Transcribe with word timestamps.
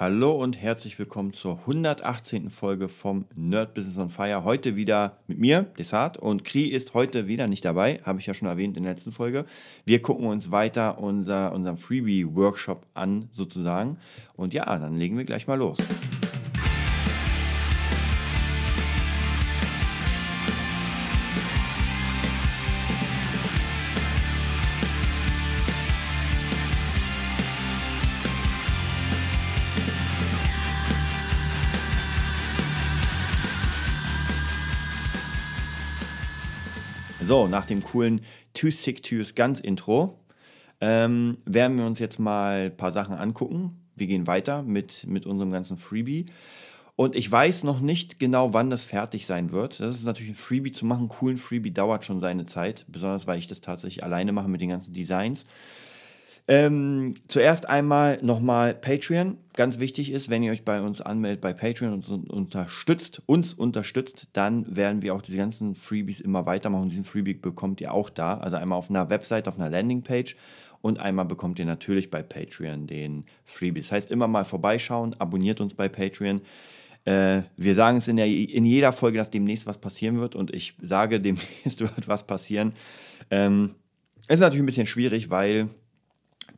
Hallo 0.00 0.30
und 0.30 0.56
herzlich 0.56 0.96
willkommen 1.00 1.32
zur 1.32 1.58
118. 1.58 2.50
Folge 2.50 2.88
vom 2.88 3.24
Nerd 3.34 3.74
Business 3.74 3.98
on 3.98 4.10
Fire. 4.10 4.44
Heute 4.44 4.76
wieder 4.76 5.18
mit 5.26 5.40
mir, 5.40 5.64
Desart, 5.76 6.18
und 6.18 6.44
Kri 6.44 6.66
ist 6.66 6.94
heute 6.94 7.26
wieder 7.26 7.48
nicht 7.48 7.64
dabei, 7.64 7.98
habe 8.04 8.20
ich 8.20 8.26
ja 8.26 8.32
schon 8.32 8.46
erwähnt 8.46 8.76
in 8.76 8.84
der 8.84 8.92
letzten 8.92 9.10
Folge. 9.10 9.44
Wir 9.86 10.00
gucken 10.00 10.26
uns 10.26 10.52
weiter 10.52 10.98
unser, 11.00 11.52
unseren 11.52 11.76
Freebie-Workshop 11.76 12.86
an, 12.94 13.28
sozusagen. 13.32 13.98
Und 14.36 14.54
ja, 14.54 14.66
dann 14.78 14.96
legen 14.96 15.18
wir 15.18 15.24
gleich 15.24 15.48
mal 15.48 15.58
los. 15.58 15.78
So, 37.28 37.46
nach 37.46 37.66
dem 37.66 37.84
coolen 37.84 38.22
Too 38.54 38.70
Sick 38.70 39.02
to 39.02 39.16
Use 39.16 39.34
Guns 39.34 39.60
Intro 39.60 40.18
ähm, 40.80 41.36
werden 41.44 41.76
wir 41.76 41.84
uns 41.84 41.98
jetzt 41.98 42.18
mal 42.18 42.68
ein 42.68 42.76
paar 42.78 42.90
Sachen 42.90 43.14
angucken. 43.14 43.82
Wir 43.96 44.06
gehen 44.06 44.26
weiter 44.26 44.62
mit, 44.62 45.06
mit 45.06 45.26
unserem 45.26 45.52
ganzen 45.52 45.76
Freebie. 45.76 46.24
Und 46.96 47.14
ich 47.14 47.30
weiß 47.30 47.64
noch 47.64 47.80
nicht 47.80 48.18
genau, 48.18 48.54
wann 48.54 48.70
das 48.70 48.86
fertig 48.86 49.26
sein 49.26 49.52
wird. 49.52 49.78
Das 49.78 49.96
ist 49.96 50.06
natürlich 50.06 50.30
ein 50.30 50.36
Freebie 50.36 50.72
zu 50.72 50.86
machen. 50.86 51.10
Coolen 51.10 51.36
Freebie 51.36 51.70
dauert 51.70 52.06
schon 52.06 52.18
seine 52.18 52.44
Zeit, 52.44 52.86
besonders 52.88 53.26
weil 53.26 53.38
ich 53.38 53.46
das 53.46 53.60
tatsächlich 53.60 54.02
alleine 54.04 54.32
mache 54.32 54.48
mit 54.48 54.62
den 54.62 54.70
ganzen 54.70 54.94
Designs. 54.94 55.44
Ähm, 56.50 57.12
zuerst 57.28 57.68
einmal 57.68 58.18
nochmal 58.22 58.74
Patreon. 58.74 59.36
Ganz 59.54 59.80
wichtig 59.80 60.10
ist, 60.10 60.30
wenn 60.30 60.42
ihr 60.42 60.50
euch 60.50 60.64
bei 60.64 60.80
uns 60.80 61.02
anmeldet 61.02 61.42
bei 61.42 61.52
Patreon 61.52 61.92
und 61.92 62.08
uns 62.08 62.30
unterstützt, 62.30 63.20
uns 63.26 63.52
unterstützt, 63.52 64.28
dann 64.32 64.74
werden 64.74 65.02
wir 65.02 65.14
auch 65.14 65.20
diese 65.20 65.36
ganzen 65.36 65.74
Freebies 65.74 66.20
immer 66.20 66.46
weitermachen. 66.46 66.88
Diesen 66.88 67.04
Freebie 67.04 67.34
bekommt 67.34 67.82
ihr 67.82 67.92
auch 67.92 68.08
da. 68.08 68.38
Also 68.38 68.56
einmal 68.56 68.78
auf 68.78 68.88
einer 68.88 69.10
Website, 69.10 69.46
auf 69.46 69.58
einer 69.58 69.68
Landingpage 69.68 70.36
und 70.80 71.00
einmal 71.00 71.26
bekommt 71.26 71.58
ihr 71.58 71.66
natürlich 71.66 72.10
bei 72.10 72.22
Patreon 72.22 72.86
den 72.86 73.26
Freebie. 73.44 73.82
Das 73.82 73.92
heißt, 73.92 74.10
immer 74.10 74.26
mal 74.26 74.46
vorbeischauen, 74.46 75.14
abonniert 75.18 75.60
uns 75.60 75.74
bei 75.74 75.90
Patreon. 75.90 76.40
Äh, 77.04 77.42
wir 77.58 77.74
sagen 77.74 77.98
es 77.98 78.08
in, 78.08 78.16
der, 78.16 78.26
in 78.26 78.64
jeder 78.64 78.94
Folge, 78.94 79.18
dass 79.18 79.30
demnächst 79.30 79.66
was 79.66 79.78
passieren 79.78 80.18
wird 80.18 80.34
und 80.34 80.54
ich 80.54 80.74
sage, 80.80 81.20
demnächst 81.20 81.80
wird 81.80 82.08
was 82.08 82.26
passieren. 82.26 82.72
Ähm, 83.30 83.74
ist 84.28 84.40
natürlich 84.40 84.62
ein 84.62 84.66
bisschen 84.66 84.86
schwierig, 84.86 85.28
weil 85.28 85.68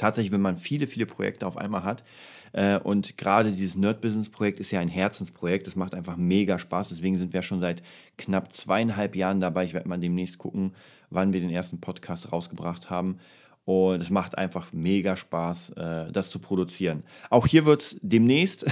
tatsächlich, 0.01 0.33
wenn 0.33 0.41
man 0.41 0.57
viele, 0.57 0.87
viele 0.87 1.07
Projekte 1.07 1.47
auf 1.47 1.57
einmal 1.57 1.85
hat, 1.85 2.03
äh, 2.53 2.79
und 2.79 3.17
gerade 3.17 3.51
dieses 3.51 3.77
Nerd-Business-Projekt 3.77 4.61
ist 4.61 4.71
ja 4.71 4.81
ein 4.81 4.89
Herzensprojekt. 4.89 5.67
Es 5.67 5.77
macht 5.77 5.95
einfach 5.95 6.17
mega 6.17 6.59
Spaß. 6.59 6.89
Deswegen 6.89 7.17
sind 7.17 7.33
wir 7.33 7.43
schon 7.43 7.61
seit 7.61 7.83
knapp 8.19 8.53
zweieinhalb 8.53 9.15
Jahren 9.15 9.41
dabei. 9.41 9.65
Ich 9.65 9.75
werde 9.75 9.89
mal 9.89 9.99
demnächst 9.99 10.39
gucken, 10.39 10.75
wann 11.11 11.33
wir 11.33 11.41
den 11.41 11.51
ersten 11.51 11.81
Podcast 11.81 12.33
rausgebracht 12.33 12.91
haben. 12.91 13.19
Und 13.67 14.03
es 14.03 14.11
macht 14.11 14.37
einfach 14.37 14.73
mega 14.73 15.17
Spaß, 15.17 15.71
äh, 15.71 16.13
das 16.13 16.31
zu 16.31 16.39
produzieren. 16.39 17.05
Auch 17.29 17.47
hier 17.47 17.67
wird 17.67 17.83
es 17.83 17.99
demnächst 18.03 18.65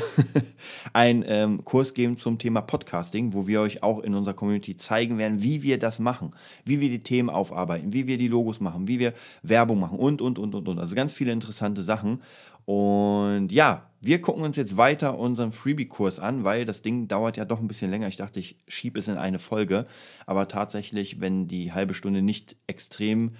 einen 0.92 1.24
ähm, 1.26 1.64
Kurs 1.64 1.94
geben 1.94 2.16
zum 2.16 2.38
Thema 2.38 2.62
Podcasting, 2.62 3.32
wo 3.32 3.46
wir 3.46 3.60
euch 3.60 3.82
auch 3.82 4.00
in 4.00 4.14
unserer 4.14 4.34
Community 4.34 4.76
zeigen 4.76 5.18
werden, 5.18 5.42
wie 5.42 5.62
wir 5.62 5.78
das 5.78 5.98
machen, 5.98 6.30
wie 6.64 6.80
wir 6.80 6.88
die 6.88 7.02
Themen 7.02 7.30
aufarbeiten, 7.30 7.92
wie 7.92 8.06
wir 8.06 8.18
die 8.18 8.28
Logos 8.28 8.60
machen, 8.60 8.88
wie 8.88 8.98
wir 8.98 9.12
Werbung 9.42 9.78
machen 9.78 9.98
und, 9.98 10.22
und, 10.22 10.38
und, 10.38 10.54
und, 10.54 10.68
und. 10.68 10.78
Also 10.78 10.96
ganz 10.96 11.12
viele 11.12 11.32
interessante 11.32 11.82
Sachen. 11.82 12.22
Und 12.64 13.50
ja, 13.50 13.90
wir 14.00 14.20
gucken 14.20 14.42
uns 14.42 14.56
jetzt 14.56 14.76
weiter 14.76 15.18
unseren 15.18 15.52
Freebie-Kurs 15.52 16.18
an, 16.18 16.44
weil 16.44 16.64
das 16.64 16.82
Ding 16.82 17.08
dauert 17.08 17.36
ja 17.36 17.44
doch 17.44 17.60
ein 17.60 17.68
bisschen 17.68 17.90
länger. 17.90 18.08
Ich 18.08 18.16
dachte, 18.16 18.40
ich 18.40 18.58
schiebe 18.68 18.98
es 18.98 19.08
in 19.08 19.16
eine 19.16 19.38
Folge. 19.38 19.86
Aber 20.26 20.48
tatsächlich, 20.48 21.20
wenn 21.20 21.46
die 21.46 21.72
halbe 21.72 21.94
Stunde 21.94 22.20
nicht 22.20 22.56
extrem 22.66 23.32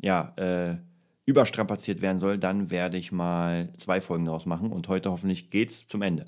ja, 0.00 0.32
äh, 0.36 0.76
überstrapaziert 1.26 2.00
werden 2.02 2.18
soll, 2.18 2.36
dann 2.38 2.70
werde 2.70 2.98
ich 2.98 3.12
mal 3.12 3.68
zwei 3.76 4.00
Folgen 4.00 4.24
daraus 4.26 4.46
machen 4.46 4.72
und 4.72 4.88
heute 4.88 5.10
hoffentlich 5.10 5.50
geht's 5.50 5.86
zum 5.86 6.02
Ende. 6.02 6.24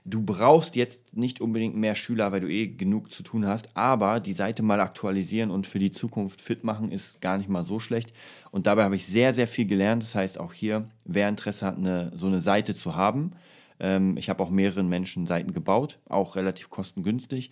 Du 0.07 0.21
brauchst 0.21 0.75
jetzt 0.75 1.17
nicht 1.17 1.41
unbedingt 1.41 1.75
mehr 1.75 1.95
Schüler, 1.95 2.31
weil 2.31 2.41
du 2.41 2.47
eh 2.47 2.67
genug 2.67 3.11
zu 3.11 3.23
tun 3.23 3.47
hast, 3.47 3.75
aber 3.75 4.19
die 4.19 4.33
Seite 4.33 4.61
mal 4.61 4.79
aktualisieren 4.79 5.49
und 5.49 5.66
für 5.66 5.79
die 5.79 5.89
Zukunft 5.89 6.41
fit 6.41 6.63
machen 6.63 6.91
ist 6.91 7.21
gar 7.21 7.39
nicht 7.39 7.49
mal 7.49 7.63
so 7.63 7.79
schlecht. 7.79 8.13
Und 8.51 8.67
dabei 8.67 8.83
habe 8.83 8.95
ich 8.95 9.07
sehr, 9.07 9.33
sehr 9.33 9.47
viel 9.47 9.65
gelernt. 9.65 10.03
Das 10.03 10.13
heißt, 10.13 10.39
auch 10.39 10.53
hier, 10.53 10.88
wer 11.05 11.27
Interesse 11.27 11.65
hat, 11.65 11.77
eine, 11.77 12.11
so 12.15 12.27
eine 12.27 12.39
Seite 12.39 12.75
zu 12.75 12.95
haben, 12.95 13.31
ähm, 13.79 14.15
ich 14.15 14.29
habe 14.29 14.44
auch 14.44 14.51
mehreren 14.51 14.88
Menschen 14.88 15.25
Seiten 15.25 15.53
gebaut, 15.53 15.97
auch 16.07 16.35
relativ 16.35 16.69
kostengünstig, 16.69 17.49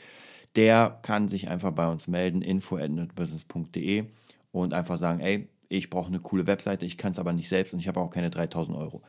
der 0.55 0.99
kann 1.01 1.27
sich 1.27 1.49
einfach 1.49 1.71
bei 1.71 1.89
uns 1.89 2.07
melden, 2.07 2.43
info.netbusiness.de 2.43 4.05
und 4.51 4.75
einfach 4.75 4.99
sagen, 4.99 5.21
ey, 5.21 5.47
ich 5.77 5.89
brauche 5.89 6.07
eine 6.07 6.19
coole 6.19 6.47
Webseite, 6.47 6.85
ich 6.85 6.97
kann 6.97 7.11
es 7.11 7.19
aber 7.19 7.33
nicht 7.33 7.49
selbst 7.49 7.73
und 7.73 7.79
ich 7.79 7.87
habe 7.87 7.99
auch 7.99 8.09
keine 8.09 8.29
3000 8.29 8.77
Euro. 8.77 9.01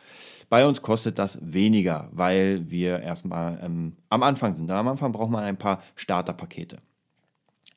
Bei 0.49 0.67
uns 0.67 0.83
kostet 0.83 1.19
das 1.19 1.39
weniger, 1.43 2.09
weil 2.13 2.71
wir 2.71 3.01
erstmal 3.01 3.61
ähm, 3.63 3.97
am 4.09 4.23
Anfang 4.23 4.55
sind. 4.55 4.71
am 4.71 4.89
Anfang 4.89 5.13
braucht 5.13 5.31
man 5.31 5.45
ein 5.45 5.59
paar 5.59 5.83
Starterpakete. 5.95 6.79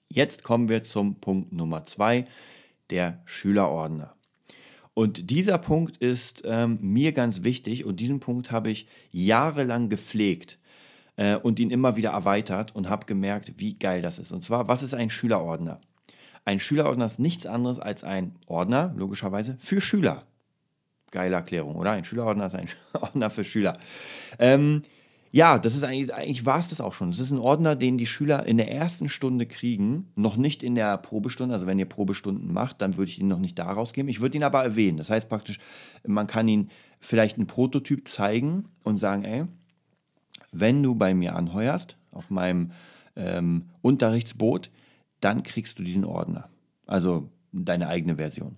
Jetzt 0.09 0.43
kommen 0.43 0.69
wir 0.69 0.83
zum 0.83 1.15
Punkt 1.15 1.51
Nummer 1.51 1.85
zwei, 1.85 2.25
der 2.89 3.21
Schülerordner. 3.25 4.15
Und 4.93 5.29
dieser 5.29 5.57
Punkt 5.57 5.97
ist 5.97 6.43
ähm, 6.45 6.79
mir 6.81 7.11
ganz 7.11 7.43
wichtig 7.43 7.85
und 7.85 7.99
diesen 7.99 8.19
Punkt 8.19 8.51
habe 8.51 8.71
ich 8.71 8.87
jahrelang 9.11 9.89
gepflegt 9.89 10.57
äh, 11.17 11.35
und 11.35 11.59
ihn 11.59 11.69
immer 11.69 11.97
wieder 11.97 12.11
erweitert 12.11 12.73
und 12.73 12.89
habe 12.89 13.05
gemerkt, 13.05 13.53
wie 13.57 13.77
geil 13.77 14.01
das 14.01 14.17
ist. 14.17 14.31
Und 14.31 14.43
zwar, 14.43 14.67
was 14.67 14.81
ist 14.81 14.93
ein 14.93 15.09
Schülerordner? 15.09 15.81
Ein 16.47 16.61
Schülerordner 16.61 17.07
ist 17.07 17.19
nichts 17.19 17.45
anderes 17.45 17.77
als 17.77 18.05
ein 18.05 18.33
Ordner, 18.45 18.93
logischerweise, 18.95 19.57
für 19.59 19.81
Schüler. 19.81 20.23
Geile 21.11 21.35
Erklärung, 21.35 21.75
oder? 21.75 21.91
Ein 21.91 22.05
Schülerordner 22.05 22.45
ist 22.45 22.55
ein 22.55 22.69
Ordner 22.93 23.29
für 23.29 23.43
Schüler. 23.43 23.77
Ähm, 24.39 24.83
ja, 25.33 25.59
das 25.59 25.75
ist 25.75 25.83
eigentlich, 25.83 26.13
eigentlich 26.13 26.45
war 26.45 26.59
es 26.59 26.69
das 26.69 26.79
auch 26.79 26.93
schon. 26.93 27.11
Das 27.11 27.19
ist 27.19 27.31
ein 27.31 27.37
Ordner, 27.37 27.75
den 27.75 27.97
die 27.97 28.05
Schüler 28.05 28.45
in 28.45 28.55
der 28.55 28.71
ersten 28.71 29.09
Stunde 29.09 29.45
kriegen, 29.45 30.13
noch 30.15 30.37
nicht 30.37 30.63
in 30.63 30.75
der 30.75 30.97
Probestunde. 30.99 31.53
Also 31.53 31.67
wenn 31.67 31.79
ihr 31.79 31.85
Probestunden 31.85 32.53
macht, 32.53 32.79
dann 32.81 32.95
würde 32.95 33.11
ich 33.11 33.19
ihn 33.19 33.27
noch 33.27 33.39
nicht 33.39 33.59
da 33.59 33.69
rausgeben. 33.69 34.07
Ich 34.07 34.21
würde 34.21 34.37
ihn 34.37 34.45
aber 34.45 34.63
erwähnen. 34.63 34.97
Das 34.97 35.09
heißt 35.09 35.27
praktisch, 35.27 35.59
man 36.05 36.27
kann 36.27 36.47
ihn 36.47 36.69
vielleicht 37.01 37.35
einen 37.35 37.47
Prototyp 37.47 38.07
zeigen 38.07 38.69
und 38.85 38.95
sagen, 38.95 39.25
ey, 39.25 39.43
wenn 40.53 40.81
du 40.81 40.95
bei 40.95 41.13
mir 41.13 41.35
anheuerst, 41.35 41.97
auf 42.13 42.29
meinem 42.29 42.71
ähm, 43.17 43.65
Unterrichtsboot, 43.81 44.69
dann 45.21 45.43
kriegst 45.43 45.79
du 45.79 45.83
diesen 45.83 46.05
Ordner. 46.05 46.49
Also 46.85 47.29
deine 47.51 47.87
eigene 47.87 48.17
Version. 48.17 48.57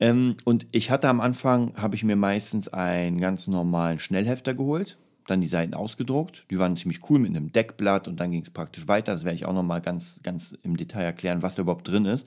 Ähm, 0.00 0.36
und 0.44 0.66
ich 0.72 0.90
hatte 0.90 1.08
am 1.08 1.20
Anfang, 1.20 1.74
habe 1.76 1.94
ich 1.94 2.04
mir 2.04 2.16
meistens 2.16 2.68
einen 2.68 3.20
ganz 3.20 3.46
normalen 3.46 3.98
Schnellhefter 3.98 4.54
geholt, 4.54 4.98
dann 5.26 5.40
die 5.40 5.46
Seiten 5.46 5.74
ausgedruckt. 5.74 6.46
Die 6.50 6.58
waren 6.58 6.76
ziemlich 6.76 7.08
cool 7.08 7.18
mit 7.18 7.30
einem 7.30 7.52
Deckblatt 7.52 8.08
und 8.08 8.20
dann 8.20 8.30
ging 8.30 8.42
es 8.42 8.50
praktisch 8.50 8.88
weiter. 8.88 9.12
Das 9.12 9.24
werde 9.24 9.36
ich 9.36 9.46
auch 9.46 9.54
nochmal 9.54 9.80
ganz, 9.80 10.20
ganz 10.22 10.56
im 10.62 10.76
Detail 10.76 11.04
erklären, 11.04 11.42
was 11.42 11.54
da 11.54 11.62
überhaupt 11.62 11.88
drin 11.88 12.04
ist. 12.04 12.26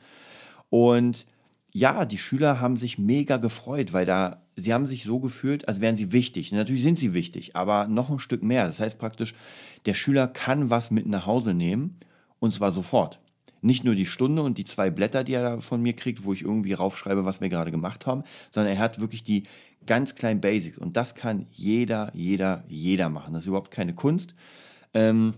Und 0.70 1.26
ja, 1.74 2.06
die 2.06 2.18
Schüler 2.18 2.60
haben 2.60 2.78
sich 2.78 2.98
mega 2.98 3.38
gefreut, 3.38 3.94
weil 3.94 4.06
da, 4.06 4.42
sie 4.56 4.74
haben 4.74 4.88
sich 4.88 5.04
so 5.04 5.20
gefühlt, 5.20 5.68
als 5.68 5.82
wären 5.82 5.96
sie 5.96 6.12
wichtig. 6.12 6.52
Natürlich 6.52 6.82
sind 6.82 6.98
sie 6.98 7.14
wichtig, 7.14 7.56
aber 7.56 7.88
noch 7.88 8.10
ein 8.10 8.20
Stück 8.20 8.42
mehr. 8.42 8.66
Das 8.66 8.80
heißt 8.80 8.98
praktisch, 8.98 9.36
der 9.86 9.94
Schüler 9.94 10.28
kann 10.28 10.70
was 10.70 10.90
mit 10.90 11.06
nach 11.06 11.26
Hause 11.26 11.54
nehmen 11.54 12.00
und 12.40 12.54
zwar 12.54 12.72
sofort 12.72 13.20
nicht 13.68 13.84
nur 13.84 13.94
die 13.94 14.08
Stunde 14.08 14.42
und 14.42 14.58
die 14.58 14.66
zwei 14.66 14.90
Blätter, 14.90 15.24
die 15.24 15.34
er 15.34 15.44
da 15.44 15.60
von 15.60 15.82
mir 15.82 15.94
kriegt, 15.94 16.24
wo 16.24 16.34
ich 16.34 16.42
irgendwie 16.42 16.74
raufschreibe, 16.74 17.26
was 17.26 17.42
wir 17.42 17.50
gerade 17.50 17.70
gemacht 17.70 18.08
haben, 18.08 18.24
sondern 18.50 18.74
er 18.74 18.80
hat 18.80 19.00
wirklich 19.00 19.24
die 19.24 19.44
ganz 19.86 20.16
kleinen 20.16 20.42
Basics. 20.42 20.78
Und 20.78 20.98
das 20.98 21.14
kann 21.14 21.46
jeder, 21.52 22.12
jeder, 22.16 22.64
jeder 22.68 23.10
machen. 23.10 23.34
Das 23.34 23.44
ist 23.44 23.48
überhaupt 23.48 23.72
keine 23.72 23.94
Kunst. 23.94 24.34
Ähm, 24.94 25.36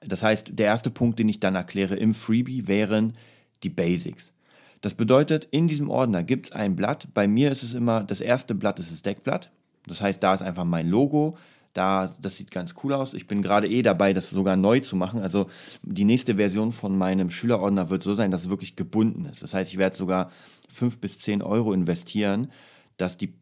das 0.00 0.22
heißt, 0.22 0.58
der 0.58 0.66
erste 0.66 0.90
Punkt, 0.90 1.18
den 1.18 1.28
ich 1.28 1.40
dann 1.40 1.54
erkläre 1.54 1.96
im 1.96 2.14
Freebie, 2.14 2.68
wären 2.68 3.16
die 3.62 3.70
Basics. 3.70 4.32
Das 4.80 4.94
bedeutet, 4.94 5.48
in 5.50 5.66
diesem 5.66 5.88
Ordner 5.88 6.22
gibt 6.22 6.46
es 6.46 6.52
ein 6.52 6.76
Blatt. 6.76 7.08
Bei 7.14 7.26
mir 7.26 7.50
ist 7.50 7.62
es 7.62 7.72
immer, 7.72 8.04
das 8.04 8.20
erste 8.20 8.54
Blatt 8.54 8.78
ist 8.78 8.92
das 8.92 9.02
Deckblatt. 9.02 9.50
Das 9.86 10.00
heißt, 10.00 10.22
da 10.22 10.34
ist 10.34 10.42
einfach 10.42 10.64
mein 10.64 10.88
Logo. 10.88 11.38
Da, 11.74 12.08
das 12.22 12.36
sieht 12.36 12.50
ganz 12.50 12.74
cool 12.82 12.94
aus. 12.94 13.14
Ich 13.14 13.26
bin 13.26 13.42
gerade 13.42 13.68
eh 13.68 13.82
dabei, 13.82 14.12
das 14.12 14.30
sogar 14.30 14.56
neu 14.56 14.80
zu 14.80 14.96
machen. 14.96 15.20
Also 15.20 15.50
die 15.82 16.04
nächste 16.04 16.36
Version 16.36 16.72
von 16.72 16.96
meinem 16.96 17.30
Schülerordner 17.30 17.90
wird 17.90 18.02
so 18.02 18.14
sein, 18.14 18.30
dass 18.30 18.42
es 18.42 18.48
wirklich 18.48 18.76
gebunden 18.76 19.26
ist. 19.26 19.42
Das 19.42 19.54
heißt, 19.54 19.70
ich 19.70 19.78
werde 19.78 19.96
sogar 19.96 20.30
5 20.68 21.00
bis 21.00 21.18
10 21.18 21.42
Euro 21.42 21.72
investieren, 21.72 22.50
dass 22.96 23.18
die 23.18 23.34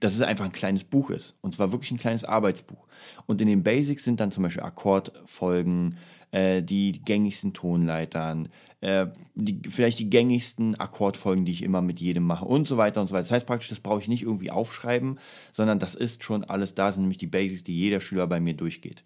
dass 0.00 0.14
es 0.14 0.20
einfach 0.20 0.44
ein 0.44 0.52
kleines 0.52 0.84
Buch 0.84 1.10
ist. 1.10 1.36
Und 1.42 1.54
zwar 1.54 1.70
wirklich 1.70 1.92
ein 1.92 1.98
kleines 1.98 2.24
Arbeitsbuch. 2.24 2.86
Und 3.26 3.40
in 3.40 3.48
den 3.48 3.62
Basics 3.62 4.04
sind 4.04 4.18
dann 4.18 4.32
zum 4.32 4.42
Beispiel 4.42 4.64
Akkordfolgen, 4.64 5.96
äh, 6.32 6.62
die 6.62 6.92
gängigsten 7.04 7.52
Tonleitern, 7.52 8.48
äh, 8.86 9.08
die, 9.34 9.68
vielleicht 9.68 9.98
die 9.98 10.08
gängigsten 10.08 10.76
Akkordfolgen, 10.76 11.44
die 11.44 11.50
ich 11.50 11.64
immer 11.64 11.82
mit 11.82 11.98
jedem 11.98 12.22
mache 12.22 12.44
und 12.44 12.68
so 12.68 12.76
weiter 12.76 13.00
und 13.00 13.08
so 13.08 13.14
weiter. 13.14 13.24
Das 13.24 13.32
heißt 13.32 13.46
praktisch, 13.46 13.68
das 13.68 13.80
brauche 13.80 14.00
ich 14.00 14.06
nicht 14.06 14.22
irgendwie 14.22 14.52
aufschreiben, 14.52 15.18
sondern 15.50 15.80
das 15.80 15.96
ist 15.96 16.22
schon 16.22 16.44
alles 16.44 16.76
da, 16.76 16.92
sind 16.92 17.02
nämlich 17.02 17.18
die 17.18 17.26
Basics, 17.26 17.64
die 17.64 17.76
jeder 17.76 17.98
Schüler 17.98 18.28
bei 18.28 18.38
mir 18.38 18.54
durchgeht. 18.54 19.02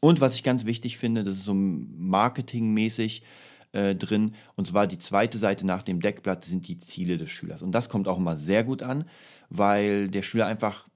Und 0.00 0.20
was 0.20 0.34
ich 0.34 0.42
ganz 0.42 0.66
wichtig 0.66 0.98
finde, 0.98 1.24
das 1.24 1.36
ist 1.36 1.44
so 1.44 1.54
marketingmäßig 1.54 3.22
äh, 3.72 3.94
drin. 3.94 4.34
Und 4.56 4.66
zwar 4.66 4.86
die 4.86 4.98
zweite 4.98 5.38
Seite 5.38 5.64
nach 5.64 5.82
dem 5.82 6.00
Deckblatt 6.00 6.44
sind 6.44 6.68
die 6.68 6.78
Ziele 6.78 7.16
des 7.16 7.30
Schülers. 7.30 7.62
Und 7.62 7.72
das 7.72 7.88
kommt 7.88 8.08
auch 8.08 8.18
immer 8.18 8.36
sehr 8.36 8.62
gut 8.62 8.82
an, 8.82 9.06
weil 9.48 10.08
der 10.08 10.22
Schüler 10.22 10.46
einfach 10.46 10.86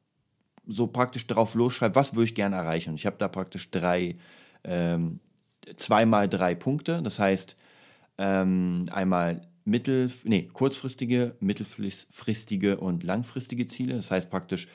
so 0.66 0.86
praktisch 0.86 1.26
drauf 1.26 1.54
losschreibt, 1.54 1.96
was 1.96 2.14
würde 2.14 2.24
ich 2.24 2.34
gerne 2.34 2.56
erreichen. 2.56 2.90
Und 2.90 2.96
ich 2.96 3.06
habe 3.06 3.16
da 3.18 3.28
praktisch 3.28 3.70
drei, 3.70 4.16
ähm, 4.64 5.20
zweimal 5.76 6.28
drei 6.28 6.54
Punkte. 6.54 7.00
Das 7.02 7.18
heißt, 7.18 7.56
ähm, 8.18 8.84
einmal 8.90 9.42
mittel, 9.64 10.10
nee, 10.24 10.48
kurzfristige, 10.52 11.34
mittelfristige 11.40 12.78
und 12.78 13.02
langfristige 13.02 13.66
Ziele. 13.66 13.94
Das 13.94 14.10
heißt 14.10 14.30
praktisch, 14.30 14.68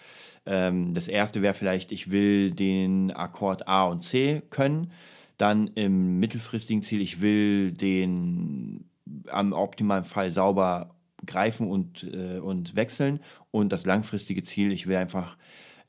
ähm, 0.45 0.93
das 0.93 1.07
erste 1.07 1.41
wäre 1.41 1.53
vielleicht, 1.53 1.91
ich 1.91 2.11
will 2.11 2.51
den 2.51 3.11
Akkord 3.11 3.67
A 3.67 3.85
und 3.85 4.03
C 4.03 4.41
können. 4.49 4.91
Dann 5.38 5.67
im 5.75 6.19
mittelfristigen 6.19 6.83
Ziel, 6.83 7.01
ich 7.01 7.21
will 7.21 7.71
den 7.71 8.85
am 9.27 9.53
optimalen 9.53 10.03
Fall 10.03 10.31
sauber 10.31 10.95
greifen 11.25 11.67
und, 11.67 12.03
äh, 12.03 12.39
und 12.39 12.75
wechseln. 12.75 13.19
Und 13.49 13.71
das 13.71 13.85
langfristige 13.85 14.43
Ziel, 14.43 14.71
ich 14.71 14.88
will 14.88 14.97
einfach 14.97 15.38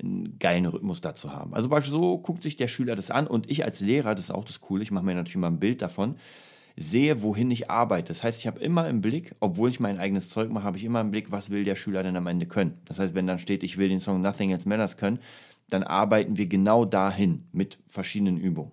einen 0.00 0.38
geilen 0.38 0.66
Rhythmus 0.66 1.00
dazu 1.00 1.32
haben. 1.32 1.54
Also 1.54 1.68
so 1.82 2.18
guckt 2.18 2.42
sich 2.42 2.56
der 2.56 2.68
Schüler 2.68 2.96
das 2.96 3.10
an 3.10 3.26
und 3.26 3.50
ich 3.50 3.64
als 3.64 3.80
Lehrer, 3.80 4.14
das 4.14 4.26
ist 4.26 4.30
auch 4.30 4.44
das 4.44 4.60
Coole, 4.60 4.82
ich 4.82 4.90
mache 4.90 5.04
mir 5.04 5.14
natürlich 5.14 5.36
immer 5.36 5.50
ein 5.50 5.60
Bild 5.60 5.82
davon, 5.82 6.16
sehe, 6.76 7.22
wohin 7.22 7.50
ich 7.50 7.70
arbeite. 7.70 8.08
Das 8.08 8.22
heißt, 8.22 8.38
ich 8.38 8.46
habe 8.46 8.60
immer 8.60 8.88
im 8.88 9.00
Blick, 9.00 9.34
obwohl 9.40 9.70
ich 9.70 9.80
mein 9.80 9.98
eigenes 9.98 10.30
Zeug 10.30 10.50
mache, 10.50 10.64
habe 10.64 10.76
ich 10.76 10.84
immer 10.84 11.00
im 11.00 11.10
Blick, 11.10 11.30
was 11.30 11.50
will 11.50 11.64
der 11.64 11.76
Schüler 11.76 12.02
denn 12.02 12.16
am 12.16 12.26
Ende 12.26 12.46
können. 12.46 12.78
Das 12.86 12.98
heißt, 12.98 13.14
wenn 13.14 13.26
dann 13.26 13.38
steht, 13.38 13.62
ich 13.62 13.78
will 13.78 13.88
den 13.88 14.00
Song 14.00 14.20
Nothing 14.20 14.50
Else 14.50 14.68
Matters 14.68 14.96
können, 14.96 15.18
dann 15.68 15.82
arbeiten 15.82 16.36
wir 16.36 16.46
genau 16.46 16.84
dahin 16.84 17.44
mit 17.52 17.78
verschiedenen 17.86 18.36
Übungen. 18.36 18.72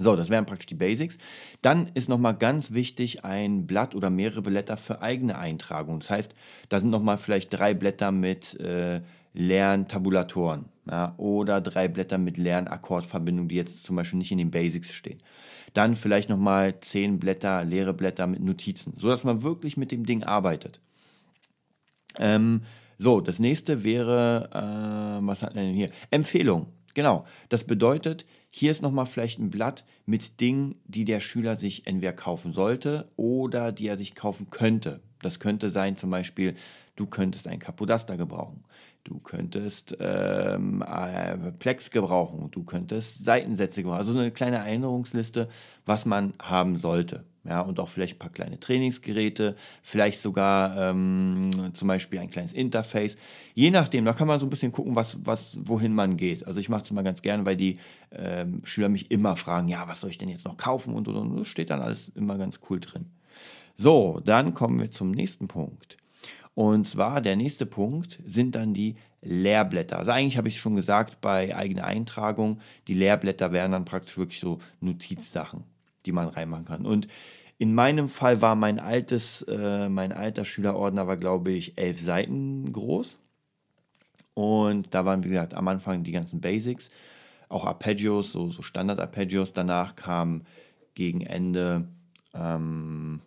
So, 0.00 0.16
das 0.16 0.30
wären 0.30 0.46
praktisch 0.46 0.66
die 0.66 0.74
Basics. 0.74 1.18
Dann 1.60 1.90
ist 1.92 2.08
nochmal 2.08 2.34
ganz 2.34 2.72
wichtig 2.72 3.24
ein 3.24 3.66
Blatt 3.66 3.94
oder 3.94 4.08
mehrere 4.08 4.40
Blätter 4.40 4.78
für 4.78 5.02
eigene 5.02 5.38
Eintragungen. 5.38 6.00
Das 6.00 6.08
heißt, 6.08 6.34
da 6.70 6.80
sind 6.80 6.90
nochmal 6.90 7.18
vielleicht 7.18 7.52
drei 7.52 7.74
Blätter 7.74 8.10
mit 8.10 8.58
äh, 8.60 9.02
leeren 9.34 9.88
Tabulatoren 9.88 10.66
ja, 10.90 11.14
oder 11.18 11.60
drei 11.60 11.88
Blätter 11.88 12.16
mit 12.16 12.38
leeren 12.38 12.66
Akkordverbindungen, 12.66 13.48
die 13.48 13.56
jetzt 13.56 13.84
zum 13.84 13.96
Beispiel 13.96 14.18
nicht 14.18 14.32
in 14.32 14.38
den 14.38 14.50
Basics 14.50 14.92
stehen. 14.92 15.18
Dann 15.74 15.96
vielleicht 15.96 16.28
nochmal 16.28 16.80
zehn 16.80 17.18
Blätter, 17.18 17.64
leere 17.64 17.94
Blätter 17.94 18.26
mit 18.26 18.40
Notizen, 18.40 18.94
sodass 18.96 19.24
man 19.24 19.42
wirklich 19.42 19.76
mit 19.76 19.92
dem 19.92 20.04
Ding 20.06 20.24
arbeitet. 20.24 20.80
Ähm, 22.18 22.62
so, 22.98 23.20
das 23.20 23.38
nächste 23.38 23.84
wäre, 23.84 24.50
äh, 24.52 25.26
was 25.26 25.42
hat 25.42 25.54
denn 25.54 25.72
hier? 25.74 25.90
Empfehlung. 26.10 26.66
Genau. 26.94 27.24
Das 27.48 27.64
bedeutet, 27.64 28.26
hier 28.52 28.70
ist 28.70 28.82
nochmal 28.82 29.06
vielleicht 29.06 29.38
ein 29.38 29.50
Blatt 29.50 29.84
mit 30.06 30.40
Dingen, 30.40 30.74
die 30.84 31.04
der 31.04 31.20
Schüler 31.20 31.56
sich 31.56 31.86
entweder 31.86 32.12
kaufen 32.12 32.50
sollte 32.50 33.08
oder 33.16 33.72
die 33.72 33.86
er 33.86 33.96
sich 33.96 34.14
kaufen 34.14 34.50
könnte. 34.50 35.00
Das 35.22 35.38
könnte 35.38 35.70
sein 35.70 35.96
zum 35.96 36.10
Beispiel, 36.10 36.54
du 37.00 37.06
könntest 37.06 37.48
ein 37.48 37.58
Capodaster 37.58 38.18
gebrauchen, 38.18 38.62
du 39.04 39.18
könntest 39.20 39.96
ähm, 40.00 40.82
äh, 40.82 41.50
Plex 41.52 41.90
gebrauchen, 41.90 42.50
du 42.50 42.62
könntest 42.62 43.24
Seitensätze 43.24 43.82
gebrauchen. 43.82 43.98
Also 43.98 44.18
eine 44.18 44.30
kleine 44.30 44.58
Erinnerungsliste, 44.58 45.48
was 45.86 46.04
man 46.04 46.34
haben 46.40 46.76
sollte. 46.76 47.24
Ja, 47.42 47.62
und 47.62 47.80
auch 47.80 47.88
vielleicht 47.88 48.16
ein 48.16 48.18
paar 48.18 48.30
kleine 48.30 48.60
Trainingsgeräte, 48.60 49.56
vielleicht 49.82 50.20
sogar 50.20 50.90
ähm, 50.90 51.70
zum 51.72 51.88
Beispiel 51.88 52.18
ein 52.18 52.28
kleines 52.28 52.52
Interface. 52.52 53.16
Je 53.54 53.70
nachdem, 53.70 54.04
da 54.04 54.12
kann 54.12 54.28
man 54.28 54.38
so 54.38 54.44
ein 54.44 54.50
bisschen 54.50 54.72
gucken, 54.72 54.94
was, 54.94 55.24
was, 55.24 55.58
wohin 55.62 55.94
man 55.94 56.18
geht. 56.18 56.46
Also 56.46 56.60
ich 56.60 56.68
mache 56.68 56.82
es 56.82 56.90
immer 56.90 57.02
ganz 57.02 57.22
gerne, 57.22 57.46
weil 57.46 57.56
die 57.56 57.78
ähm, 58.10 58.60
Schüler 58.64 58.90
mich 58.90 59.10
immer 59.10 59.36
fragen, 59.36 59.68
ja, 59.68 59.88
was 59.88 60.02
soll 60.02 60.10
ich 60.10 60.18
denn 60.18 60.28
jetzt 60.28 60.44
noch 60.44 60.58
kaufen 60.58 60.92
und, 60.92 61.08
und, 61.08 61.16
und. 61.16 61.38
Das 61.38 61.48
steht 61.48 61.70
dann 61.70 61.80
alles 61.80 62.10
immer 62.10 62.36
ganz 62.36 62.60
cool 62.68 62.78
drin. 62.78 63.06
So, 63.74 64.20
dann 64.22 64.52
kommen 64.52 64.78
wir 64.78 64.90
zum 64.90 65.10
nächsten 65.10 65.48
Punkt. 65.48 65.96
Und 66.54 66.86
zwar 66.86 67.20
der 67.20 67.36
nächste 67.36 67.66
Punkt 67.66 68.20
sind 68.26 68.54
dann 68.54 68.74
die 68.74 68.96
Lehrblätter. 69.22 69.98
Also 69.98 70.10
eigentlich 70.10 70.36
habe 70.36 70.48
ich 70.48 70.58
schon 70.58 70.76
gesagt, 70.76 71.20
bei 71.20 71.54
eigener 71.54 71.84
Eintragung, 71.84 72.60
die 72.88 72.94
Lehrblätter 72.94 73.52
wären 73.52 73.72
dann 73.72 73.84
praktisch 73.84 74.18
wirklich 74.18 74.40
so 74.40 74.58
Notizsachen 74.80 75.64
die 76.06 76.12
man 76.12 76.28
reinmachen 76.28 76.64
kann. 76.64 76.86
Und 76.86 77.08
in 77.58 77.74
meinem 77.74 78.08
Fall 78.08 78.40
war 78.40 78.54
mein 78.54 78.78
altes, 78.78 79.42
äh, 79.42 79.88
mein 79.88 80.12
alter 80.12 80.44
Schülerordner 80.44 81.06
war, 81.06 81.16
glaube 81.16 81.50
ich, 81.52 81.76
elf 81.76 82.00
Seiten 82.00 82.72
groß. 82.72 83.18
Und 84.34 84.94
da 84.94 85.04
waren, 85.04 85.24
wie 85.24 85.28
gesagt, 85.28 85.54
am 85.54 85.68
Anfang 85.68 86.02
die 86.02 86.12
ganzen 86.12 86.40
Basics, 86.40 86.90
auch 87.48 87.66
Arpeggios, 87.66 88.32
so, 88.32 88.50
so 88.50 88.62
Standard-Arpeggios. 88.62 89.52
Danach 89.52 89.96
kam 89.96 90.42
gegen 90.94 91.20
Ende, 91.20 91.88
ähm, 92.32 93.20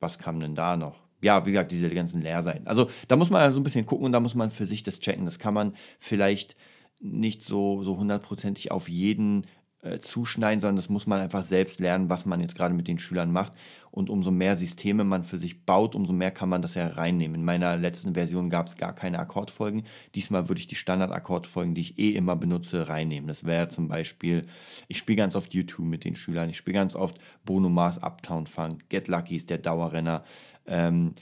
was 0.00 0.18
kam 0.18 0.40
denn 0.40 0.54
da 0.54 0.76
noch? 0.76 0.98
Ja, 1.20 1.44
wie 1.46 1.52
gesagt, 1.52 1.72
diese 1.72 1.90
ganzen 1.90 2.22
Leerseiten. 2.22 2.66
Also 2.66 2.88
da 3.08 3.16
muss 3.16 3.30
man 3.30 3.52
so 3.52 3.60
ein 3.60 3.64
bisschen 3.64 3.86
gucken 3.86 4.06
und 4.06 4.12
da 4.12 4.20
muss 4.20 4.34
man 4.34 4.50
für 4.50 4.66
sich 4.66 4.82
das 4.82 5.00
checken. 5.00 5.24
Das 5.24 5.38
kann 5.38 5.54
man 5.54 5.74
vielleicht 5.98 6.56
nicht 7.00 7.42
so, 7.42 7.82
so 7.82 7.96
hundertprozentig 7.96 8.70
auf 8.70 8.88
jeden 8.88 9.46
äh, 9.82 9.98
zuschneiden, 9.98 10.60
sondern 10.60 10.76
das 10.76 10.90
muss 10.90 11.06
man 11.06 11.20
einfach 11.20 11.42
selbst 11.42 11.80
lernen, 11.80 12.10
was 12.10 12.26
man 12.26 12.40
jetzt 12.40 12.54
gerade 12.54 12.74
mit 12.74 12.86
den 12.86 12.98
Schülern 12.98 13.32
macht. 13.32 13.54
Und 13.90 14.10
umso 14.10 14.30
mehr 14.30 14.54
Systeme 14.54 15.04
man 15.04 15.24
für 15.24 15.38
sich 15.38 15.64
baut, 15.64 15.94
umso 15.94 16.12
mehr 16.12 16.30
kann 16.30 16.50
man 16.50 16.60
das 16.60 16.74
ja 16.74 16.86
reinnehmen. 16.86 17.36
In 17.36 17.44
meiner 17.44 17.78
letzten 17.78 18.12
Version 18.14 18.50
gab 18.50 18.66
es 18.66 18.76
gar 18.76 18.94
keine 18.94 19.18
Akkordfolgen. 19.18 19.84
Diesmal 20.14 20.48
würde 20.48 20.60
ich 20.60 20.68
die 20.68 20.74
Standard-Akkordfolgen, 20.74 21.74
die 21.74 21.80
ich 21.80 21.98
eh 21.98 22.10
immer 22.10 22.36
benutze, 22.36 22.88
reinnehmen. 22.88 23.26
Das 23.26 23.44
wäre 23.44 23.68
zum 23.68 23.88
Beispiel, 23.88 24.46
ich 24.86 24.98
spiele 24.98 25.16
ganz 25.16 25.34
oft 25.34 25.54
YouTube 25.54 25.86
mit 25.86 26.04
den 26.04 26.14
Schülern, 26.14 26.50
ich 26.50 26.58
spiele 26.58 26.74
ganz 26.74 26.94
oft 26.94 27.16
Bruno 27.46 27.70
Mars, 27.70 28.02
Uptown 28.02 28.46
Funk, 28.46 28.88
Get 28.90 29.08
Lucky 29.08 29.36
ist 29.36 29.48
der 29.48 29.58
Dauerrenner. 29.58 30.24
Ähm, 30.70 31.12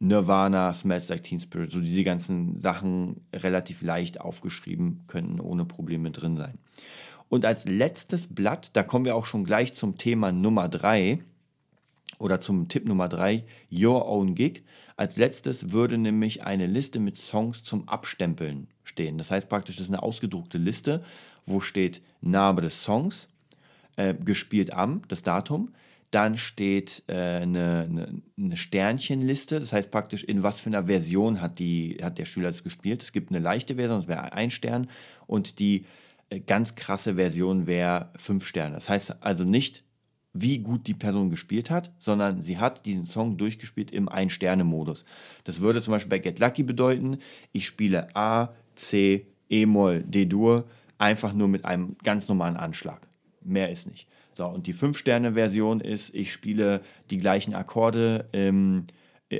Nirvana, 0.00 0.72
Smells 0.72 1.08
Like 1.08 1.24
Teen 1.24 1.40
Spirit, 1.40 1.72
so 1.72 1.80
diese 1.80 2.04
ganzen 2.04 2.56
Sachen 2.56 3.26
relativ 3.34 3.82
leicht 3.82 4.20
aufgeschrieben, 4.20 5.02
könnten 5.08 5.40
ohne 5.40 5.64
Probleme 5.64 6.12
drin 6.12 6.36
sein. 6.36 6.58
Und 7.28 7.44
als 7.44 7.64
letztes 7.64 8.32
Blatt, 8.32 8.70
da 8.74 8.82
kommen 8.82 9.04
wir 9.04 9.16
auch 9.16 9.26
schon 9.26 9.44
gleich 9.44 9.74
zum 9.74 9.98
Thema 9.98 10.30
Nummer 10.30 10.68
3 10.68 11.18
oder 12.18 12.40
zum 12.40 12.68
Tipp 12.68 12.86
Nummer 12.86 13.08
3, 13.08 13.44
Your 13.72 14.08
Own 14.08 14.34
Gig. 14.34 14.62
Als 14.96 15.16
letztes 15.16 15.70
würde 15.70 15.98
nämlich 15.98 16.44
eine 16.44 16.66
Liste 16.66 17.00
mit 17.00 17.16
Songs 17.16 17.62
zum 17.62 17.88
Abstempeln 17.88 18.68
stehen. 18.82 19.18
Das 19.18 19.30
heißt 19.30 19.48
praktisch, 19.48 19.76
das 19.76 19.86
ist 19.86 19.92
eine 19.92 20.02
ausgedruckte 20.02 20.58
Liste, 20.58 21.04
wo 21.44 21.60
steht 21.60 22.02
Name 22.20 22.62
des 22.62 22.82
Songs, 22.82 23.28
äh, 23.96 24.14
gespielt 24.14 24.72
am, 24.72 25.02
das 25.08 25.22
Datum. 25.22 25.72
Dann 26.10 26.36
steht 26.36 27.02
äh, 27.06 27.12
eine, 27.12 28.20
eine, 28.38 28.56
Sternchenliste, 28.56 29.60
das 29.60 29.72
heißt 29.72 29.90
praktisch, 29.90 30.24
in 30.24 30.42
was 30.42 30.60
für 30.60 30.70
einer 30.70 30.84
Version 30.84 31.40
hat, 31.40 31.58
die, 31.58 31.98
hat 32.02 32.18
der 32.18 32.24
Schüler 32.24 32.48
das 32.48 32.64
gespielt. 32.64 33.02
Es 33.02 33.12
gibt 33.12 33.30
eine 33.30 33.40
leichte 33.40 33.74
Version, 33.74 33.98
das 33.98 34.08
wäre 34.08 34.32
ein 34.32 34.50
Stern, 34.50 34.88
und 35.26 35.58
die 35.58 35.84
äh, 36.30 36.40
ganz 36.40 36.74
krasse 36.74 37.16
Version 37.16 37.66
wäre 37.66 38.10
fünf 38.16 38.46
Sterne. 38.46 38.74
Das 38.74 38.88
heißt 38.88 39.22
also 39.22 39.44
nicht, 39.44 39.84
wie 40.32 40.58
gut 40.58 40.86
die 40.86 40.94
Person 40.94 41.30
gespielt 41.30 41.70
hat, 41.70 41.92
sondern 41.98 42.40
sie 42.40 42.58
hat 42.58 42.86
diesen 42.86 43.06
Song 43.06 43.36
durchgespielt 43.36 43.90
im 43.90 44.08
Ein-Sterne-Modus. 44.08 45.04
Das 45.44 45.60
würde 45.60 45.82
zum 45.82 45.92
Beispiel 45.92 46.10
bei 46.10 46.18
Get 46.18 46.38
Lucky 46.38 46.62
bedeuten, 46.62 47.18
ich 47.52 47.66
spiele 47.66 48.14
A, 48.14 48.54
C, 48.74 49.26
E-Moll, 49.50 50.04
D-Dur 50.04 50.68
einfach 50.98 51.32
nur 51.32 51.48
mit 51.48 51.64
einem 51.64 51.96
ganz 52.02 52.28
normalen 52.28 52.56
Anschlag. 52.56 53.06
Mehr 53.42 53.70
ist 53.70 53.86
nicht. 53.86 54.06
So, 54.38 54.46
und 54.46 54.68
die 54.68 54.74
5-Sterne-Version 54.74 55.80
ist, 55.80 56.14
ich 56.14 56.32
spiele 56.32 56.80
die 57.10 57.18
gleichen 57.18 57.56
Akkorde 57.56 58.28
ähm, 58.32 58.84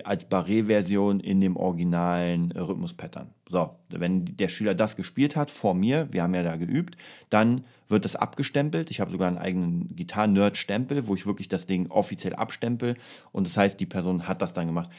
als 0.03 0.29
Barré-Version 0.29 1.21
in 1.21 1.41
dem 1.41 1.57
originalen 1.57 2.51
Rhythmus-Pattern. 2.51 3.31
So, 3.49 3.77
wenn 3.91 4.25
der 4.25 4.49
Schüler 4.49 4.75
das 4.75 4.97
gespielt 4.97 5.37
hat 5.37 5.51
vor 5.51 5.75
mir, 5.75 6.09
wir 6.11 6.25
haben 6.25 6.35
ja 6.35 6.43
da 6.43 6.57
geübt, 6.57 6.97
dann 7.31 7.63
wird 7.87 8.05
das 8.05 8.17
abgestempelt. 8.17 8.91
Ich 8.91 8.99
habe 8.99 9.13
sogar 9.13 9.29
einen 9.29 9.39
eigenen 9.39 9.95
Gitarren-Nerd-Stempel, 9.95 11.07
wo 11.07 11.15
ich 11.15 11.27
wirklich 11.27 11.47
das 11.47 11.67
Ding 11.67 11.89
offiziell 11.93 12.35
abstempel. 12.35 12.97
Und 13.31 13.47
das 13.47 13.57
heißt, 13.57 13.79
die 13.79 13.87
Person 13.87 14.27
hat 14.27 14.43
das 14.43 14.53
dann 14.53 14.67
gemacht. 14.67 14.91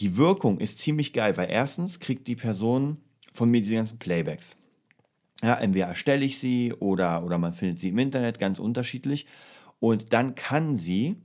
Die 0.00 0.16
Wirkung 0.16 0.58
ist 0.58 0.80
ziemlich 0.80 1.12
geil, 1.12 1.36
weil 1.36 1.48
erstens 1.48 2.00
kriegt 2.00 2.26
die 2.26 2.34
Person 2.34 2.96
von 3.32 3.48
mir 3.48 3.60
diese 3.60 3.76
ganzen 3.76 4.00
Playbacks. 4.00 4.56
Ja, 5.42 5.54
entweder 5.54 5.86
erstelle 5.86 6.24
ich 6.24 6.38
sie 6.38 6.72
oder, 6.72 7.24
oder 7.24 7.38
man 7.38 7.52
findet 7.52 7.78
sie 7.78 7.88
im 7.88 7.98
Internet, 7.98 8.38
ganz 8.38 8.58
unterschiedlich. 8.58 9.26
Und 9.80 10.12
dann 10.12 10.36
kann 10.36 10.76
sie 10.76 11.16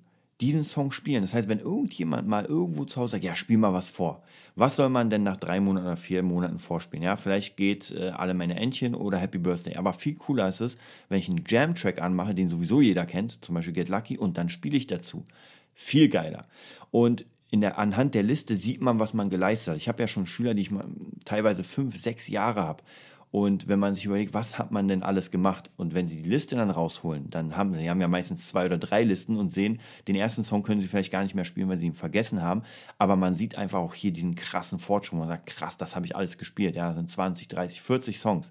diesen 0.42 0.64
Song 0.64 0.92
spielen. 0.92 1.22
Das 1.22 1.34
heißt, 1.34 1.50
wenn 1.50 1.60
irgendjemand 1.60 2.28
mal 2.28 2.46
irgendwo 2.46 2.86
zu 2.86 3.00
Hause 3.00 3.14
sagt, 3.14 3.24
ja, 3.24 3.36
spiel 3.36 3.58
mal 3.58 3.74
was 3.74 3.90
vor. 3.90 4.24
Was 4.56 4.76
soll 4.76 4.90
man 4.90 5.10
denn 5.10 5.24
nach 5.24 5.38
drei 5.38 5.60
Monaten 5.60 5.86
oder 5.86 5.98
vier 5.98 6.24
Monaten 6.24 6.60
vorspielen? 6.60 7.04
Ja, 7.04 7.16
vielleicht 7.16 7.58
geht 7.58 7.92
äh, 7.92 8.10
alle 8.10 8.34
meine 8.34 8.56
Entchen 8.56 8.96
oder 8.96 9.18
Happy 9.18 9.38
Birthday. 9.38 9.76
Aber 9.76 9.94
viel 9.94 10.16
cooler 10.16 10.50
ist 10.50 10.62
es, 10.62 10.78
wenn 11.10 11.20
ich 11.20 11.30
einen 11.30 11.44
Jam-Track 11.48 12.02
anmache, 12.02 12.36
den 12.36 12.48
sowieso 12.48 12.82
jeder 12.82 13.06
kennt, 13.06 13.44
zum 13.44 13.56
Beispiel 13.56 13.74
Get 13.74 13.90
Lucky, 13.90 14.18
und 14.18 14.38
dann 14.38 14.50
spiele 14.50 14.78
ich 14.78 14.88
dazu. 14.88 15.26
Viel 15.74 16.10
geiler. 16.10 16.44
Und 16.92 17.26
in 17.50 17.62
der, 17.62 17.78
anhand 17.78 18.14
der 18.14 18.24
Liste 18.24 18.56
sieht 18.56 18.82
man, 18.82 19.00
was 19.00 19.14
man 19.14 19.30
geleistet 19.30 19.74
hat. 19.74 19.78
Ich 19.78 19.88
habe 19.88 20.02
ja 20.02 20.08
schon 20.08 20.26
Schüler, 20.26 20.54
die 20.54 20.64
ich 20.64 20.72
mal, 20.72 20.86
teilweise 21.24 21.64
fünf, 21.64 21.98
sechs 21.98 22.28
Jahre 22.28 22.62
habe. 22.62 22.84
Und 23.30 23.68
wenn 23.68 23.80
man 23.80 23.94
sich 23.94 24.06
überlegt, 24.06 24.34
was 24.34 24.58
hat 24.58 24.72
man 24.72 24.88
denn 24.88 25.04
alles 25.04 25.32
gemacht? 25.32 25.70
Und 25.76 25.94
wenn 25.94 26.08
sie 26.08 26.22
die 26.22 26.30
Liste 26.30 26.56
dann 26.56 26.70
rausholen, 26.70 27.30
dann 27.30 27.58
haben 27.58 27.74
sie 27.76 27.90
haben 27.90 28.00
ja 28.00 28.08
meistens 28.08 28.48
zwei 28.48 28.66
oder 28.66 28.78
drei 28.78 29.04
Listen 29.04 29.36
und 29.36 29.52
sehen, 29.52 29.80
den 30.08 30.16
ersten 30.16 30.44
Song 30.44 30.64
können 30.64 30.82
sie 30.82 30.88
vielleicht 30.88 31.12
gar 31.12 31.24
nicht 31.24 31.36
mehr 31.36 31.46
spielen, 31.46 31.68
weil 31.68 31.78
sie 31.78 31.88
ihn 31.88 31.94
vergessen 31.94 32.42
haben. 32.42 32.64
Aber 32.98 33.16
man 33.16 33.36
sieht 33.36 33.58
einfach 33.58 33.80
auch 33.80 33.94
hier 33.94 34.14
diesen 34.14 34.36
krassen 34.36 34.80
Fortschritt. 34.80 35.20
Man 35.20 35.28
sagt, 35.28 35.46
krass, 35.46 35.78
das 35.78 35.96
habe 35.96 36.06
ich 36.06 36.16
alles 36.16 36.38
gespielt. 36.38 36.76
Ja, 36.76 36.88
das 36.88 36.96
sind 36.96 37.10
20, 37.10 37.48
30, 37.50 37.82
40 37.82 38.20
Songs. 38.20 38.50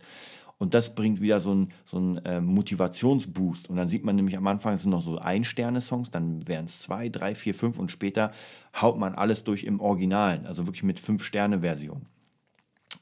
Und 0.58 0.72
das 0.72 0.94
bringt 0.94 1.20
wieder 1.20 1.40
so 1.40 1.50
einen 1.50 1.72
so 1.84 2.16
äh, 2.24 2.40
Motivationsboost. 2.40 3.68
Und 3.68 3.76
dann 3.76 3.88
sieht 3.88 4.04
man 4.04 4.16
nämlich 4.16 4.36
am 4.36 4.46
Anfang, 4.46 4.74
es 4.74 4.82
sind 4.82 4.90
noch 4.90 5.02
so 5.02 5.18
Ein-Sterne-Songs, 5.18 6.10
dann 6.10 6.46
wären 6.48 6.64
es 6.64 6.80
zwei, 6.80 7.08
drei, 7.10 7.34
vier, 7.34 7.54
fünf 7.54 7.78
und 7.78 7.90
später 7.90 8.32
haut 8.80 8.98
man 8.98 9.14
alles 9.14 9.44
durch 9.44 9.64
im 9.64 9.80
Originalen, 9.80 10.46
also 10.46 10.66
wirklich 10.66 10.82
mit 10.82 10.98
Fünf-Sterne-Version. 10.98 12.06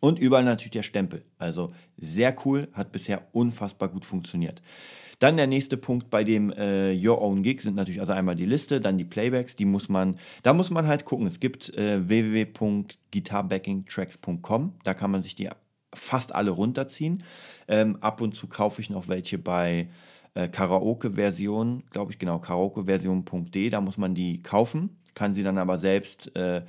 Und 0.05 0.19
überall 0.19 0.45
natürlich 0.45 0.73
der 0.73 0.83
Stempel. 0.83 1.25
Also 1.39 1.73
sehr 1.97 2.37
cool, 2.45 2.69
hat 2.75 2.93
bisher 2.93 3.23
unfassbar 3.33 3.89
gut 3.89 4.05
funktioniert. 4.05 4.61
Dann 5.19 5.39
der 5.39 5.47
nächste 5.47 5.79
Punkt 5.79 6.11
bei 6.11 6.25
dem 6.25 6.53
äh, 6.53 6.95
Your 6.95 7.23
Own 7.23 7.43
Gig 7.43 7.63
sind 7.63 7.75
natürlich 7.75 8.03
also 8.03 8.13
einmal 8.13 8.37
die 8.37 8.45
Liste, 8.45 8.83
dann 8.83 8.99
die 8.99 9.07
Playbacks, 9.07 9.57
die 9.57 9.65
muss 9.65 9.89
man, 9.89 10.19
da 10.43 10.53
muss 10.53 10.69
man 10.69 10.89
halt 10.89 11.07
gucken. 11.07 11.27
Es 11.27 11.41
gibt 11.41 11.73
äh, 11.79 12.07
www.guitarbackingtracks.com, 12.07 14.75
da 14.85 14.93
kann 14.93 15.11
man 15.11 15.23
sich 15.23 15.37
die 15.37 15.49
fast 15.95 16.35
alle 16.35 16.51
runterziehen. 16.51 17.23
Ähm, 17.67 17.97
ab 18.03 18.21
und 18.21 18.35
zu 18.35 18.47
kaufe 18.47 18.83
ich 18.83 18.91
noch 18.91 19.09
welche 19.09 19.39
bei 19.39 19.89
äh, 20.35 20.49
Karaoke-Version, 20.49 21.85
glaube 21.89 22.13
ich 22.13 22.19
genau, 22.19 22.41
karaokeversion.de, 22.41 23.71
da 23.71 23.81
muss 23.81 23.97
man 23.97 24.15
die 24.15 24.43
kaufen, 24.43 24.99
kann 25.15 25.33
sie 25.33 25.45
dann 25.45 25.57
aber 25.57 25.79
selbst 25.79 26.37
äh, 26.37 26.61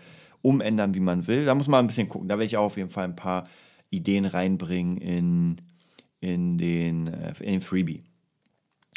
umändern, 0.46 0.94
wie 0.94 1.00
man 1.00 1.28
will. 1.28 1.46
Da 1.46 1.56
muss 1.56 1.68
man 1.68 1.86
ein 1.86 1.88
bisschen 1.88 2.10
gucken. 2.10 2.30
Da 2.30 2.36
werde 2.36 2.46
ich 2.46 2.58
auch 2.58 2.66
auf 2.66 2.78
jeden 2.78 2.90
Fall 2.90 3.06
ein 3.06 3.16
paar 3.16 3.46
Ideen 3.90 4.26
reinbringen 4.26 4.98
in, 4.98 5.58
in, 6.20 6.58
den, 6.58 7.08
äh, 7.08 7.34
in 7.40 7.54
den 7.54 7.62
Freebie. 7.62 8.04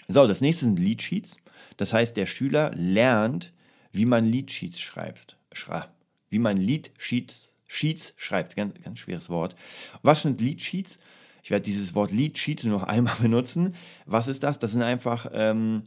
So, 0.08 0.26
das 0.26 0.40
nächste 0.40 0.66
sind 0.66 0.78
Leadsheets. 0.78 1.36
Das 1.76 1.92
heißt, 1.92 2.16
der 2.16 2.26
Schüler 2.26 2.72
lernt, 2.74 3.52
wie 3.92 4.06
man 4.06 4.24
Leadsheets 4.24 4.80
schreibt. 4.80 5.36
Schra 5.52 5.88
wie 6.30 6.38
man 6.38 6.56
Leadsheets 6.56 7.48
Sheets 7.68 8.14
schreibt. 8.16 8.56
Ganz, 8.56 8.74
ganz 8.82 8.98
schweres 8.98 9.28
Wort. 9.28 9.54
Was 10.02 10.22
sind 10.22 10.40
Leadsheets? 10.40 10.98
Ich 11.42 11.50
werde 11.50 11.64
dieses 11.64 11.94
Wort 11.94 12.10
Leadsheets 12.10 12.64
nur 12.64 12.78
noch 12.78 12.86
einmal 12.88 13.16
benutzen. 13.16 13.74
Was 14.06 14.26
ist 14.26 14.42
das? 14.42 14.58
Das 14.58 14.72
sind 14.72 14.82
einfach 14.82 15.30
ähm, 15.32 15.82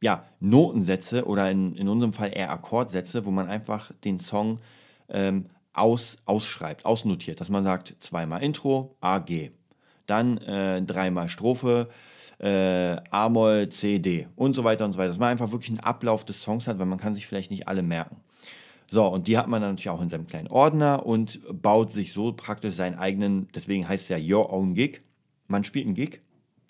ja, 0.00 0.26
Notensätze 0.40 1.24
oder 1.26 1.50
in, 1.50 1.74
in 1.74 1.88
unserem 1.88 2.12
Fall 2.12 2.32
eher 2.34 2.50
Akkordsätze, 2.50 3.24
wo 3.24 3.30
man 3.30 3.48
einfach 3.48 3.92
den 4.04 4.18
Song 4.18 4.60
ähm, 5.12 5.46
aus, 5.72 6.16
ausschreibt, 6.26 6.84
ausnotiert, 6.84 7.40
dass 7.40 7.48
man 7.48 7.64
sagt, 7.64 7.96
zweimal 8.00 8.42
Intro, 8.42 8.96
A, 9.00 9.18
G, 9.20 9.50
dann 10.06 10.38
äh, 10.38 10.82
dreimal 10.82 11.28
Strophe, 11.28 11.88
äh, 12.38 12.96
A-Moll, 13.10 13.68
C, 13.68 13.98
D 14.00 14.26
und 14.36 14.54
so 14.54 14.64
weiter 14.64 14.84
und 14.84 14.92
so 14.92 14.98
weiter. 14.98 15.08
Dass 15.08 15.18
man 15.18 15.30
einfach 15.30 15.52
wirklich 15.52 15.70
einen 15.70 15.80
Ablauf 15.80 16.24
des 16.24 16.42
Songs 16.42 16.66
hat, 16.66 16.78
weil 16.78 16.86
man 16.86 16.98
kann 16.98 17.14
sich 17.14 17.26
vielleicht 17.26 17.50
nicht 17.50 17.68
alle 17.68 17.82
merken. 17.82 18.16
So, 18.88 19.06
und 19.06 19.26
die 19.26 19.38
hat 19.38 19.48
man 19.48 19.62
dann 19.62 19.70
natürlich 19.70 19.88
auch 19.88 20.02
in 20.02 20.10
seinem 20.10 20.26
kleinen 20.26 20.48
Ordner 20.48 21.06
und 21.06 21.40
baut 21.50 21.92
sich 21.92 22.12
so 22.12 22.32
praktisch 22.32 22.74
seinen 22.74 22.98
eigenen, 22.98 23.48
deswegen 23.54 23.88
heißt 23.88 24.02
es 24.02 24.08
ja 24.10 24.36
Your 24.36 24.52
Own 24.52 24.74
Gig. 24.74 25.00
Man 25.48 25.64
spielt 25.64 25.86
einen 25.86 25.94
Gig 25.94 26.20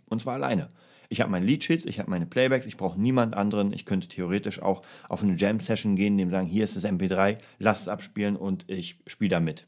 und 0.08 0.20
zwar 0.20 0.34
alleine. 0.34 0.68
Ich 1.12 1.20
habe 1.20 1.30
meine 1.30 1.44
Leadsheets, 1.44 1.84
ich 1.84 1.98
habe 1.98 2.08
meine 2.08 2.24
Playbacks, 2.24 2.64
ich 2.64 2.78
brauche 2.78 2.98
niemand 2.98 3.34
anderen. 3.34 3.74
Ich 3.74 3.84
könnte 3.84 4.08
theoretisch 4.08 4.62
auch 4.62 4.80
auf 5.10 5.22
eine 5.22 5.36
Jam-Session 5.36 5.94
gehen, 5.94 6.16
dem 6.16 6.30
sagen, 6.30 6.46
hier 6.46 6.64
ist 6.64 6.74
das 6.74 6.86
MP3, 6.86 7.36
lass 7.58 7.82
es 7.82 7.88
abspielen 7.88 8.34
und 8.34 8.64
ich 8.66 8.98
spiele 9.06 9.28
damit. 9.28 9.66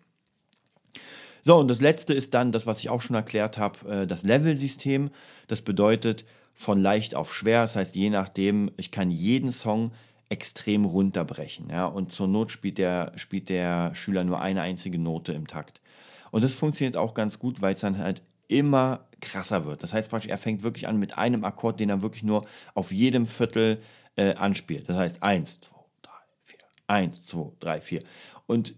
So, 1.42 1.58
und 1.58 1.68
das 1.68 1.82
letzte 1.82 2.14
ist 2.14 2.32
dann 2.32 2.50
das, 2.50 2.66
was 2.66 2.80
ich 2.80 2.88
auch 2.88 3.02
schon 3.02 3.14
erklärt 3.14 3.58
habe, 3.58 3.86
äh, 3.86 4.06
das 4.06 4.22
Level-System. 4.22 5.10
Das 5.46 5.60
bedeutet 5.60 6.24
von 6.54 6.80
leicht 6.80 7.14
auf 7.14 7.34
schwer. 7.34 7.60
Das 7.60 7.76
heißt, 7.76 7.94
je 7.94 8.08
nachdem, 8.08 8.70
ich 8.78 8.90
kann 8.90 9.10
jeden 9.10 9.52
Song 9.52 9.92
extrem 10.30 10.86
runterbrechen. 10.86 11.68
Ja? 11.68 11.84
Und 11.84 12.10
zur 12.10 12.26
Not 12.26 12.52
spielt 12.52 12.78
der, 12.78 13.12
spielt 13.16 13.50
der 13.50 13.94
Schüler 13.94 14.24
nur 14.24 14.40
eine 14.40 14.62
einzige 14.62 14.98
Note 14.98 15.34
im 15.34 15.46
Takt. 15.46 15.82
Und 16.30 16.42
das 16.42 16.54
funktioniert 16.54 16.96
auch 16.96 17.12
ganz 17.12 17.38
gut, 17.38 17.60
weil 17.60 17.74
es 17.74 17.82
dann 17.82 17.98
halt 17.98 18.22
immer 18.48 19.06
krasser 19.20 19.64
wird. 19.64 19.82
Das 19.82 19.92
heißt 19.92 20.10
praktisch, 20.10 20.30
er 20.30 20.38
fängt 20.38 20.62
wirklich 20.62 20.86
an 20.88 20.98
mit 20.98 21.16
einem 21.18 21.44
Akkord, 21.44 21.80
den 21.80 21.90
er 21.90 22.02
wirklich 22.02 22.22
nur 22.22 22.46
auf 22.74 22.92
jedem 22.92 23.26
Viertel 23.26 23.80
äh, 24.16 24.34
anspielt. 24.34 24.88
Das 24.88 24.96
heißt 24.96 25.22
1, 25.22 25.60
2, 25.60 25.74
3, 26.02 26.10
4, 26.44 26.58
1, 26.86 27.26
2, 27.26 27.52
3, 27.60 27.80
4. 27.80 28.02
Und 28.46 28.74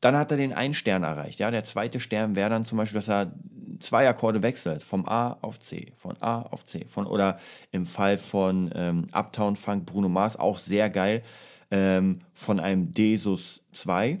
dann 0.00 0.16
hat 0.16 0.30
er 0.30 0.38
den 0.38 0.52
einen 0.52 0.74
Stern 0.74 1.02
erreicht. 1.02 1.40
Ja? 1.40 1.50
Der 1.50 1.64
zweite 1.64 2.00
Stern 2.00 2.34
wäre 2.34 2.50
dann 2.50 2.64
zum 2.64 2.78
Beispiel, 2.78 2.98
dass 2.98 3.08
er 3.08 3.32
zwei 3.80 4.08
Akkorde 4.08 4.42
wechselt, 4.42 4.82
vom 4.82 5.06
A 5.06 5.38
auf 5.42 5.58
C, 5.60 5.92
von 5.94 6.16
A 6.20 6.42
auf 6.42 6.64
C, 6.64 6.86
von, 6.86 7.06
oder 7.06 7.38
im 7.70 7.86
Fall 7.86 8.18
von 8.18 8.70
ähm, 8.74 9.06
Uptown 9.12 9.56
Funk 9.56 9.86
Bruno 9.86 10.08
Mars 10.08 10.36
auch 10.36 10.58
sehr 10.58 10.90
geil, 10.90 11.22
ähm, 11.70 12.20
von 12.34 12.60
einem 12.60 12.92
D 12.92 13.16
sus 13.16 13.62
2 13.72 14.20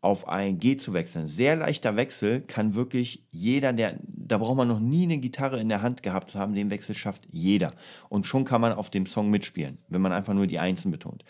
auf 0.00 0.28
ein 0.28 0.58
G 0.58 0.76
zu 0.76 0.92
wechseln. 0.92 1.26
Sehr 1.26 1.56
leichter 1.56 1.96
Wechsel 1.96 2.40
kann 2.42 2.74
wirklich 2.74 3.24
jeder, 3.30 3.72
der, 3.72 3.98
da 4.02 4.38
braucht 4.38 4.56
man 4.56 4.68
noch 4.68 4.80
nie 4.80 5.04
eine 5.04 5.18
Gitarre 5.18 5.58
in 5.60 5.68
der 5.68 5.82
Hand 5.82 6.02
gehabt 6.02 6.30
zu 6.30 6.38
haben, 6.38 6.54
den 6.54 6.70
Wechsel 6.70 6.94
schafft 6.94 7.26
jeder. 7.30 7.72
Und 8.08 8.26
schon 8.26 8.44
kann 8.44 8.60
man 8.60 8.72
auf 8.72 8.90
dem 8.90 9.06
Song 9.06 9.30
mitspielen, 9.30 9.78
wenn 9.88 10.02
man 10.02 10.12
einfach 10.12 10.34
nur 10.34 10.46
die 10.46 10.58
Einsen 10.58 10.90
betont. 10.90 11.24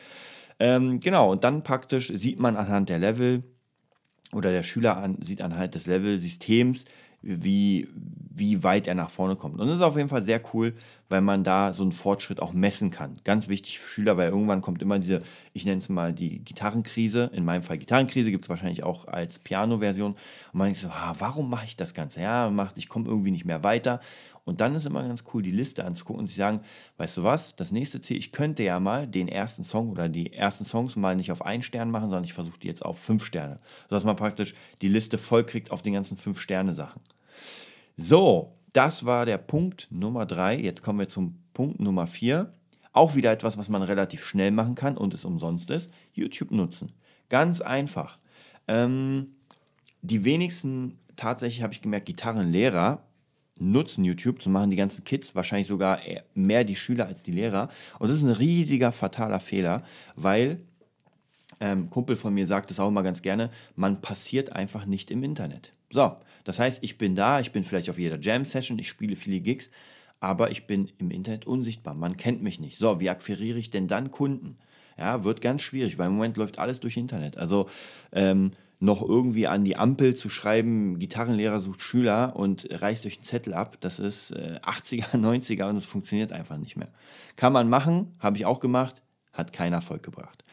Ähm, 0.59 1.01
genau, 1.01 1.33
und 1.33 1.45
dann 1.45 1.63
praktisch 1.63 2.09
sieht 2.09 2.39
man 2.39 2.57
anhand 2.57 2.89
der 2.89 2.99
Level 2.99 3.45
oder 4.33 4.51
der 4.51 4.63
Schüler 4.63 4.97
an, 4.97 5.19
sieht 5.21 5.41
anhand 5.43 5.75
des 5.75 5.87
Level-Systems, 5.87 6.85
wie, 7.23 7.89
wie 8.31 8.63
weit 8.63 8.87
er 8.87 8.95
nach 8.95 9.11
vorne 9.11 9.37
kommt. 9.37 9.59
Und 9.59 9.67
das 9.67 9.77
ist 9.77 9.83
auf 9.83 9.97
jeden 9.97 10.09
Fall 10.09 10.23
sehr 10.23 10.41
cool, 10.53 10.75
weil 11.09 11.21
man 11.21 11.43
da 11.43 11.73
so 11.73 11.83
einen 11.83 11.93
Fortschritt 11.93 12.41
auch 12.41 12.53
messen 12.53 12.91
kann. 12.91 13.19
Ganz 13.25 13.49
wichtig 13.49 13.79
für 13.79 13.89
Schüler, 13.89 14.17
weil 14.17 14.31
irgendwann 14.31 14.61
kommt 14.61 14.83
immer 14.83 14.99
diese, 14.99 15.21
ich 15.53 15.65
nenne 15.65 15.79
es 15.79 15.89
mal 15.89 16.13
die 16.13 16.39
Gitarrenkrise. 16.41 17.31
In 17.33 17.45
meinem 17.45 17.63
Fall 17.63 17.79
Gitarrenkrise 17.79 18.31
gibt 18.31 18.45
es 18.45 18.49
wahrscheinlich 18.49 18.85
auch 18.85 19.09
als 19.09 19.39
Piano-Version. 19.39 20.13
Und 20.13 20.19
man 20.53 20.67
denkt 20.67 20.81
so, 20.81 20.89
ah, 20.89 21.15
warum 21.19 21.51
mache 21.51 21.67
ich 21.67 21.77
das 21.77 21.95
Ganze? 21.95 22.21
Ja, 22.21 22.51
macht, 22.51 22.79
ich 22.79 22.89
komme 22.89 23.07
irgendwie 23.09 23.31
nicht 23.31 23.45
mehr 23.45 23.63
weiter. 23.63 24.01
Und 24.47 24.61
dann 24.61 24.77
ist 24.77 24.87
immer 24.87 25.03
ganz 25.03 25.25
cool, 25.35 25.43
die 25.43 25.51
Liste 25.51 25.85
anzugucken 25.85 26.21
und 26.21 26.27
sich 26.29 26.37
sagen, 26.37 26.61
weißt 26.99 27.17
du 27.17 27.25
was, 27.25 27.57
das 27.57 27.73
nächste 27.73 28.01
Ziel, 28.01 28.17
ich 28.17 28.31
könnte 28.31 28.63
ja 28.63 28.79
mal 28.79 29.09
den 29.09 29.27
ersten 29.27 29.65
Song 29.65 29.91
oder 29.91 30.09
die 30.09 30.33
ersten 30.33 30.65
Songs 30.65 30.95
mal 30.95 31.17
nicht 31.17 31.33
auf 31.33 31.45
einen 31.45 31.65
Stern 31.65 31.91
machen, 31.91 32.11
sondern 32.11 32.23
ich 32.23 32.33
versuche 32.33 32.61
die 32.61 32.69
jetzt 32.69 32.85
auf 32.85 32.97
fünf 32.97 33.25
Sterne. 33.25 33.57
Sodass 33.91 34.05
man 34.05 34.15
praktisch 34.15 34.55
die 34.83 34.89
Liste 34.89 35.19
voll 35.19 35.45
kriegt 35.45 35.73
auf 35.73 35.83
den 35.83 35.95
ganzen 35.95 36.17
fünf 36.17 36.41
Sterne 36.41 36.75
Sachen. 36.75 37.01
So, 37.97 38.53
das 38.73 39.05
war 39.05 39.27
der 39.27 39.39
Punkt 39.39 39.89
Nummer 39.91 40.27
drei. 40.27 40.57
Jetzt 40.57 40.81
kommen 40.81 41.01
wir 41.01 41.09
zum 41.09 41.43
Punkt 41.53 41.81
Nummer 41.81 42.07
vier. 42.07 42.53
Auch 42.93 43.17
wieder 43.17 43.33
etwas, 43.33 43.59
was 43.59 43.69
man 43.69 43.83
relativ 43.83 44.25
schnell 44.25 44.53
machen 44.53 44.77
kann 44.77 44.97
und 44.97 45.13
es 45.13 45.25
umsonst 45.25 45.71
ist. 45.71 45.91
YouTube 46.13 46.53
nutzen. 46.53 46.93
Ganz 47.29 47.61
einfach. 47.61 48.21
Ähm, 48.69 49.35
die 50.03 50.25
wenigsten, 50.25 51.01
tatsächlich 51.17 51.65
habe 51.65 51.73
ich 51.73 51.83
gemerkt, 51.83 52.07
Gitarrenlehrer 52.07 53.03
nutzen 53.59 54.05
YouTube, 54.05 54.43
so 54.43 54.51
machen 54.51 54.71
die 54.71 54.77
ganzen 54.77 55.05
Kids, 55.05 55.35
wahrscheinlich 55.35 55.69
sogar 55.69 56.01
mehr 56.35 56.65
die 56.65 56.77
Schüler 56.77 57.07
als 57.07 57.23
die 57.23 57.33
Lehrer. 57.33 57.69
Und 57.99 58.09
das 58.09 58.19
ist 58.19 58.23
ein 58.23 58.31
riesiger, 58.31 58.93
fataler 58.93 59.41
Fehler, 59.41 59.85
weil, 60.15 60.61
ähm, 61.61 61.89
Kumpel 61.91 62.17
von 62.17 62.35
mir 62.35 62.47
sagt 62.47 62.71
es 62.71 62.81
auch 62.81 62.89
immer 62.89 63.03
ganz 63.03 63.23
gerne, 63.23 63.51
man 63.75 64.03
passiert 64.03 64.53
einfach 64.55 64.85
nicht 64.85 65.11
im 65.11 65.23
Internet. 65.23 65.73
So, 65.91 66.17
das 66.45 66.59
heißt, 66.59 66.83
ich 66.83 66.99
bin 66.99 67.17
da, 67.17 67.41
ich 67.41 67.53
bin 67.53 67.65
vielleicht 67.65 67.91
auf 67.91 67.99
jeder 67.99 68.21
Jam-Session, 68.21 68.79
ich 68.79 68.89
spiele 68.89 69.17
viele 69.17 69.41
Gigs, 69.41 69.71
aber 70.21 70.51
ich 70.51 70.67
bin 70.67 70.91
im 70.99 71.11
Internet 71.11 71.47
unsichtbar. 71.47 71.95
Man 71.95 72.17
kennt 72.17 72.43
mich 72.43 72.61
nicht. 72.61 72.79
So, 72.79 73.01
wie 73.01 73.11
akquiriere 73.11 73.59
ich 73.59 73.71
denn 73.71 73.89
dann 73.89 74.11
Kunden? 74.11 74.59
Ja, 74.99 75.25
wird 75.25 75.41
ganz 75.41 75.63
schwierig, 75.63 75.99
weil 75.99 76.07
im 76.07 76.15
Moment 76.15 76.37
läuft 76.37 76.59
alles 76.59 76.81
durch 76.81 76.97
Internet. 76.97 77.37
Also 77.37 77.69
ähm, 78.13 78.53
noch 78.79 79.03
irgendwie 79.03 79.47
an 79.47 79.65
die 79.65 79.77
Ampel 79.77 80.15
zu 80.15 80.29
schreiben, 80.29 80.99
Gitarrenlehrer 80.99 81.61
sucht 81.61 81.81
Schüler 81.81 82.37
und 82.37 82.69
reißt 82.71 83.07
euch 83.07 83.15
einen 83.15 83.23
Zettel 83.23 83.55
ab, 83.55 83.79
das 83.81 83.99
ist 83.99 84.33
äh, 84.33 84.61
80er, 84.63 85.17
90er 85.17 85.65
und 85.69 85.77
es 85.77 85.87
funktioniert 85.87 86.33
einfach 86.33 86.59
nicht 86.59 86.77
mehr. 86.77 86.89
Kann 87.37 87.53
man 87.53 87.69
machen, 87.69 88.15
habe 88.19 88.37
ich 88.37 88.45
auch 88.45 88.61
gemacht, 88.61 89.03
hat 89.33 89.53
keinen 89.53 89.73
Erfolg 89.73 90.03
gebracht. 90.03 90.45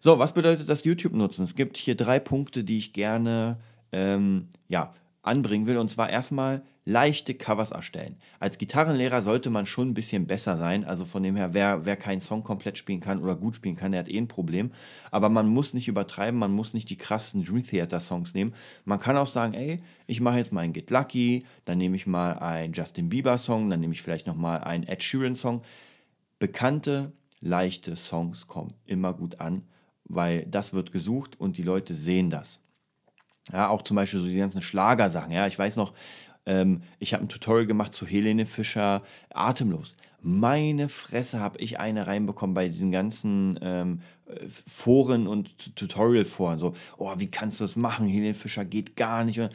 So, 0.00 0.18
was 0.18 0.34
bedeutet 0.34 0.68
das 0.68 0.84
YouTube-Nutzen? 0.84 1.44
Es 1.44 1.54
gibt 1.54 1.76
hier 1.76 1.96
drei 1.96 2.18
Punkte, 2.18 2.64
die 2.64 2.78
ich 2.78 2.92
gerne 2.92 3.58
ähm, 3.92 4.48
ja, 4.68 4.94
anbringen 5.22 5.66
will. 5.66 5.78
Und 5.78 5.90
zwar 5.90 6.10
erstmal 6.10 6.62
leichte 6.86 7.34
Covers 7.34 7.72
erstellen. 7.72 8.16
Als 8.38 8.58
Gitarrenlehrer 8.58 9.20
sollte 9.20 9.50
man 9.50 9.66
schon 9.66 9.90
ein 9.90 9.94
bisschen 9.94 10.28
besser 10.28 10.56
sein. 10.56 10.84
Also 10.84 11.04
von 11.04 11.24
dem 11.24 11.34
her, 11.34 11.52
wer, 11.52 11.84
wer 11.84 11.96
keinen 11.96 12.20
Song 12.20 12.44
komplett 12.44 12.78
spielen 12.78 13.00
kann 13.00 13.20
oder 13.20 13.34
gut 13.34 13.56
spielen 13.56 13.74
kann, 13.74 13.90
der 13.90 13.98
hat 14.00 14.08
eh 14.08 14.16
ein 14.16 14.28
Problem. 14.28 14.70
Aber 15.10 15.28
man 15.28 15.48
muss 15.48 15.74
nicht 15.74 15.88
übertreiben, 15.88 16.38
man 16.38 16.52
muss 16.52 16.74
nicht 16.74 16.88
die 16.88 16.96
krassen 16.96 17.44
Dream 17.44 17.66
Theater 17.66 17.98
Songs 17.98 18.34
nehmen. 18.34 18.54
Man 18.84 19.00
kann 19.00 19.16
auch 19.16 19.26
sagen, 19.26 19.52
ey, 19.52 19.82
ich 20.06 20.20
mache 20.20 20.38
jetzt 20.38 20.52
mal 20.52 20.60
ein 20.60 20.72
Get 20.72 20.90
Lucky, 20.90 21.44
dann 21.64 21.78
nehme 21.78 21.96
ich 21.96 22.06
mal 22.06 22.38
einen 22.38 22.72
Justin 22.72 23.08
Bieber 23.08 23.36
Song, 23.36 23.68
dann 23.68 23.80
nehme 23.80 23.92
ich 23.92 24.02
vielleicht 24.02 24.28
nochmal 24.28 24.62
einen 24.62 24.84
Ed 24.84 25.02
Sheeran 25.02 25.34
Song. 25.34 25.62
Bekannte, 26.38 27.12
leichte 27.40 27.96
Songs 27.96 28.46
kommen 28.46 28.74
immer 28.86 29.12
gut 29.12 29.40
an, 29.40 29.62
weil 30.04 30.46
das 30.46 30.72
wird 30.72 30.92
gesucht 30.92 31.40
und 31.40 31.58
die 31.58 31.62
Leute 31.64 31.94
sehen 31.94 32.30
das. 32.30 32.60
Ja, 33.52 33.68
auch 33.68 33.82
zum 33.82 33.94
Beispiel 33.94 34.20
so 34.20 34.26
die 34.26 34.36
ganzen 34.36 34.62
Schlagersachen. 34.62 35.30
Ja, 35.30 35.46
ich 35.46 35.58
weiß 35.58 35.76
noch, 35.76 35.92
ähm, 36.46 36.82
ich 36.98 37.12
habe 37.12 37.24
ein 37.24 37.28
Tutorial 37.28 37.66
gemacht 37.66 37.92
zu 37.92 38.06
Helene 38.06 38.46
Fischer, 38.46 39.02
Atemlos. 39.34 39.94
Meine 40.22 40.88
Fresse 40.88 41.40
habe 41.40 41.58
ich 41.58 41.78
eine 41.78 42.06
reinbekommen 42.06 42.54
bei 42.54 42.66
diesen 42.66 42.90
ganzen 42.90 43.58
ähm, 43.62 44.00
Foren 44.48 45.26
und 45.26 45.76
Tutorial-Foren. 45.76 46.58
So, 46.58 46.74
oh, 46.98 47.12
wie 47.18 47.30
kannst 47.30 47.60
du 47.60 47.64
das 47.64 47.76
machen? 47.76 48.08
Helene 48.08 48.34
Fischer 48.34 48.64
geht 48.64 48.96
gar 48.96 49.24
nicht. 49.24 49.38
da 49.38 49.48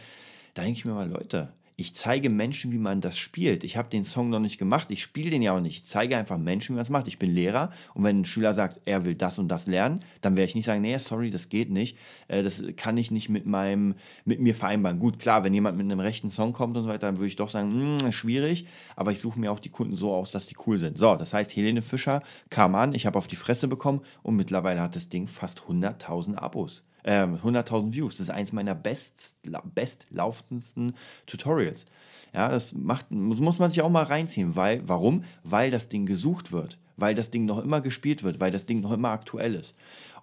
denke 0.56 0.78
ich 0.78 0.86
mir 0.86 0.94
mal, 0.94 1.10
Leute, 1.10 1.52
ich 1.76 1.96
zeige 1.96 2.30
Menschen, 2.30 2.72
wie 2.72 2.78
man 2.78 3.02
das 3.02 3.18
spielt. 3.18 3.64
Ich 3.64 3.78
habe 3.78 3.90
den 3.90 4.06
Song 4.06 4.30
noch 4.30 4.40
nicht 4.40 4.58
gemacht, 4.58 4.92
ich 4.92 5.02
spiele 5.02 5.30
den 5.30 5.42
ja 5.42 5.56
auch 5.56 5.60
nicht. 5.60 5.78
Ich 5.78 5.86
zeige 5.86 6.18
einfach 6.18 6.38
Menschen, 6.38 6.74
wie 6.74 6.78
man 6.78 6.84
es 6.84 6.90
macht. 6.90 7.08
Ich 7.08 7.20
bin 7.20 7.34
Lehrer 7.34 7.72
und 7.94 8.04
wenn 8.04 8.22
ein 8.22 8.26
Schüler 8.26 8.54
sagt, 8.54 8.82
er 8.86 9.06
will 9.06 9.16
das 9.16 9.40
und 9.40 9.48
das 9.48 9.68
lernen, 9.68 10.02
dann 10.22 10.38
werde 10.38 10.50
ich 10.50 10.56
nicht 10.56 10.66
sagen, 10.66 10.82
nee, 10.82 10.98
sorry, 10.98 11.30
das 11.30 11.50
geht 11.50 11.70
nicht. 11.70 11.98
Äh, 12.28 12.44
das 12.44 12.64
kann 12.76 12.98
ich 12.98 13.12
nicht 13.12 13.30
mit 13.30 13.46
meinem, 13.46 13.96
mit 14.26 14.40
mir 14.40 14.56
vereinbaren. 14.56 15.00
Gut, 15.00 15.20
klar, 15.20 15.44
wenn 15.44 15.54
jemand 15.54 15.78
mit 15.78 15.86
einem 15.86 16.00
rechten 16.00 16.32
Song 16.32 16.54
kommt 16.54 16.78
und 16.78 16.84
so 16.84 16.90
weiter, 16.90 17.08
dann 17.08 17.18
würde 17.18 17.28
ich 17.28 17.36
doch 17.36 17.50
sagen, 17.50 17.96
mh, 17.96 18.02
hm, 18.04 18.12
schwierig, 18.12 18.68
aber 18.96 19.12
ich 19.12 19.20
suche 19.20 19.40
mir 19.40 19.52
auch 19.52 19.60
die 19.60 19.70
Kunden 19.70 19.96
so 19.96 20.14
aus, 20.14 20.32
dass 20.32 20.48
die 20.48 20.56
cool 20.68 20.78
sind. 20.78 20.98
So, 20.98 21.16
das 21.16 21.34
heißt, 21.34 21.56
Helene 21.56 21.82
Fischer 21.82 22.22
kam 22.50 22.76
an, 22.76 22.94
ich 22.94 23.06
habe 23.06 23.18
auf 23.18 23.28
die 23.28 23.36
Fresse 23.36 23.68
bekommen 23.68 24.02
und 24.24 24.36
mittlerweile 24.36 24.82
hat 24.82 24.96
das 24.96 25.10
Ding 25.10 25.28
fast 25.28 25.62
100.000 25.62 26.36
Abos. 26.36 26.84
100.000 27.06 27.78
ähm, 27.78 27.94
Views. 27.94 28.18
Das 28.18 28.28
ist 28.28 28.30
eins 28.30 28.54
meiner 28.54 28.76
best, 28.76 29.36
bestlaufendsten 29.74 30.94
Tutorials. 31.26 31.86
Ja, 32.34 32.50
das 32.50 32.74
macht, 32.74 33.12
muss 33.12 33.60
man 33.60 33.70
sich 33.70 33.82
auch 33.82 33.90
mal 33.90 34.04
reinziehen. 34.04 34.56
Weil, 34.56 34.88
warum? 34.88 35.24
Weil 35.44 35.72
das 35.72 35.90
Ding 35.90 36.06
gesucht 36.06 36.52
wird, 36.52 36.78
weil 36.98 37.16
das 37.16 37.32
Ding 37.32 37.46
noch 37.46 37.60
immer 37.60 37.82
gespielt 37.82 38.24
wird, 38.24 38.40
weil 38.40 38.52
das 38.52 38.66
Ding 38.66 38.82
noch 38.82 38.92
immer 38.92 39.10
aktuell 39.10 39.56
ist. 39.56 39.76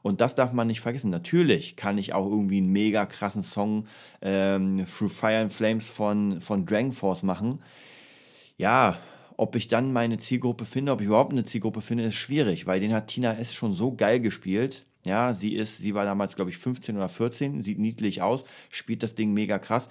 Und 0.02 0.20
das 0.20 0.34
darf 0.34 0.52
man 0.52 0.68
nicht 0.68 0.80
vergessen. 0.80 1.10
Natürlich 1.10 1.76
kann 1.76 1.98
ich 1.98 2.14
auch 2.14 2.26
irgendwie 2.26 2.58
einen 2.58 2.72
mega 2.72 3.04
krassen 3.04 3.42
Song 3.42 3.86
ähm, 4.22 4.86
Through 4.86 5.12
Fire 5.12 5.38
and 5.38 5.52
Flames 5.52 5.88
von, 5.88 6.40
von 6.40 6.66
Dragon 6.66 6.92
Force 6.92 7.22
machen. 7.22 7.60
Ja, 8.56 8.98
ob 9.36 9.54
ich 9.54 9.68
dann 9.68 9.92
meine 9.92 10.18
Zielgruppe 10.18 10.64
finde, 10.64 10.92
ob 10.92 11.00
ich 11.00 11.06
überhaupt 11.06 11.32
eine 11.32 11.44
Zielgruppe 11.44 11.80
finde, 11.80 12.04
ist 12.04 12.16
schwierig, 12.16 12.66
weil 12.66 12.80
den 12.80 12.92
hat 12.92 13.08
Tina 13.08 13.34
S. 13.34 13.54
schon 13.54 13.72
so 13.72 13.94
geil 13.94 14.20
gespielt. 14.20 14.84
Ja, 15.06 15.34
sie 15.34 15.54
ist, 15.54 15.78
sie 15.78 15.94
war 15.94 16.04
damals, 16.04 16.36
glaube 16.36 16.50
ich, 16.50 16.58
15 16.58 16.96
oder 16.96 17.08
14, 17.08 17.62
sieht 17.62 17.78
niedlich 17.78 18.22
aus, 18.22 18.44
spielt 18.70 19.02
das 19.02 19.14
Ding 19.14 19.32
mega 19.32 19.58
krass. 19.58 19.88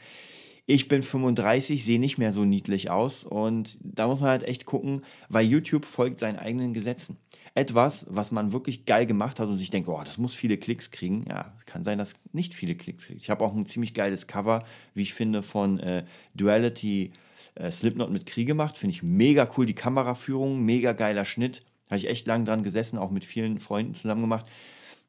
Ich 0.70 0.90
bin 0.90 1.02
35, 1.02 1.86
sehe 1.86 1.98
nicht 1.98 2.18
mehr 2.18 2.34
so 2.34 2.44
niedlich 2.44 2.90
aus 2.90 3.24
und 3.24 3.78
da 3.82 4.08
muss 4.08 4.20
man 4.20 4.32
halt 4.32 4.44
echt 4.44 4.66
gucken, 4.66 5.02
weil 5.30 5.46
YouTube 5.46 5.86
folgt 5.86 6.20
seinen 6.20 6.38
eigenen 6.38 6.74
Gesetzen. 6.74 7.16
Etwas, 7.56 8.06
was 8.10 8.34
man 8.34 8.52
wirklich 8.52 8.86
geil 8.86 9.06
gemacht 9.06 9.40
hat 9.40 9.48
und 9.48 9.58
sich 9.58 9.70
denkt, 9.70 9.88
oh, 9.88 10.02
das 10.04 10.18
muss 10.18 10.36
viele 10.36 10.58
Klicks 10.58 10.92
kriegen. 10.92 11.26
Ja, 11.30 11.56
kann 11.66 11.84
sein, 11.84 11.98
dass 11.98 12.16
nicht 12.34 12.54
viele 12.54 12.76
Klicks 12.76 13.06
kriegt. 13.06 13.22
Ich 13.22 13.30
habe 13.30 13.46
auch 13.46 13.56
ein 13.56 13.66
ziemlich 13.66 13.94
geiles 13.94 14.28
Cover, 14.28 14.64
wie 14.94 15.04
ich 15.04 15.14
finde, 15.14 15.42
von 15.42 15.80
äh, 15.80 16.04
Duality 16.36 17.12
äh, 17.56 17.72
Slipknot 17.72 18.12
mit 18.12 18.26
Krieg 18.26 18.46
gemacht. 18.46 18.78
Finde 18.78 18.94
ich 18.94 19.02
mega 19.02 19.50
cool, 19.58 19.66
die 19.66 19.74
Kameraführung, 19.74 20.62
mega 20.62 20.92
geiler 20.92 21.24
Schnitt. 21.24 21.64
Habe 21.88 21.98
ich 21.98 22.10
echt 22.10 22.28
lang 22.28 22.44
dran 22.44 22.64
gesessen, 22.64 23.00
auch 23.00 23.10
mit 23.10 23.24
vielen 23.24 23.58
Freunden 23.58 23.94
zusammen 23.94 24.22
gemacht 24.22 24.46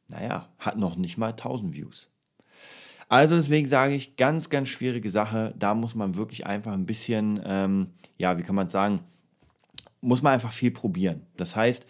naja, 0.09 0.49
hat 0.59 0.79
noch 0.79 0.97
nicht 0.97 1.19
mal 1.19 1.31
1000 1.31 1.75
Views. 1.77 2.11
Also 3.09 3.37
deswegen 3.37 3.67
sage 3.67 3.95
ich, 3.95 4.17
ganz, 4.17 4.51
ganz 4.51 4.69
schwierige 4.69 5.09
Sache. 5.11 5.55
Da 5.59 5.75
muss 5.75 5.95
man 5.95 6.17
wirklich 6.17 6.47
einfach 6.47 6.73
ein 6.73 6.87
bisschen, 6.87 7.41
ähm, 7.45 7.89
ja, 8.19 8.39
wie 8.39 8.43
kann 8.43 8.55
man 8.55 8.69
sagen, 8.69 9.01
muss 10.01 10.23
man 10.23 10.35
einfach 10.35 10.53
viel 10.53 10.71
probieren. 10.71 11.23
Das 11.37 11.57
heißt, 11.57 11.87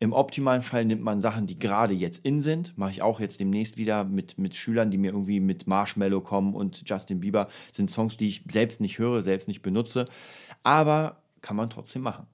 im 0.00 0.12
optimalen 0.12 0.62
Fall 0.62 0.84
nimmt 0.84 1.02
man 1.02 1.20
Sachen, 1.20 1.46
die 1.46 1.58
gerade 1.58 1.94
jetzt 1.94 2.24
in 2.24 2.40
sind. 2.40 2.76
Mache 2.76 2.90
ich 2.90 3.02
auch 3.02 3.20
jetzt 3.20 3.38
demnächst 3.38 3.76
wieder 3.76 4.02
mit, 4.02 4.36
mit 4.38 4.56
Schülern, 4.56 4.90
die 4.90 4.98
mir 4.98 5.12
irgendwie 5.12 5.38
mit 5.38 5.66
Marshmallow 5.66 6.22
kommen 6.22 6.54
und 6.54 6.82
Justin 6.88 7.20
Bieber. 7.20 7.48
Sind 7.70 7.88
Songs, 7.88 8.16
die 8.16 8.28
ich 8.28 8.42
selbst 8.50 8.80
nicht 8.80 8.98
höre, 8.98 9.22
selbst 9.22 9.46
nicht 9.46 9.62
benutze. 9.62 10.06
Aber 10.64 11.22
kann 11.40 11.56
man 11.56 11.70
trotzdem 11.70 12.02
machen. 12.02 12.26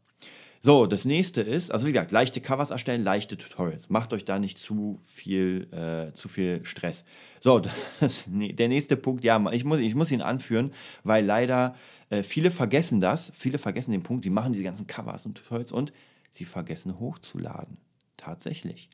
So, 0.60 0.86
das 0.86 1.04
nächste 1.04 1.40
ist, 1.40 1.70
also 1.70 1.86
wie 1.86 1.92
gesagt, 1.92 2.10
leichte 2.10 2.40
Covers 2.40 2.70
erstellen, 2.70 3.04
leichte 3.04 3.38
Tutorials. 3.38 3.90
Macht 3.90 4.12
euch 4.12 4.24
da 4.24 4.38
nicht 4.38 4.58
zu 4.58 4.98
viel, 5.02 5.68
äh, 5.72 6.12
zu 6.14 6.28
viel 6.28 6.64
Stress. 6.64 7.04
So, 7.38 7.60
das, 8.00 8.26
der 8.28 8.68
nächste 8.68 8.96
Punkt, 8.96 9.22
ja, 9.24 9.40
ich 9.52 9.64
muss, 9.64 9.78
ich 9.78 9.94
muss 9.94 10.10
ihn 10.10 10.20
anführen, 10.20 10.72
weil 11.04 11.24
leider 11.24 11.76
äh, 12.10 12.22
viele 12.22 12.50
vergessen 12.50 13.00
das. 13.00 13.30
Viele 13.34 13.58
vergessen 13.58 13.92
den 13.92 14.02
Punkt, 14.02 14.24
sie 14.24 14.30
machen 14.30 14.52
diese 14.52 14.64
ganzen 14.64 14.86
Covers 14.86 15.26
und 15.26 15.36
Tutorials 15.36 15.70
und 15.70 15.92
sie 16.32 16.44
vergessen 16.44 16.98
hochzuladen. 16.98 17.78
Tatsächlich. 18.16 18.90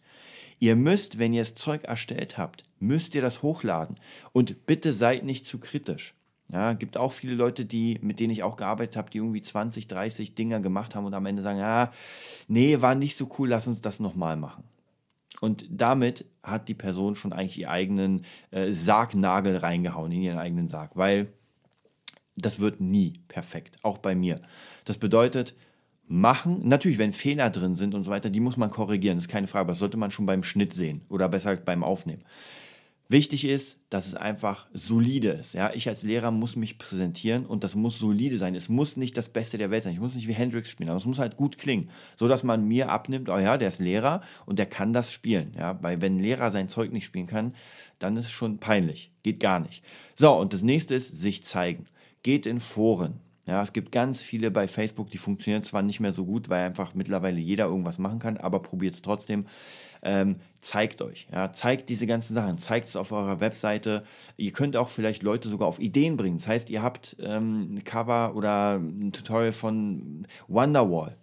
Ihr 0.58 0.76
müsst, 0.76 1.18
wenn 1.18 1.32
ihr 1.32 1.42
das 1.42 1.54
Zeug 1.54 1.84
erstellt 1.84 2.36
habt, 2.36 2.62
müsst 2.78 3.14
ihr 3.14 3.22
das 3.22 3.42
hochladen. 3.42 3.98
Und 4.32 4.66
bitte 4.66 4.92
seid 4.92 5.24
nicht 5.24 5.46
zu 5.46 5.58
kritisch. 5.58 6.14
Ja, 6.50 6.74
gibt 6.74 6.96
auch 6.96 7.12
viele 7.12 7.34
Leute, 7.34 7.64
die, 7.64 7.98
mit 8.02 8.20
denen 8.20 8.32
ich 8.32 8.42
auch 8.42 8.56
gearbeitet 8.56 8.96
habe, 8.96 9.10
die 9.10 9.18
irgendwie 9.18 9.42
20, 9.42 9.88
30 9.88 10.34
Dinger 10.34 10.60
gemacht 10.60 10.94
haben 10.94 11.06
und 11.06 11.14
am 11.14 11.26
Ende 11.26 11.42
sagen, 11.42 11.58
ja, 11.58 11.90
nee, 12.48 12.80
war 12.80 12.94
nicht 12.94 13.16
so 13.16 13.28
cool, 13.38 13.48
lass 13.48 13.66
uns 13.66 13.80
das 13.80 13.98
nochmal 13.98 14.36
machen. 14.36 14.64
Und 15.40 15.66
damit 15.68 16.26
hat 16.42 16.68
die 16.68 16.74
Person 16.74 17.16
schon 17.16 17.32
eigentlich 17.32 17.58
ihren 17.58 17.70
eigenen 17.70 18.22
äh, 18.50 18.70
Sargnagel 18.70 19.56
reingehauen, 19.56 20.12
in 20.12 20.22
ihren 20.22 20.38
eigenen 20.38 20.68
Sarg, 20.68 20.96
weil 20.96 21.32
das 22.36 22.60
wird 22.60 22.80
nie 22.80 23.14
perfekt, 23.28 23.76
auch 23.82 23.98
bei 23.98 24.14
mir. 24.14 24.36
Das 24.84 24.98
bedeutet, 24.98 25.54
machen, 26.06 26.60
natürlich, 26.68 26.98
wenn 26.98 27.12
Fehler 27.12 27.50
drin 27.50 27.74
sind 27.74 27.94
und 27.94 28.04
so 28.04 28.10
weiter, 28.10 28.30
die 28.30 28.40
muss 28.40 28.56
man 28.56 28.70
korrigieren, 28.70 29.18
ist 29.18 29.28
keine 29.28 29.46
Frage, 29.46 29.62
aber 29.62 29.72
das 29.72 29.78
sollte 29.78 29.96
man 29.96 30.10
schon 30.10 30.26
beim 30.26 30.42
Schnitt 30.42 30.72
sehen 30.72 31.02
oder 31.08 31.28
besser 31.28 31.56
beim 31.56 31.82
Aufnehmen. 31.82 32.24
Wichtig 33.08 33.44
ist, 33.44 33.76
dass 33.90 34.06
es 34.06 34.14
einfach 34.14 34.66
solide 34.72 35.28
ist. 35.28 35.52
Ja? 35.52 35.70
Ich 35.74 35.88
als 35.88 36.02
Lehrer 36.02 36.30
muss 36.30 36.56
mich 36.56 36.78
präsentieren 36.78 37.44
und 37.44 37.62
das 37.62 37.74
muss 37.74 37.98
solide 37.98 38.38
sein. 38.38 38.54
Es 38.54 38.70
muss 38.70 38.96
nicht 38.96 39.18
das 39.18 39.28
Beste 39.28 39.58
der 39.58 39.70
Welt 39.70 39.82
sein. 39.82 39.92
Ich 39.92 40.00
muss 40.00 40.14
nicht 40.14 40.26
wie 40.26 40.32
Hendrix 40.32 40.70
spielen, 40.70 40.88
aber 40.88 40.96
es 40.96 41.04
muss 41.04 41.18
halt 41.18 41.36
gut 41.36 41.58
klingen, 41.58 41.90
so 42.16 42.28
dass 42.28 42.44
man 42.44 42.66
mir 42.66 42.88
abnimmt, 42.88 43.28
oh 43.28 43.38
ja, 43.38 43.58
der 43.58 43.68
ist 43.68 43.78
Lehrer 43.78 44.22
und 44.46 44.58
der 44.58 44.66
kann 44.66 44.94
das 44.94 45.12
spielen. 45.12 45.52
Ja? 45.56 45.78
Weil 45.82 46.00
wenn 46.00 46.16
ein 46.16 46.22
Lehrer 46.22 46.50
sein 46.50 46.70
Zeug 46.70 46.92
nicht 46.92 47.04
spielen 47.04 47.26
kann, 47.26 47.54
dann 47.98 48.16
ist 48.16 48.26
es 48.26 48.32
schon 48.32 48.58
peinlich. 48.58 49.12
Geht 49.22 49.38
gar 49.38 49.60
nicht. 49.60 49.84
So, 50.14 50.32
und 50.32 50.54
das 50.54 50.62
nächste 50.62 50.94
ist, 50.94 51.20
sich 51.20 51.44
zeigen. 51.44 51.84
Geht 52.22 52.46
in 52.46 52.58
Foren. 52.58 53.20
Ja, 53.46 53.62
es 53.62 53.74
gibt 53.74 53.92
ganz 53.92 54.22
viele 54.22 54.50
bei 54.50 54.66
Facebook, 54.66 55.10
die 55.10 55.18
funktionieren 55.18 55.62
zwar 55.62 55.82
nicht 55.82 56.00
mehr 56.00 56.14
so 56.14 56.24
gut, 56.24 56.48
weil 56.48 56.64
einfach 56.64 56.94
mittlerweile 56.94 57.38
jeder 57.38 57.66
irgendwas 57.66 57.98
machen 57.98 58.18
kann, 58.18 58.38
aber 58.38 58.60
probiert 58.62 58.94
es 58.94 59.02
trotzdem. 59.02 59.44
Ähm, 60.06 60.36
zeigt 60.58 61.00
euch, 61.00 61.26
ja, 61.32 61.50
zeigt 61.52 61.88
diese 61.88 62.06
ganzen 62.06 62.34
Sachen, 62.34 62.58
zeigt 62.58 62.88
es 62.88 62.94
auf 62.94 63.10
eurer 63.10 63.40
Webseite. 63.40 64.02
Ihr 64.36 64.52
könnt 64.52 64.76
auch 64.76 64.90
vielleicht 64.90 65.22
Leute 65.22 65.48
sogar 65.48 65.66
auf 65.66 65.78
Ideen 65.78 66.18
bringen. 66.18 66.36
Das 66.36 66.46
heißt, 66.46 66.68
ihr 66.68 66.82
habt 66.82 67.16
ähm, 67.20 67.76
ein 67.76 67.84
Cover 67.84 68.36
oder 68.36 68.74
ein 68.74 69.12
Tutorial 69.12 69.52
von 69.52 70.26
Wonderwall 70.46 71.16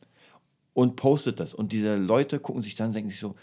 und 0.74 0.96
postet 0.96 1.40
das. 1.40 1.54
Und 1.54 1.72
diese 1.74 1.96
Leute 1.96 2.40
gucken 2.40 2.64
sich 2.64 2.74
dann 2.74 2.88
und 2.88 2.96
denken 2.96 3.12
sich 3.12 3.20
so, 3.20 3.36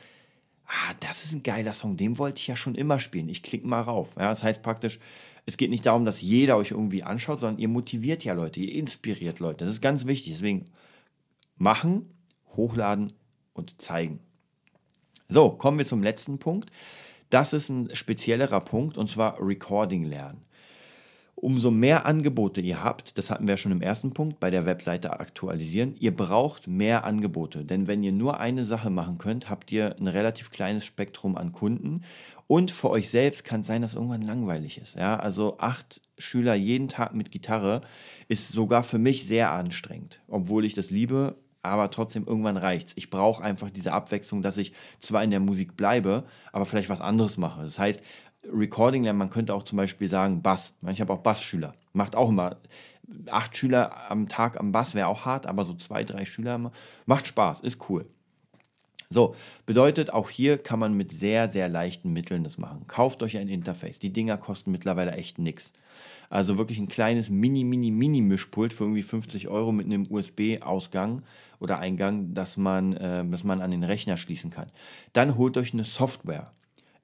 ah, 0.66 0.94
das 1.00 1.24
ist 1.24 1.32
ein 1.32 1.44
geiler 1.44 1.72
Song, 1.72 1.96
den 1.96 2.18
wollte 2.18 2.40
ich 2.40 2.48
ja 2.48 2.56
schon 2.56 2.74
immer 2.74 2.98
spielen. 2.98 3.28
Ich 3.28 3.44
klicke 3.44 3.66
mal 3.66 3.82
rauf. 3.82 4.16
Ja, 4.16 4.30
das 4.30 4.42
heißt 4.42 4.62
praktisch, 4.62 4.98
es 5.46 5.56
geht 5.56 5.70
nicht 5.70 5.86
darum, 5.86 6.04
dass 6.04 6.20
jeder 6.20 6.56
euch 6.56 6.72
irgendwie 6.72 7.02
anschaut, 7.02 7.40
sondern 7.40 7.58
ihr 7.58 7.68
motiviert 7.68 8.24
ja 8.24 8.34
Leute, 8.34 8.60
ihr 8.60 8.74
inspiriert 8.74 9.38
Leute. 9.38 9.64
Das 9.64 9.74
ist 9.74 9.80
ganz 9.80 10.06
wichtig. 10.06 10.34
Deswegen 10.34 10.66
machen, 11.56 12.12
hochladen 12.56 13.12
und 13.54 13.80
zeigen. 13.80 14.20
So, 15.30 15.50
kommen 15.50 15.76
wir 15.76 15.84
zum 15.84 16.02
letzten 16.02 16.38
Punkt. 16.38 16.70
Das 17.28 17.52
ist 17.52 17.68
ein 17.68 17.94
speziellerer 17.94 18.60
Punkt 18.60 18.96
und 18.96 19.10
zwar 19.10 19.36
Recording 19.38 20.04
lernen. 20.04 20.40
Umso 21.34 21.70
mehr 21.70 22.06
Angebote 22.06 22.62
ihr 22.62 22.82
habt, 22.82 23.18
das 23.18 23.30
hatten 23.30 23.46
wir 23.46 23.58
schon 23.58 23.70
im 23.70 23.82
ersten 23.82 24.14
Punkt, 24.14 24.40
bei 24.40 24.50
der 24.50 24.64
Webseite 24.64 25.20
aktualisieren, 25.20 25.94
ihr 26.00 26.16
braucht 26.16 26.66
mehr 26.66 27.04
Angebote. 27.04 27.66
Denn 27.66 27.86
wenn 27.86 28.02
ihr 28.02 28.10
nur 28.10 28.40
eine 28.40 28.64
Sache 28.64 28.88
machen 28.88 29.18
könnt, 29.18 29.50
habt 29.50 29.70
ihr 29.70 29.94
ein 30.00 30.08
relativ 30.08 30.50
kleines 30.50 30.86
Spektrum 30.86 31.36
an 31.36 31.52
Kunden. 31.52 32.04
Und 32.46 32.70
für 32.70 32.88
euch 32.88 33.10
selbst 33.10 33.44
kann 33.44 33.60
es 33.60 33.66
sein, 33.66 33.82
dass 33.82 33.94
irgendwann 33.94 34.22
langweilig 34.22 34.78
ist. 34.78 34.96
Ja? 34.96 35.20
Also 35.20 35.58
acht 35.58 36.00
Schüler 36.16 36.54
jeden 36.54 36.88
Tag 36.88 37.14
mit 37.14 37.30
Gitarre 37.30 37.82
ist 38.28 38.48
sogar 38.48 38.82
für 38.82 38.98
mich 38.98 39.26
sehr 39.26 39.52
anstrengend, 39.52 40.22
obwohl 40.26 40.64
ich 40.64 40.72
das 40.72 40.90
liebe. 40.90 41.36
Aber 41.62 41.90
trotzdem, 41.90 42.26
irgendwann 42.26 42.56
reicht's. 42.56 42.92
Ich 42.96 43.10
brauche 43.10 43.42
einfach 43.42 43.70
diese 43.70 43.92
Abwechslung, 43.92 44.42
dass 44.42 44.56
ich 44.56 44.72
zwar 45.00 45.24
in 45.24 45.30
der 45.30 45.40
Musik 45.40 45.76
bleibe, 45.76 46.24
aber 46.52 46.66
vielleicht 46.66 46.88
was 46.88 47.00
anderes 47.00 47.36
mache. 47.36 47.62
Das 47.62 47.78
heißt, 47.78 48.02
Recording 48.44 49.02
lernen, 49.02 49.18
man 49.18 49.30
könnte 49.30 49.54
auch 49.54 49.64
zum 49.64 49.76
Beispiel 49.76 50.08
sagen 50.08 50.42
Bass. 50.42 50.74
Ich 50.90 51.00
habe 51.00 51.12
auch 51.12 51.18
Bassschüler. 51.18 51.74
Macht 51.92 52.16
auch 52.16 52.28
immer. 52.28 52.56
Acht 53.30 53.56
Schüler 53.56 54.10
am 54.10 54.28
Tag 54.28 54.60
am 54.60 54.72
Bass 54.72 54.94
wäre 54.94 55.08
auch 55.08 55.24
hart, 55.24 55.46
aber 55.46 55.64
so 55.64 55.74
zwei, 55.74 56.04
drei 56.04 56.24
Schüler 56.24 56.70
macht 57.06 57.26
Spaß, 57.26 57.60
ist 57.60 57.88
cool. 57.88 58.06
So, 59.10 59.34
bedeutet, 59.64 60.12
auch 60.12 60.28
hier 60.28 60.58
kann 60.58 60.78
man 60.78 60.92
mit 60.92 61.10
sehr, 61.10 61.48
sehr 61.48 61.70
leichten 61.70 62.12
Mitteln 62.12 62.44
das 62.44 62.58
machen. 62.58 62.86
Kauft 62.86 63.22
euch 63.22 63.38
ein 63.38 63.48
Interface. 63.48 63.98
Die 63.98 64.12
Dinger 64.12 64.36
kosten 64.36 64.70
mittlerweile 64.70 65.12
echt 65.12 65.38
nichts. 65.38 65.72
Also 66.30 66.58
wirklich 66.58 66.78
ein 66.78 66.88
kleines 66.88 67.30
Mini, 67.30 67.64
Mini, 67.64 67.90
Mini-Mischpult 67.90 68.72
für 68.72 68.84
irgendwie 68.84 69.02
50 69.02 69.48
Euro 69.48 69.72
mit 69.72 69.86
einem 69.86 70.06
USB-Ausgang 70.10 71.22
oder 71.58 71.78
Eingang, 71.78 72.34
dass 72.34 72.56
man, 72.56 72.92
äh, 72.94 73.24
dass 73.26 73.44
man 73.44 73.62
an 73.62 73.70
den 73.70 73.84
Rechner 73.84 74.16
schließen 74.16 74.50
kann. 74.50 74.70
Dann 75.12 75.36
holt 75.36 75.56
euch 75.56 75.72
eine 75.72 75.84
Software 75.84 76.52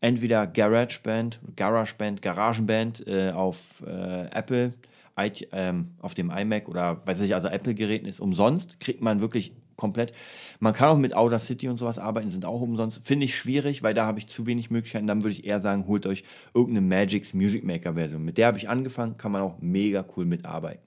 entweder 0.05 0.47
GarageBand, 0.47 1.41
GarageBand, 1.57 2.21
Garagenband 2.21 3.07
äh, 3.07 3.31
auf 3.31 3.83
äh, 3.87 4.27
Apple, 4.27 4.75
I, 5.19 5.31
ähm, 5.53 5.93
auf 6.01 6.13
dem 6.13 6.31
iMac 6.31 6.69
oder 6.69 7.01
weiß 7.07 7.23
ich, 7.23 7.35
also 7.35 7.49
Apple-Geräten 7.49 8.07
ist 8.07 8.21
umsonst, 8.21 8.81
kriegt 8.81 9.01
man 9.01 9.21
wirklich 9.21 9.55
komplett. 9.77 10.13
Man 10.61 10.73
kann 10.73 10.89
auch 10.89 10.99
mit 10.99 11.15
Audacity 11.15 11.69
und 11.69 11.77
sowas 11.77 11.99
arbeiten, 11.99 12.29
sind 12.29 12.45
auch 12.45 12.61
umsonst. 12.61 13.05
Finde 13.05 13.27
ich 13.27 13.35
schwierig, 13.35 13.83
weil 13.83 13.95
da 13.95 14.07
habe 14.07 14.19
ich 14.19 14.27
zu 14.27 14.47
wenig 14.47 14.71
Möglichkeiten. 14.71 15.07
Dann 15.07 15.23
würde 15.23 15.33
ich 15.33 15.45
eher 15.45 15.61
sagen, 15.61 15.87
holt 15.87 16.07
euch 16.07 16.25
irgendeine 16.55 16.87
Magix 16.87 17.35
Music 17.35 17.65
Maker 17.65 17.95
Version. 17.95 18.25
Mit 18.25 18.39
der 18.39 18.49
habe 18.49 18.59
ich 18.59 18.69
angefangen, 18.69 19.17
kann 19.17 19.33
man 19.33 19.43
auch 19.43 19.59
mega 19.61 20.05
cool 20.17 20.25
mitarbeiten. 20.25 20.83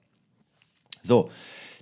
So, 1.02 1.30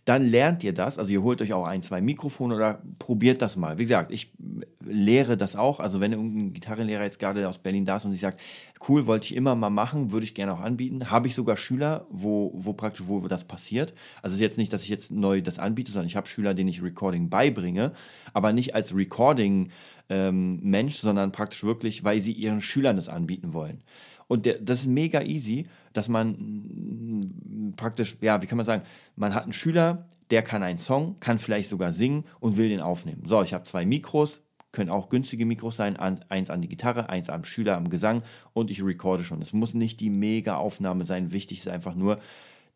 dann 0.07 0.25
lernt 0.25 0.63
ihr 0.63 0.73
das. 0.73 1.01
Also 1.01 1.13
ihr 1.13 1.23
holt 1.23 1.43
euch 1.43 1.53
auch 1.53 1.67
ein, 1.67 1.83
zwei 1.83 2.01
Mikrofone 2.01 2.55
oder 2.55 2.81
probiert 3.01 3.43
das 3.43 3.57
mal. 3.57 3.77
Wie 3.79 3.83
gesagt, 3.83 4.13
ich 4.13 4.33
lehre 4.81 5.37
das 5.37 5.57
auch. 5.57 5.81
Also 5.81 6.01
wenn 6.01 6.13
irgendein 6.13 6.53
Gitarrenlehrer 6.53 7.03
jetzt 7.03 7.19
gerade 7.19 7.47
aus 7.49 7.59
Berlin 7.59 7.85
da 7.85 7.97
ist 7.97 8.05
und 8.05 8.13
sich 8.13 8.21
sagt, 8.21 8.41
cool, 8.89 9.07
wollte 9.07 9.27
ich 9.27 9.35
immer 9.35 9.57
mal 9.57 9.69
machen, 9.69 10.13
würde 10.13 10.23
ich 10.23 10.35
gerne 10.35 10.55
auch 10.55 10.61
anbieten. 10.61 11.11
Habe 11.11 11.27
ich 11.27 11.35
sogar 11.35 11.57
Schüler, 11.57 12.07
wo, 12.09 12.53
wo 12.55 12.73
praktisch, 12.73 13.09
wo 13.09 13.27
das 13.27 13.49
passiert. 13.49 13.95
Also 14.23 14.35
es 14.35 14.35
ist 14.35 14.43
jetzt 14.43 14.59
nicht, 14.59 14.73
dass 14.73 14.85
ich 14.85 14.91
jetzt 14.91 15.11
neu 15.11 15.43
das 15.43 15.59
anbiete, 15.59 15.91
sondern 15.91 16.07
ich 16.07 16.15
habe 16.15 16.29
Schüler, 16.29 16.55
denen 16.55 16.69
ich 16.69 16.85
Recording 16.85 17.29
beibringe, 17.29 17.91
aber 18.33 18.53
nicht 18.53 18.77
als 18.77 18.95
Recording 18.95 19.71
ähm, 20.09 20.89
sondern 20.91 21.33
praktisch 21.33 21.65
wirklich, 21.65 22.05
weil 22.05 22.21
sie 22.21 22.33
ihren 22.33 22.61
Schülern 22.61 22.95
das 22.95 23.09
anbieten 23.09 23.53
wollen. 23.53 23.83
Und 24.29 24.47
der, 24.47 24.59
das 24.59 24.81
ist 24.81 24.87
mega 24.89 25.23
easy, 25.23 25.67
dass 25.93 26.09
man 26.09 26.31
mm, 26.31 27.75
praktisch, 27.77 28.17
ja, 28.21 28.43
wie 28.43 28.47
kann 28.47 28.57
man 28.57 28.67
sagen, 28.67 28.83
man 29.15 29.35
hat 29.35 29.45
einen 29.45 29.53
Schüler, 29.53 30.09
der 30.31 30.43
kann 30.43 30.63
einen 30.63 30.79
Song, 30.79 31.17
kann 31.21 31.39
vielleicht 31.39 31.69
sogar 31.69 31.93
singen 31.93 32.25
und 32.41 32.57
will 32.57 32.69
den 32.69 32.81
aufnehmen. 32.81 33.23
So, 33.27 33.43
ich 33.43 33.55
habe 33.55 33.65
zwei 33.65 33.87
Mikros, 33.87 34.43
können 34.73 34.91
auch 34.91 35.09
günstige 35.09 35.47
Mikros 35.47 35.77
sein, 35.77 35.97
eins 35.97 36.51
an 36.51 36.61
die 36.61 36.69
Gitarre, 36.69 37.09
eins 37.09 37.31
am 37.31 37.45
Schüler 37.45 37.77
am 37.77 37.89
Gesang 37.89 38.23
und 38.53 38.71
ich 38.71 38.83
recorde 38.83 39.25
schon. 39.25 39.41
Es 39.41 39.53
muss 39.53 39.75
nicht 39.75 40.01
die 40.01 40.11
mega 40.11 40.57
Aufnahme 40.57 41.05
sein, 41.05 41.33
wichtig 41.33 41.59
ist 41.59 41.69
einfach 41.69 41.95
nur, 41.95 42.19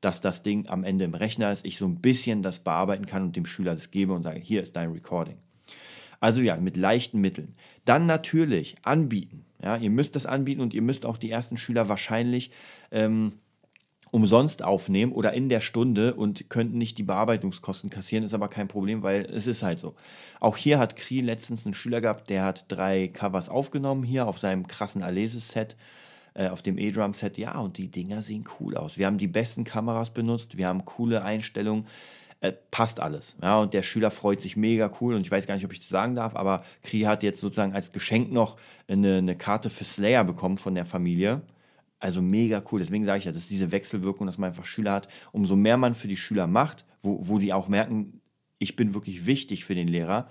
dass 0.00 0.20
das 0.20 0.42
Ding 0.42 0.66
am 0.68 0.84
Ende 0.84 1.04
im 1.04 1.14
Rechner 1.14 1.52
ist, 1.52 1.66
ich 1.66 1.76
so 1.76 1.86
ein 1.86 2.00
bisschen 2.00 2.42
das 2.42 2.60
bearbeiten 2.60 3.06
kann 3.06 3.22
und 3.22 3.36
dem 3.36 3.44
Schüler 3.44 3.74
das 3.74 3.90
gebe 3.90 4.14
und 4.14 4.22
sage, 4.22 4.40
hier 4.40 4.62
ist 4.62 4.76
dein 4.76 4.92
Recording. 4.92 5.36
Also 6.20 6.40
ja, 6.42 6.56
mit 6.56 6.76
leichten 6.76 7.20
Mitteln. 7.20 7.54
Dann 7.84 8.06
natürlich 8.06 8.76
anbieten. 8.82 9.44
Ja, 9.62 9.76
ihr 9.76 9.90
müsst 9.90 10.16
das 10.16 10.26
anbieten 10.26 10.60
und 10.60 10.74
ihr 10.74 10.82
müsst 10.82 11.04
auch 11.06 11.16
die 11.16 11.30
ersten 11.30 11.56
Schüler 11.56 11.88
wahrscheinlich 11.88 12.50
ähm, 12.90 13.32
umsonst 14.10 14.64
aufnehmen 14.64 15.12
oder 15.12 15.32
in 15.32 15.48
der 15.48 15.60
Stunde 15.60 16.14
und 16.14 16.50
könnten 16.50 16.78
nicht 16.78 16.98
die 16.98 17.02
Bearbeitungskosten 17.02 17.90
kassieren, 17.90 18.24
ist 18.24 18.34
aber 18.34 18.48
kein 18.48 18.68
Problem, 18.68 19.02
weil 19.02 19.24
es 19.26 19.46
ist 19.46 19.62
halt 19.62 19.78
so. 19.78 19.94
Auch 20.40 20.56
hier 20.56 20.78
hat 20.78 20.96
Kri 20.96 21.20
letztens 21.20 21.66
einen 21.66 21.74
Schüler 21.74 22.00
gehabt, 22.00 22.30
der 22.30 22.44
hat 22.44 22.64
drei 22.68 23.08
Covers 23.08 23.48
aufgenommen 23.48 24.02
hier 24.02 24.26
auf 24.26 24.38
seinem 24.38 24.66
krassen 24.66 25.02
Alesis-Set, 25.02 25.76
äh, 26.34 26.48
auf 26.48 26.62
dem 26.62 26.78
E-Drum-Set. 26.78 27.38
Ja, 27.38 27.58
und 27.58 27.78
die 27.78 27.88
Dinger 27.88 28.22
sehen 28.22 28.44
cool 28.58 28.76
aus. 28.76 28.98
Wir 28.98 29.06
haben 29.06 29.18
die 29.18 29.28
besten 29.28 29.64
Kameras 29.64 30.10
benutzt, 30.10 30.56
wir 30.56 30.66
haben 30.66 30.84
coole 30.84 31.22
Einstellungen 31.22 31.86
äh, 32.40 32.52
passt 32.70 33.00
alles. 33.00 33.36
Ja, 33.42 33.58
und 33.58 33.74
der 33.74 33.82
Schüler 33.82 34.10
freut 34.10 34.40
sich 34.40 34.56
mega 34.56 34.90
cool 35.00 35.14
und 35.14 35.22
ich 35.22 35.30
weiß 35.30 35.46
gar 35.46 35.54
nicht, 35.54 35.64
ob 35.64 35.72
ich 35.72 35.80
das 35.80 35.88
sagen 35.88 36.14
darf, 36.14 36.36
aber 36.36 36.62
Kri 36.82 37.00
hat 37.00 37.22
jetzt 37.22 37.40
sozusagen 37.40 37.74
als 37.74 37.92
Geschenk 37.92 38.32
noch 38.32 38.56
eine, 38.88 39.18
eine 39.18 39.36
Karte 39.36 39.70
für 39.70 39.84
Slayer 39.84 40.24
bekommen 40.24 40.58
von 40.58 40.74
der 40.74 40.86
Familie. 40.86 41.42
Also 41.98 42.22
mega 42.22 42.62
cool. 42.72 42.80
Deswegen 42.80 43.04
sage 43.04 43.18
ich 43.18 43.24
ja, 43.26 43.32
das 43.32 43.42
ist 43.42 43.50
diese 43.50 43.72
Wechselwirkung, 43.72 44.26
dass 44.26 44.38
man 44.38 44.48
einfach 44.48 44.64
Schüler 44.64 44.92
hat. 44.92 45.08
Umso 45.32 45.54
mehr 45.54 45.76
man 45.76 45.94
für 45.94 46.08
die 46.08 46.16
Schüler 46.16 46.46
macht, 46.46 46.86
wo, 47.02 47.28
wo 47.28 47.38
die 47.38 47.52
auch 47.52 47.68
merken, 47.68 48.20
ich 48.58 48.74
bin 48.74 48.94
wirklich 48.94 49.26
wichtig 49.26 49.64
für 49.66 49.74
den 49.74 49.88
Lehrer, 49.88 50.28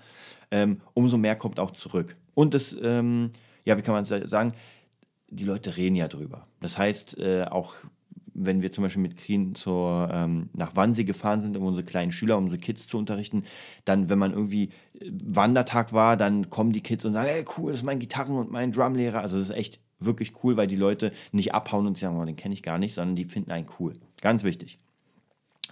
ähm, 0.50 0.80
umso 0.94 1.16
mehr 1.16 1.36
kommt 1.36 1.60
auch 1.60 1.70
zurück. 1.70 2.16
Und 2.34 2.54
das, 2.54 2.76
ähm, 2.82 3.30
ja, 3.64 3.78
wie 3.78 3.82
kann 3.82 3.94
man 3.94 4.04
sagen, 4.04 4.52
die 5.28 5.44
Leute 5.44 5.76
reden 5.76 5.94
ja 5.94 6.08
drüber. 6.08 6.48
Das 6.60 6.76
heißt, 6.76 7.18
äh, 7.18 7.44
auch 7.44 7.74
wenn 8.44 8.62
wir 8.62 8.72
zum 8.72 8.82
Beispiel 8.82 9.02
mit 9.02 9.16
Krien 9.16 9.54
zur, 9.54 10.08
ähm, 10.12 10.48
nach 10.52 10.76
Wannsee 10.76 11.04
gefahren 11.04 11.40
sind, 11.40 11.56
um 11.56 11.64
unsere 11.64 11.84
kleinen 11.84 12.12
Schüler, 12.12 12.36
um 12.36 12.44
unsere 12.44 12.60
Kids 12.60 12.86
zu 12.86 12.98
unterrichten, 12.98 13.42
dann, 13.84 14.08
wenn 14.08 14.18
man 14.18 14.32
irgendwie 14.32 14.70
äh, 15.00 15.10
Wandertag 15.10 15.92
war, 15.92 16.16
dann 16.16 16.50
kommen 16.50 16.72
die 16.72 16.82
Kids 16.82 17.04
und 17.04 17.12
sagen, 17.12 17.28
hey, 17.28 17.44
cool, 17.56 17.72
das 17.72 17.80
ist 17.80 17.86
mein 17.86 17.98
Gitarren- 17.98 18.36
und 18.36 18.50
mein 18.50 18.72
Drumlehrer. 18.72 19.20
Also 19.20 19.38
das 19.38 19.50
ist 19.50 19.56
echt 19.56 19.80
wirklich 19.98 20.32
cool, 20.42 20.56
weil 20.56 20.66
die 20.66 20.76
Leute 20.76 21.12
nicht 21.32 21.54
abhauen 21.54 21.86
und 21.86 21.98
sagen, 21.98 22.18
oh, 22.18 22.24
den 22.24 22.36
kenne 22.36 22.54
ich 22.54 22.62
gar 22.62 22.78
nicht, 22.78 22.94
sondern 22.94 23.16
die 23.16 23.24
finden 23.24 23.50
einen 23.50 23.66
cool. 23.78 23.94
Ganz 24.20 24.44
wichtig. 24.44 24.78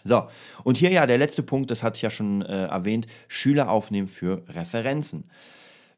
So, 0.04 0.28
und 0.64 0.76
hier 0.76 0.90
ja 0.90 1.06
der 1.06 1.18
letzte 1.18 1.42
Punkt, 1.42 1.70
das 1.70 1.82
hatte 1.82 1.96
ich 1.96 2.02
ja 2.02 2.10
schon 2.10 2.42
äh, 2.42 2.66
erwähnt, 2.66 3.06
Schüler 3.26 3.70
aufnehmen 3.70 4.08
für 4.08 4.42
Referenzen. 4.48 5.24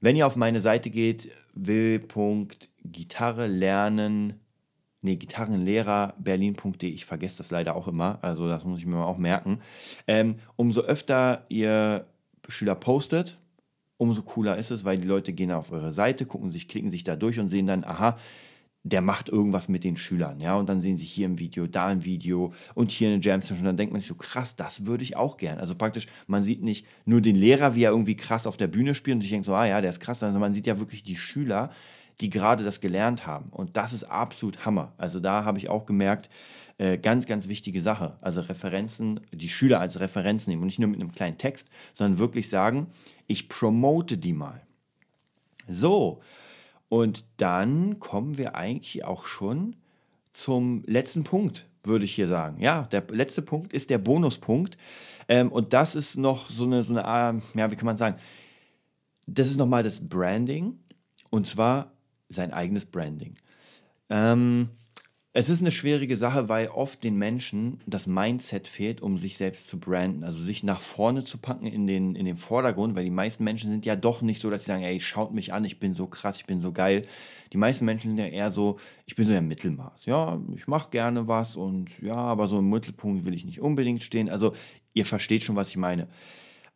Wenn 0.01 0.17
ihr 0.17 0.27
auf 0.27 0.37
meine 0.37 0.61
Seite 0.61 0.91
geht, 0.91 1.31
will.gitarre 1.55 3.47
lernen 3.47 4.41
nee, 5.03 5.17
Gitarrenlehrer 5.17 6.15
berlin.de, 6.19 6.89
ich 6.89 7.05
vergesse 7.05 7.39
das 7.39 7.51
leider 7.51 7.75
auch 7.75 7.89
immer, 7.89 8.19
also 8.23 8.49
das 8.49 8.65
muss 8.65 8.81
ich 8.81 8.87
mir 8.87 9.05
auch 9.05 9.19
merken. 9.19 9.61
Ähm, 10.07 10.37
umso 10.57 10.83
öfter 10.83 11.45
ihr 11.49 12.07
Schüler 12.49 12.75
postet, 12.75 13.37
umso 13.97 14.23
cooler 14.23 14.57
ist 14.57 14.71
es, 14.71 14.85
weil 14.85 14.99
die 14.99 15.07
Leute 15.07 15.33
gehen 15.33 15.53
auf 15.53 15.73
eure 15.73 15.93
Seite, 15.93 16.27
gucken 16.27 16.51
sich, 16.51 16.69
klicken 16.69 16.91
sich 16.91 17.05
da 17.05 17.17
durch 17.17 17.39
und 17.39 17.49
sehen 17.49 17.67
dann, 17.67 17.85
aha, 17.85 18.19
der 18.83 19.03
macht 19.03 19.29
irgendwas 19.29 19.69
mit 19.69 19.85
den 19.85 19.97
Schülern, 19.97 20.41
ja, 20.41 20.57
und 20.57 20.67
dann 20.67 20.81
sehen 20.81 20.97
sie 20.97 21.05
hier 21.05 21.27
im 21.27 21.39
Video, 21.39 21.67
da 21.67 21.93
im 21.93 22.05
Video 22.05 22.55
und 22.75 22.91
hier 22.91 23.11
eine 23.11 23.21
Jam 23.21 23.43
Session 23.43 23.59
und 23.59 23.65
dann 23.67 23.77
denkt 23.77 23.93
man 23.93 24.01
sich 24.01 24.09
so, 24.09 24.15
krass, 24.15 24.57
das 24.57 24.87
würde 24.87 25.05
ich 25.05 25.17
auch 25.17 25.37
gern. 25.37 25.59
Also 25.59 25.75
praktisch, 25.75 26.07
man 26.27 26.43
sieht 26.43 26.63
nicht 26.63 26.87
nur 27.05 27.21
den 27.21 27.37
Lehrer, 27.37 27.75
wie 27.75 27.85
er 27.85 27.91
irgendwie 27.91 28.17
krass 28.17 28.47
auf 28.47 28.57
der 28.57 28.69
Bühne 28.69 28.95
spielt 28.95 29.17
und 29.17 29.25
ich 29.25 29.31
denke 29.31 29.45
so, 29.45 29.55
ah 29.55 29.67
ja, 29.67 29.83
der 29.83 29.91
ist 29.91 30.01
krass, 30.01 30.21
sondern 30.21 30.41
man 30.41 30.55
sieht 30.55 30.67
ja 30.67 30.79
wirklich 30.79 31.03
die 31.03 31.17
Schüler, 31.17 31.71
die 32.21 32.31
gerade 32.31 32.65
das 32.65 32.81
gelernt 32.81 33.27
haben. 33.27 33.51
Und 33.51 33.77
das 33.77 33.93
ist 33.93 34.05
absolut 34.05 34.65
Hammer. 34.65 34.93
Also 34.99 35.21
da 35.21 35.45
habe 35.45 35.59
ich 35.59 35.69
auch 35.69 35.87
gemerkt, 35.87 36.31
äh, 36.79 36.99
ganz, 36.99 37.27
ganz 37.27 37.49
wichtige 37.49 37.83
Sache. 37.83 38.17
Also 38.21 38.41
Referenzen, 38.41 39.21
die 39.33 39.49
Schüler 39.49 39.81
als 39.81 40.01
Referenzen 40.01 40.51
nehmen 40.51 40.63
und 40.63 40.67
nicht 40.67 40.79
nur 40.79 40.89
mit 40.89 41.01
einem 41.01 41.13
kleinen 41.13 41.39
Text, 41.39 41.69
sondern 41.95 42.19
wirklich 42.19 42.49
sagen, 42.49 42.87
ich 43.27 43.49
promote 43.49 44.19
die 44.19 44.33
mal. 44.33 44.63
So, 45.69 46.21
und 46.91 47.25
dann 47.37 48.01
kommen 48.01 48.37
wir 48.37 48.57
eigentlich 48.57 49.05
auch 49.05 49.25
schon 49.25 49.77
zum 50.33 50.83
letzten 50.87 51.23
Punkt, 51.23 51.69
würde 51.85 52.05
ich 52.05 52.15
hier 52.15 52.27
sagen. 52.27 52.61
Ja, 52.61 52.83
der 52.83 53.05
letzte 53.11 53.43
Punkt 53.43 53.73
ist 53.73 53.91
der 53.91 53.99
Bonuspunkt. 53.99 54.77
Ähm, 55.29 55.53
und 55.53 55.73
das 55.73 55.95
ist 55.95 56.17
noch 56.17 56.51
so 56.51 56.65
eine, 56.65 56.83
so 56.83 56.97
eine, 56.97 57.03
äh, 57.03 57.59
ja, 57.59 57.71
wie 57.71 57.77
kann 57.77 57.87
man 57.87 57.97
sagen, 57.97 58.17
das 59.29 59.51
ist 59.51 59.57
nochmal 59.57 59.85
das 59.85 60.09
Branding. 60.09 60.81
Und 61.31 61.47
zwar 61.47 61.93
sein 62.31 62.53
eigenes 62.53 62.87
Branding. 62.87 63.35
Ähm, 64.09 64.71
es 65.33 65.49
ist 65.49 65.61
eine 65.61 65.71
schwierige 65.71 66.17
Sache, 66.17 66.49
weil 66.49 66.67
oft 66.69 67.05
den 67.05 67.15
Menschen 67.15 67.79
das 67.87 68.09
Mindset 68.09 68.67
fehlt, 68.67 69.01
um 69.01 69.17
sich 69.17 69.37
selbst 69.37 69.69
zu 69.69 69.79
branden, 69.79 70.25
also 70.25 70.43
sich 70.43 70.65
nach 70.65 70.81
vorne 70.81 71.23
zu 71.23 71.39
packen 71.39 71.67
in 71.67 71.87
den, 71.87 72.17
in 72.17 72.25
den 72.25 72.37
Vordergrund, 72.37 72.97
weil 72.97 73.05
die 73.05 73.13
meisten 73.13 73.45
Menschen 73.45 73.71
sind 73.71 73.87
ja 73.87 73.95
doch 73.95 74.23
nicht 74.23 74.41
so, 74.41 74.51
dass 74.51 74.65
sie 74.65 74.73
sagen, 74.73 74.83
ey, 74.83 75.01
schaut 75.01 75.33
mich 75.33 75.53
an, 75.53 75.65
ich 75.65 75.79
bin 75.79 75.95
so 75.95 76.09
krass, 76.09 76.39
ich 76.39 76.47
bin 76.47 76.61
so 76.61 76.73
geil. 76.73 77.07
Die 77.53 77.59
meisten 77.59 77.85
Menschen 77.85 78.11
sind 78.11 78.19
ja 78.19 78.27
eher 78.27 78.51
so, 78.51 78.79
ich 79.07 79.15
bin 79.15 79.27
so 79.27 79.31
der 79.31 79.41
Mittelmaß. 79.41 80.07
Ja, 80.07 80.41
ich 80.57 80.67
mache 80.67 80.91
gerne 80.91 81.29
was 81.29 81.55
und 81.55 82.01
ja, 82.03 82.17
aber 82.17 82.49
so 82.49 82.59
im 82.59 82.69
Mittelpunkt 82.69 83.25
will 83.25 83.35
ich 83.35 83.45
nicht 83.45 83.61
unbedingt 83.61 84.03
stehen. 84.03 84.29
Also 84.29 84.53
ihr 84.95 85.07
versteht 85.07 85.45
schon, 85.45 85.55
was 85.55 85.69
ich 85.69 85.77
meine. 85.77 86.09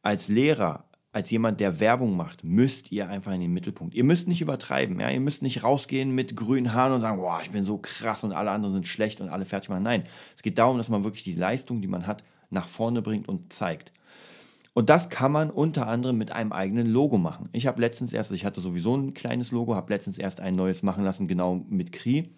Als 0.02 0.28
Lehrer 0.28 0.84
als 1.14 1.30
jemand, 1.30 1.60
der 1.60 1.78
Werbung 1.78 2.16
macht, 2.16 2.42
müsst 2.42 2.90
ihr 2.90 3.08
einfach 3.08 3.32
in 3.32 3.40
den 3.40 3.52
Mittelpunkt. 3.52 3.94
Ihr 3.94 4.02
müsst 4.02 4.26
nicht 4.26 4.40
übertreiben. 4.40 4.98
Ja? 4.98 5.10
Ihr 5.10 5.20
müsst 5.20 5.42
nicht 5.42 5.62
rausgehen 5.62 6.12
mit 6.12 6.34
grünen 6.34 6.72
Haaren 6.72 6.92
und 6.92 7.02
sagen, 7.02 7.18
boah, 7.18 7.38
ich 7.40 7.52
bin 7.52 7.64
so 7.64 7.78
krass 7.78 8.24
und 8.24 8.32
alle 8.32 8.50
anderen 8.50 8.74
sind 8.74 8.88
schlecht 8.88 9.20
und 9.20 9.28
alle 9.28 9.44
fertig 9.44 9.68
machen. 9.68 9.84
Nein, 9.84 10.06
es 10.34 10.42
geht 10.42 10.58
darum, 10.58 10.76
dass 10.76 10.88
man 10.88 11.04
wirklich 11.04 11.22
die 11.22 11.36
Leistung, 11.36 11.80
die 11.80 11.86
man 11.86 12.08
hat, 12.08 12.24
nach 12.50 12.66
vorne 12.66 13.00
bringt 13.00 13.28
und 13.28 13.52
zeigt. 13.52 13.92
Und 14.72 14.90
das 14.90 15.08
kann 15.08 15.30
man 15.30 15.50
unter 15.50 15.86
anderem 15.86 16.18
mit 16.18 16.32
einem 16.32 16.50
eigenen 16.50 16.86
Logo 16.88 17.16
machen. 17.16 17.48
Ich 17.52 17.68
habe 17.68 17.80
letztens 17.80 18.12
erst, 18.12 18.32
ich 18.32 18.44
hatte 18.44 18.60
sowieso 18.60 18.96
ein 18.96 19.14
kleines 19.14 19.52
Logo, 19.52 19.76
habe 19.76 19.92
letztens 19.92 20.18
erst 20.18 20.40
ein 20.40 20.56
neues 20.56 20.82
machen 20.82 21.04
lassen, 21.04 21.28
genau 21.28 21.64
mit 21.68 21.92
Kri 21.92 22.28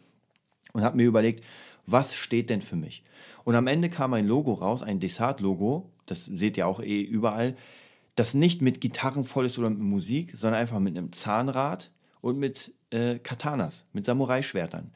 und 0.74 0.84
habe 0.84 0.98
mir 0.98 1.06
überlegt, 1.06 1.42
was 1.86 2.14
steht 2.14 2.50
denn 2.50 2.60
für 2.60 2.76
mich? 2.76 3.04
Und 3.44 3.54
am 3.54 3.68
Ende 3.68 3.88
kam 3.88 4.12
ein 4.12 4.26
Logo 4.26 4.52
raus, 4.52 4.82
ein 4.82 5.00
Desart-Logo, 5.00 5.90
das 6.04 6.26
seht 6.26 6.58
ihr 6.58 6.66
auch 6.66 6.80
eh 6.80 7.00
überall, 7.00 7.56
das 8.16 8.35
nicht 8.35 8.62
mit 8.62 8.81
Gitarren 8.81 9.24
voll 9.24 9.46
ist 9.46 9.59
oder 9.59 9.70
mit 9.70 9.79
Musik, 9.79 10.33
sondern 10.35 10.61
einfach 10.61 10.81
mit 10.81 10.96
einem 10.96 11.12
Zahnrad 11.12 11.92
und 12.20 12.38
mit 12.38 12.74
äh, 12.90 13.18
Katanas, 13.18 13.87
mit 13.92 14.05
Samurai-Schwertern. 14.05 14.90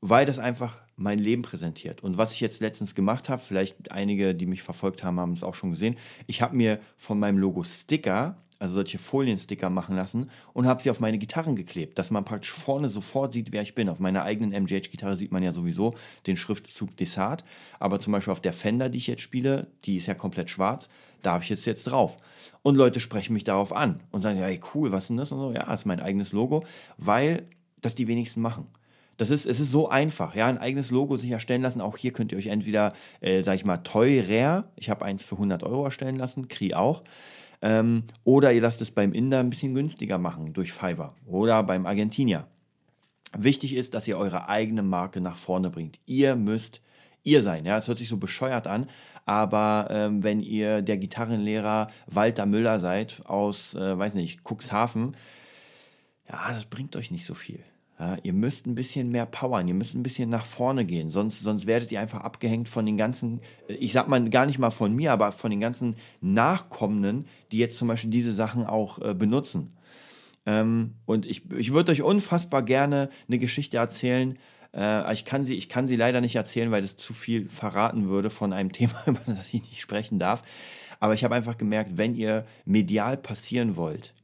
Weil 0.00 0.26
das 0.26 0.38
einfach 0.38 0.78
mein 0.96 1.18
Leben 1.18 1.42
präsentiert. 1.42 2.02
Und 2.02 2.18
was 2.18 2.32
ich 2.32 2.40
jetzt 2.40 2.60
letztens 2.60 2.94
gemacht 2.94 3.28
habe, 3.28 3.40
vielleicht 3.40 3.92
einige, 3.92 4.34
die 4.34 4.46
mich 4.46 4.62
verfolgt 4.62 5.02
haben, 5.02 5.18
haben 5.18 5.32
es 5.32 5.42
auch 5.42 5.54
schon 5.54 5.70
gesehen. 5.70 5.96
Ich 6.26 6.42
habe 6.42 6.56
mir 6.56 6.80
von 6.96 7.18
meinem 7.18 7.38
Logo 7.38 7.64
Sticker, 7.64 8.36
also 8.58 8.74
solche 8.74 8.98
Foliensticker 8.98 9.70
machen 9.70 9.96
lassen 9.96 10.30
und 10.52 10.66
habe 10.66 10.82
sie 10.82 10.90
auf 10.90 11.00
meine 11.00 11.18
Gitarren 11.18 11.56
geklebt, 11.56 11.98
dass 11.98 12.10
man 12.10 12.26
praktisch 12.26 12.52
vorne 12.52 12.90
sofort 12.90 13.32
sieht, 13.32 13.52
wer 13.52 13.62
ich 13.62 13.74
bin. 13.74 13.88
Auf 13.88 14.00
meiner 14.00 14.24
eigenen 14.24 14.52
MGH-Gitarre 14.52 15.16
sieht 15.16 15.32
man 15.32 15.42
ja 15.42 15.52
sowieso 15.52 15.94
den 16.26 16.36
Schriftzug 16.36 16.94
Desart, 16.96 17.44
aber 17.78 18.00
zum 18.00 18.12
Beispiel 18.12 18.32
auf 18.32 18.40
der 18.40 18.52
Fender, 18.52 18.90
die 18.90 18.98
ich 18.98 19.06
jetzt 19.06 19.22
spiele, 19.22 19.68
die 19.84 19.96
ist 19.96 20.06
ja 20.06 20.14
komplett 20.14 20.50
schwarz, 20.50 20.90
da 21.22 21.32
habe 21.32 21.44
ich 21.44 21.50
jetzt 21.50 21.66
jetzt 21.66 21.84
drauf. 21.84 22.16
Und 22.62 22.76
Leute 22.76 23.00
sprechen 23.00 23.32
mich 23.32 23.44
darauf 23.44 23.72
an 23.72 24.00
und 24.10 24.22
sagen, 24.22 24.38
ja, 24.38 24.46
hey, 24.46 24.60
cool, 24.74 24.92
was 24.92 25.04
ist 25.04 25.08
denn 25.08 25.16
das? 25.16 25.32
Und 25.32 25.40
so, 25.40 25.52
ja, 25.52 25.72
ist 25.72 25.86
mein 25.86 26.00
eigenes 26.00 26.32
Logo, 26.32 26.64
weil 26.98 27.46
das 27.80 27.94
die 27.94 28.08
wenigsten 28.08 28.40
machen. 28.40 28.66
Das 29.16 29.28
ist, 29.28 29.44
es 29.44 29.60
ist 29.60 29.70
so 29.70 29.88
einfach, 29.88 30.34
ja, 30.34 30.46
ein 30.46 30.56
eigenes 30.58 30.90
Logo 30.90 31.16
sich 31.16 31.30
erstellen 31.30 31.60
lassen. 31.60 31.82
Auch 31.82 31.98
hier 31.98 32.12
könnt 32.12 32.32
ihr 32.32 32.38
euch 32.38 32.46
entweder, 32.46 32.94
äh, 33.20 33.42
sag 33.42 33.54
ich 33.54 33.66
mal, 33.66 33.78
teurer, 33.78 34.64
ich 34.76 34.88
habe 34.88 35.04
eins 35.04 35.22
für 35.22 35.34
100 35.34 35.62
Euro 35.62 35.84
erstellen 35.84 36.16
lassen, 36.16 36.48
Kri 36.48 36.72
auch, 36.72 37.02
ähm, 37.62 38.04
oder 38.24 38.52
ihr 38.52 38.62
lasst 38.62 38.80
es 38.80 38.90
beim 38.90 39.12
Inder 39.12 39.40
ein 39.40 39.50
bisschen 39.50 39.74
günstiger 39.74 40.16
machen 40.16 40.54
durch 40.54 40.72
Fiverr 40.72 41.14
oder 41.26 41.62
beim 41.62 41.84
Argentinier. 41.84 42.46
Wichtig 43.36 43.74
ist, 43.74 43.94
dass 43.94 44.08
ihr 44.08 44.16
eure 44.16 44.48
eigene 44.48 44.82
Marke 44.82 45.20
nach 45.20 45.36
vorne 45.36 45.70
bringt. 45.70 46.00
Ihr 46.06 46.34
müsst 46.34 46.80
ihr 47.30 47.42
sein. 47.42 47.64
Ja, 47.64 47.78
es 47.78 47.88
hört 47.88 47.98
sich 47.98 48.08
so 48.08 48.16
bescheuert 48.16 48.66
an, 48.66 48.86
aber 49.24 49.88
ähm, 49.90 50.22
wenn 50.22 50.40
ihr 50.40 50.82
der 50.82 50.98
Gitarrenlehrer 50.98 51.88
Walter 52.06 52.46
Müller 52.46 52.80
seid 52.80 53.22
aus, 53.26 53.74
äh, 53.74 53.96
weiß 53.98 54.14
nicht, 54.14 54.40
Cuxhaven, 54.44 55.16
ja, 56.28 56.52
das 56.52 56.66
bringt 56.66 56.96
euch 56.96 57.10
nicht 57.10 57.24
so 57.24 57.34
viel. 57.34 57.60
Ja, 57.98 58.16
ihr 58.22 58.32
müsst 58.32 58.66
ein 58.66 58.74
bisschen 58.74 59.10
mehr 59.10 59.26
powern, 59.26 59.68
ihr 59.68 59.74
müsst 59.74 59.94
ein 59.94 60.02
bisschen 60.02 60.30
nach 60.30 60.46
vorne 60.46 60.86
gehen, 60.86 61.10
sonst, 61.10 61.40
sonst 61.40 61.66
werdet 61.66 61.92
ihr 61.92 62.00
einfach 62.00 62.20
abgehängt 62.20 62.68
von 62.68 62.86
den 62.86 62.96
ganzen, 62.96 63.40
äh, 63.68 63.74
ich 63.74 63.92
sag 63.92 64.08
mal 64.08 64.28
gar 64.30 64.46
nicht 64.46 64.58
mal 64.58 64.70
von 64.70 64.94
mir, 64.94 65.12
aber 65.12 65.32
von 65.32 65.50
den 65.50 65.60
ganzen 65.60 65.96
Nachkommenden, 66.20 67.26
die 67.52 67.58
jetzt 67.58 67.78
zum 67.78 67.88
Beispiel 67.88 68.10
diese 68.10 68.32
Sachen 68.32 68.64
auch 68.64 69.00
äh, 69.00 69.14
benutzen. 69.14 69.72
Ähm, 70.46 70.94
und 71.04 71.26
ich, 71.26 71.50
ich 71.52 71.72
würde 71.72 71.92
euch 71.92 72.02
unfassbar 72.02 72.62
gerne 72.62 73.10
eine 73.28 73.38
Geschichte 73.38 73.76
erzählen, 73.76 74.38
äh, 74.74 75.12
ich, 75.12 75.24
kann 75.24 75.44
sie, 75.44 75.54
ich 75.54 75.68
kann 75.68 75.86
sie 75.86 75.96
leider 75.96 76.20
nicht 76.20 76.36
erzählen, 76.36 76.70
weil 76.70 76.82
das 76.82 76.96
zu 76.96 77.12
viel 77.12 77.48
verraten 77.48 78.08
würde 78.08 78.30
von 78.30 78.52
einem 78.52 78.72
Thema, 78.72 79.02
über 79.06 79.20
das 79.26 79.52
ich 79.52 79.62
nicht 79.62 79.80
sprechen 79.80 80.18
darf. 80.18 80.42
Aber 81.00 81.14
ich 81.14 81.24
habe 81.24 81.34
einfach 81.34 81.56
gemerkt, 81.56 81.96
wenn 81.96 82.14
ihr 82.14 82.46
medial 82.64 83.16
passieren 83.16 83.76
wollt, 83.76 84.14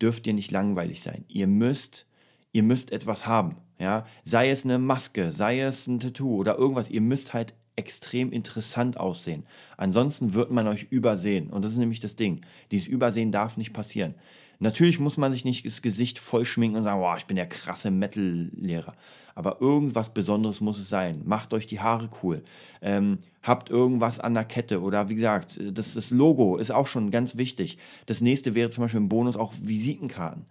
dürft 0.00 0.26
ihr 0.26 0.34
nicht 0.34 0.50
langweilig 0.50 1.02
sein. 1.02 1.24
Ihr 1.28 1.46
müsst, 1.46 2.06
ihr 2.52 2.62
müsst 2.62 2.92
etwas 2.92 3.26
haben. 3.26 3.56
Ja? 3.78 4.06
Sei 4.24 4.50
es 4.50 4.64
eine 4.64 4.78
Maske, 4.78 5.32
sei 5.32 5.60
es 5.60 5.86
ein 5.86 6.00
Tattoo 6.00 6.36
oder 6.36 6.58
irgendwas. 6.58 6.90
Ihr 6.90 7.00
müsst 7.00 7.32
halt 7.32 7.54
extrem 7.76 8.30
interessant 8.32 8.98
aussehen. 8.98 9.46
Ansonsten 9.78 10.34
wird 10.34 10.50
man 10.50 10.68
euch 10.68 10.84
übersehen. 10.90 11.48
Und 11.48 11.64
das 11.64 11.72
ist 11.72 11.78
nämlich 11.78 12.00
das 12.00 12.16
Ding. 12.16 12.42
Dieses 12.70 12.86
Übersehen 12.86 13.32
darf 13.32 13.56
nicht 13.56 13.72
passieren. 13.72 14.14
Natürlich 14.62 15.00
muss 15.00 15.16
man 15.16 15.32
sich 15.32 15.46
nicht 15.46 15.64
das 15.64 15.80
Gesicht 15.80 16.18
vollschminken 16.18 16.76
und 16.76 16.84
sagen, 16.84 17.00
wow, 17.00 17.16
ich 17.16 17.24
bin 17.24 17.36
der 17.36 17.48
krasse 17.48 17.90
Metal-Lehrer. 17.90 18.94
Aber 19.34 19.62
irgendwas 19.62 20.12
Besonderes 20.12 20.60
muss 20.60 20.78
es 20.78 20.90
sein. 20.90 21.22
Macht 21.24 21.54
euch 21.54 21.66
die 21.66 21.80
Haare 21.80 22.10
cool. 22.22 22.44
Ähm, 22.82 23.18
habt 23.42 23.70
irgendwas 23.70 24.20
an 24.20 24.34
der 24.34 24.44
Kette 24.44 24.82
oder 24.82 25.08
wie 25.08 25.14
gesagt, 25.14 25.58
das, 25.72 25.94
das 25.94 26.10
Logo 26.10 26.58
ist 26.58 26.70
auch 26.70 26.86
schon 26.86 27.10
ganz 27.10 27.38
wichtig. 27.38 27.78
Das 28.04 28.20
nächste 28.20 28.54
wäre 28.54 28.68
zum 28.68 28.82
Beispiel 28.84 29.00
im 29.00 29.08
Bonus 29.08 29.36
auch 29.36 29.54
Visitenkarten. 29.62 30.44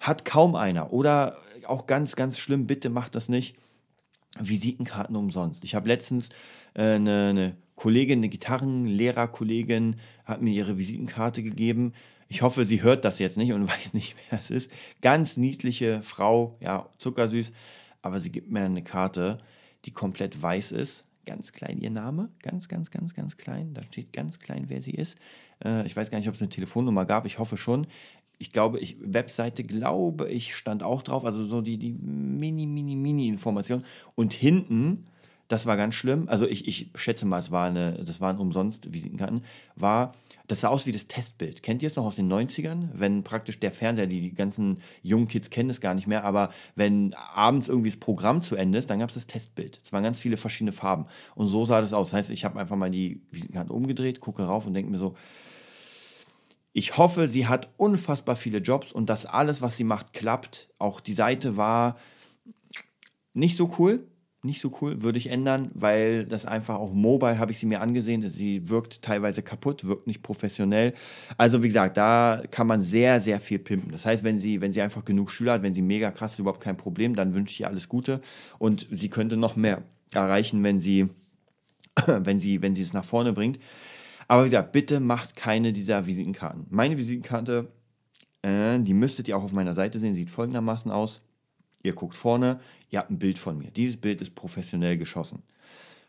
Hat 0.00 0.24
kaum 0.24 0.56
einer 0.56 0.92
oder 0.92 1.36
auch 1.68 1.86
ganz, 1.86 2.16
ganz 2.16 2.36
schlimm, 2.36 2.66
bitte 2.66 2.90
macht 2.90 3.14
das 3.14 3.28
nicht. 3.28 3.54
Visitenkarten 4.40 5.14
umsonst. 5.14 5.62
Ich 5.62 5.76
habe 5.76 5.86
letztens 5.86 6.30
äh, 6.74 6.94
eine, 6.94 7.28
eine 7.28 7.56
Kollegin, 7.76 8.18
eine 8.18 8.28
Gitarrenlehrerkollegin, 8.28 9.96
hat 10.24 10.42
mir 10.42 10.52
ihre 10.52 10.78
Visitenkarte 10.78 11.44
gegeben 11.44 11.92
ich 12.30 12.42
hoffe, 12.42 12.64
sie 12.64 12.82
hört 12.82 13.04
das 13.04 13.18
jetzt 13.18 13.36
nicht 13.36 13.52
und 13.52 13.68
weiß 13.68 13.92
nicht, 13.92 14.14
wer 14.30 14.38
es 14.38 14.50
ist. 14.50 14.70
Ganz 15.02 15.36
niedliche 15.36 16.00
Frau, 16.02 16.56
ja, 16.60 16.88
zuckersüß. 16.96 17.52
Aber 18.02 18.20
sie 18.20 18.32
gibt 18.32 18.50
mir 18.50 18.60
eine 18.60 18.82
Karte, 18.82 19.38
die 19.84 19.90
komplett 19.90 20.40
weiß 20.40 20.72
ist. 20.72 21.04
Ganz 21.26 21.52
klein 21.52 21.80
ihr 21.80 21.90
Name, 21.90 22.30
ganz, 22.42 22.68
ganz, 22.68 22.90
ganz, 22.90 23.14
ganz 23.14 23.36
klein. 23.36 23.74
Da 23.74 23.82
steht 23.82 24.12
ganz 24.12 24.38
klein, 24.38 24.66
wer 24.68 24.80
sie 24.80 24.92
ist. 24.92 25.18
Äh, 25.62 25.86
ich 25.86 25.94
weiß 25.94 26.10
gar 26.10 26.18
nicht, 26.18 26.28
ob 26.28 26.34
es 26.34 26.40
eine 26.40 26.48
Telefonnummer 26.48 27.04
gab. 27.04 27.26
Ich 27.26 27.38
hoffe 27.38 27.56
schon. 27.56 27.86
Ich 28.38 28.52
glaube, 28.52 28.78
ich, 28.78 28.96
Webseite, 29.00 29.64
glaube 29.64 30.30
ich, 30.30 30.54
stand 30.54 30.82
auch 30.82 31.02
drauf. 31.02 31.24
Also 31.24 31.44
so 31.44 31.60
die, 31.60 31.78
die 31.78 31.92
mini, 31.92 32.66
mini, 32.66 32.94
mini 32.94 33.28
Information. 33.28 33.84
Und 34.14 34.32
hinten, 34.32 35.04
das 35.48 35.66
war 35.66 35.76
ganz 35.76 35.96
schlimm. 35.96 36.28
Also 36.28 36.46
ich, 36.46 36.68
ich 36.68 36.90
schätze 36.94 37.26
mal, 37.26 37.40
es 37.40 37.50
war 37.50 37.66
eine, 37.66 37.94
das 38.04 38.20
waren 38.20 38.38
umsonst 38.38 38.94
Visitenkarten, 38.94 39.42
war 39.74 40.14
das 40.50 40.62
sah 40.62 40.68
aus 40.68 40.86
wie 40.86 40.92
das 40.92 41.06
Testbild. 41.06 41.62
Kennt 41.62 41.82
ihr 41.82 41.86
es 41.86 41.96
noch 41.96 42.04
aus 42.04 42.16
den 42.16 42.30
90ern? 42.32 42.88
Wenn 42.92 43.22
praktisch 43.22 43.60
der 43.60 43.72
Fernseher, 43.72 44.06
die, 44.06 44.20
die 44.20 44.34
ganzen 44.34 44.80
jungen 45.02 45.28
Kids 45.28 45.50
kennen 45.50 45.70
es 45.70 45.80
gar 45.80 45.94
nicht 45.94 46.06
mehr, 46.06 46.24
aber 46.24 46.50
wenn 46.74 47.14
abends 47.14 47.68
irgendwie 47.68 47.90
das 47.90 48.00
Programm 48.00 48.42
zu 48.42 48.56
Ende 48.56 48.78
ist, 48.78 48.90
dann 48.90 48.98
gab 48.98 49.10
es 49.10 49.14
das 49.14 49.26
Testbild. 49.28 49.80
Es 49.82 49.92
waren 49.92 50.02
ganz 50.02 50.20
viele 50.20 50.36
verschiedene 50.36 50.72
Farben. 50.72 51.06
Und 51.34 51.46
so 51.46 51.64
sah 51.64 51.80
das 51.80 51.92
aus. 51.92 52.10
Das 52.10 52.18
heißt, 52.18 52.30
ich 52.30 52.44
habe 52.44 52.58
einfach 52.58 52.76
mal 52.76 52.90
die 52.90 53.22
Visitenkarte 53.30 53.72
umgedreht, 53.72 54.20
gucke 54.20 54.42
rauf 54.42 54.66
und 54.66 54.74
denke 54.74 54.90
mir 54.90 54.98
so, 54.98 55.14
ich 56.72 56.96
hoffe, 56.96 57.28
sie 57.28 57.46
hat 57.46 57.68
unfassbar 57.76 58.36
viele 58.36 58.58
Jobs 58.58 58.92
und 58.92 59.10
dass 59.10 59.26
alles, 59.26 59.62
was 59.62 59.76
sie 59.76 59.84
macht, 59.84 60.12
klappt. 60.12 60.68
Auch 60.78 61.00
die 61.00 61.14
Seite 61.14 61.56
war 61.56 61.96
nicht 63.34 63.56
so 63.56 63.72
cool 63.78 64.09
nicht 64.42 64.60
so 64.60 64.72
cool, 64.80 65.02
würde 65.02 65.18
ich 65.18 65.28
ändern, 65.28 65.70
weil 65.74 66.24
das 66.24 66.46
einfach 66.46 66.76
auch 66.76 66.94
mobile 66.94 67.38
habe 67.38 67.52
ich 67.52 67.58
sie 67.58 67.66
mir 67.66 67.80
angesehen. 67.80 68.26
Sie 68.26 68.70
wirkt 68.70 69.02
teilweise 69.02 69.42
kaputt, 69.42 69.84
wirkt 69.84 70.06
nicht 70.06 70.22
professionell. 70.22 70.94
Also 71.36 71.62
wie 71.62 71.68
gesagt, 71.68 71.98
da 71.98 72.42
kann 72.50 72.66
man 72.66 72.80
sehr, 72.80 73.20
sehr 73.20 73.38
viel 73.38 73.58
pimpen. 73.58 73.92
Das 73.92 74.06
heißt, 74.06 74.24
wenn 74.24 74.38
sie, 74.38 74.60
wenn 74.62 74.72
sie 74.72 74.80
einfach 74.80 75.04
genug 75.04 75.30
Schüler 75.30 75.52
hat, 75.52 75.62
wenn 75.62 75.74
sie 75.74 75.82
mega 75.82 76.10
krass 76.10 76.34
ist, 76.34 76.38
überhaupt 76.38 76.62
kein 76.62 76.78
Problem, 76.78 77.14
dann 77.14 77.34
wünsche 77.34 77.52
ich 77.52 77.60
ihr 77.60 77.68
alles 77.68 77.88
Gute 77.88 78.20
und 78.58 78.86
sie 78.90 79.10
könnte 79.10 79.36
noch 79.36 79.56
mehr 79.56 79.82
erreichen, 80.12 80.64
wenn 80.64 80.80
sie, 80.80 81.08
wenn 82.06 82.38
sie, 82.38 82.62
wenn 82.62 82.74
sie 82.74 82.82
es 82.82 82.94
nach 82.94 83.04
vorne 83.04 83.34
bringt. 83.34 83.58
Aber 84.26 84.44
wie 84.44 84.48
gesagt, 84.48 84.72
bitte 84.72 85.00
macht 85.00 85.36
keine 85.36 85.72
dieser 85.74 86.06
Visitenkarten. 86.06 86.66
Meine 86.70 86.96
Visitenkarte, 86.96 87.72
äh, 88.40 88.78
die 88.78 88.94
müsstet 88.94 89.28
ihr 89.28 89.36
auch 89.36 89.42
auf 89.42 89.52
meiner 89.52 89.74
Seite 89.74 89.98
sehen, 89.98 90.14
sieht 90.14 90.30
folgendermaßen 90.30 90.90
aus. 90.90 91.20
Ihr 91.82 91.94
guckt 91.94 92.14
vorne, 92.14 92.60
ihr 92.90 92.98
habt 92.98 93.10
ein 93.10 93.18
Bild 93.18 93.38
von 93.38 93.58
mir. 93.58 93.70
Dieses 93.70 93.96
Bild 93.96 94.20
ist 94.20 94.34
professionell 94.34 94.98
geschossen. 94.98 95.42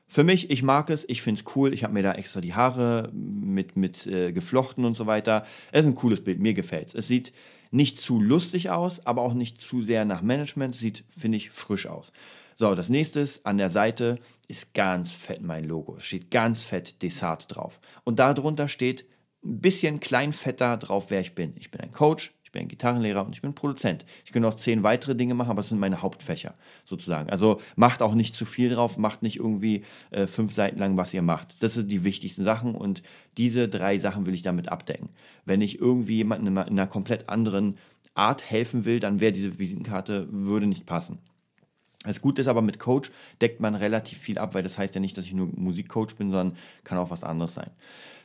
Für 0.08 0.26
mich, 0.26 0.50
ich 0.50 0.62
mag 0.62 0.90
es, 0.90 1.08
ich 1.08 1.22
finde 1.22 1.40
es 1.40 1.56
cool. 1.56 1.74
Ich 1.74 1.86
habe 1.86 1.94
mir 1.94 2.04
da 2.04 2.14
extra 2.14 2.42
die 2.42 2.54
Haare 2.54 3.10
mit, 3.14 3.78
mit 3.78 4.06
äh, 4.08 4.34
geflochten 4.34 4.84
und 4.84 4.94
so 4.94 5.08
weiter. 5.08 5.46
Es 5.72 5.86
ist 5.86 5.92
ein 5.92 5.96
cooles 5.96 6.22
Bild, 6.22 6.40
mir 6.40 6.54
gefällt 6.54 6.90
es. 6.90 6.96
Es 6.96 7.08
sieht 7.08 7.32
nicht 7.72 7.98
zu 7.98 8.20
lustig 8.20 8.70
aus, 8.70 9.06
aber 9.06 9.22
auch 9.22 9.34
nicht 9.34 9.62
zu 9.62 9.82
sehr 9.82 10.04
nach 10.04 10.22
Management. 10.22 10.76
Sieht, 10.76 11.06
finde 11.10 11.38
ich, 11.38 11.52
frisch 11.52 11.88
aus. 11.88 12.12
So, 12.58 12.76
das 12.76 12.90
nächste 12.90 13.22
ist, 13.22 13.46
an 13.46 13.58
der 13.58 13.70
Seite 13.70 14.20
ist 14.50 14.74
ganz 14.74 15.14
fett 15.14 15.42
mein 15.42 15.64
Logo. 15.64 15.96
Es 15.96 16.06
steht 16.06 16.30
ganz 16.30 16.66
fett 16.66 17.02
Desart 17.02 17.56
drauf. 17.56 17.80
Und 18.04 18.20
darunter 18.20 18.68
steht 18.68 19.06
ein 19.44 19.62
bisschen 19.62 20.02
klein 20.02 20.34
fetter 20.34 20.76
drauf, 20.76 21.06
wer 21.10 21.22
ich 21.22 21.36
bin. 21.36 21.54
Ich 21.56 21.72
bin 21.72 21.80
ein 21.80 21.92
Coach, 21.92 22.34
ich 22.52 22.60
bin 22.60 22.68
Gitarrenlehrer 22.68 23.26
und 23.26 23.34
ich 23.34 23.42
bin 23.42 23.54
Produzent. 23.54 24.06
Ich 24.26 24.34
könnte 24.34 24.50
noch 24.50 24.58
zehn 24.58 24.84
weitere 24.84 25.16
Dinge 25.16 25.36
machen, 25.36 25.52
aber 25.52 25.62
das 25.62 25.70
sind 25.70 25.80
meine 25.80 26.02
Hauptfächer 26.02 26.54
sozusagen. 26.84 27.30
Also 27.30 27.62
macht 27.78 28.02
auch 28.02 28.14
nicht 28.14 28.36
zu 28.36 28.44
viel 28.44 28.72
drauf, 28.72 28.98
macht 28.98 29.24
nicht 29.24 29.38
irgendwie 29.38 29.86
äh, 30.10 30.28
fünf 30.28 30.52
Seiten 30.52 30.78
lang, 30.78 30.98
was 30.98 31.14
ihr 31.14 31.22
macht. 31.22 31.56
Das 31.64 31.76
sind 31.76 31.90
die 31.90 32.04
wichtigsten 32.04 32.44
Sachen 32.44 32.76
und 32.76 33.04
diese 33.38 33.70
drei 33.70 33.98
Sachen 33.98 34.26
will 34.26 34.34
ich 34.34 34.42
damit 34.42 34.68
abdecken. 34.68 35.08
Wenn 35.46 35.62
ich 35.62 35.80
irgendwie 35.80 36.16
jemandem 36.18 36.48
in 36.48 36.58
einer 36.58 36.88
komplett 36.88 37.30
anderen 37.30 37.78
Art 38.16 38.44
helfen 38.44 38.84
will, 38.84 39.00
dann 39.00 39.22
wäre 39.22 39.32
diese 39.32 39.58
Visitenkarte 39.58 40.28
würde 40.30 40.68
nicht 40.68 40.86
passen. 40.86 41.20
Das 42.04 42.20
Gute 42.20 42.42
ist 42.42 42.48
aber, 42.48 42.62
mit 42.62 42.80
Coach 42.80 43.12
deckt 43.42 43.60
man 43.60 43.76
relativ 43.76 44.18
viel 44.18 44.40
ab, 44.40 44.56
weil 44.56 44.64
das 44.64 44.78
heißt 44.78 44.96
ja 44.96 45.02
nicht, 45.02 45.18
dass 45.18 45.26
ich 45.26 45.34
nur 45.34 45.50
Musikcoach 45.56 46.16
bin, 46.18 46.32
sondern 46.32 46.58
kann 46.84 46.98
auch 46.98 47.12
was 47.12 47.24
anderes 47.24 47.54
sein. 47.54 47.70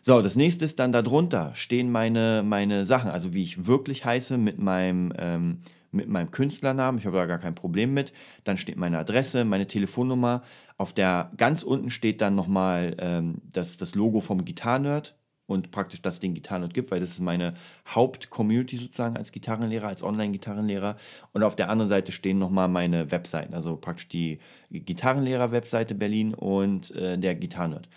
So, 0.01 0.23
das 0.23 0.37
nächste 0.37 0.65
ist 0.65 0.79
dann 0.79 0.93
darunter 0.93 1.55
stehen 1.55 1.91
meine, 1.91 2.43
meine 2.43 2.87
Sachen, 2.87 3.11
also 3.11 3.35
wie 3.35 3.43
ich 3.43 3.67
wirklich 3.67 4.05
heiße 4.05 4.39
mit 4.39 4.59
meinem, 4.59 5.13
ähm, 5.19 5.61
mit 5.93 6.09
meinem 6.09 6.31
Künstlernamen. 6.31 6.99
Ich 6.99 7.07
habe 7.07 7.17
da 7.17 7.27
gar 7.27 7.39
kein 7.39 7.55
Problem 7.55 7.93
mit. 7.93 8.13
Dann 8.45 8.57
steht 8.57 8.77
meine 8.77 8.99
Adresse, 8.99 9.45
meine 9.45 9.67
Telefonnummer. 9.67 10.43
Auf 10.79 10.93
der 10.93 11.33
ganz 11.37 11.63
unten 11.63 11.91
steht 11.91 12.21
dann 12.21 12.35
nochmal 12.35 12.97
ähm, 12.99 13.43
das, 13.53 13.77
das 13.77 13.95
Logo 13.95 14.21
vom 14.21 14.45
Gitarrenerd 14.45 15.17
und 15.47 15.71
praktisch 15.71 16.03
das 16.03 16.21
den 16.21 16.35
Gitarrenerd 16.35 16.75
gibt, 16.75 16.91
weil 16.91 17.01
das 17.01 17.11
ist 17.11 17.21
meine 17.21 17.53
Haupt-Community 17.95 18.77
sozusagen 18.77 19.17
als 19.17 19.33
Gitarrenlehrer, 19.33 19.89
als 19.89 20.03
Online-Gitarrenlehrer. 20.03 20.97
Und 21.33 21.43
auf 21.43 21.57
der 21.57 21.71
anderen 21.71 21.89
Seite 21.89 22.13
stehen 22.13 22.39
nochmal 22.39 22.69
meine 22.69 23.11
Webseiten, 23.11 23.55
also 23.55 23.77
praktisch 23.77 24.09
die 24.09 24.39
Gitarrenlehrer-Webseite 24.71 25.95
Berlin 25.95 26.35
und 26.35 26.91
äh, 26.93 27.19
der 27.19 27.35
Gitarrenerd. 27.35 27.89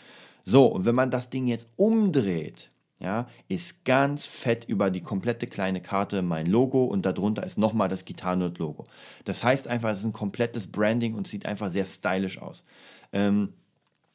So, 0.45 0.65
und 0.65 0.85
wenn 0.85 0.95
man 0.95 1.12
das 1.12 1.29
Ding 1.29 1.47
jetzt 1.47 1.67
umdreht, 1.75 2.69
ja, 2.99 3.27
ist 3.47 3.85
ganz 3.85 4.25
fett 4.25 4.65
über 4.65 4.91
die 4.91 5.01
komplette 5.01 5.47
kleine 5.47 5.81
Karte 5.81 6.21
mein 6.21 6.45
Logo 6.45 6.83
und 6.83 7.05
darunter 7.05 7.45
ist 7.45 7.57
nochmal 7.57 7.88
das 7.88 8.03
Gitarrenerd-Logo. 8.03 8.85
Das 9.23 9.43
heißt 9.43 9.69
einfach, 9.69 9.91
es 9.91 9.99
ist 9.99 10.05
ein 10.05 10.13
komplettes 10.13 10.67
Branding 10.67 11.15
und 11.15 11.27
sieht 11.27 11.45
einfach 11.45 11.69
sehr 11.69 11.85
stylisch 11.85 12.41
aus. 12.41 12.65
Ähm, 13.13 13.53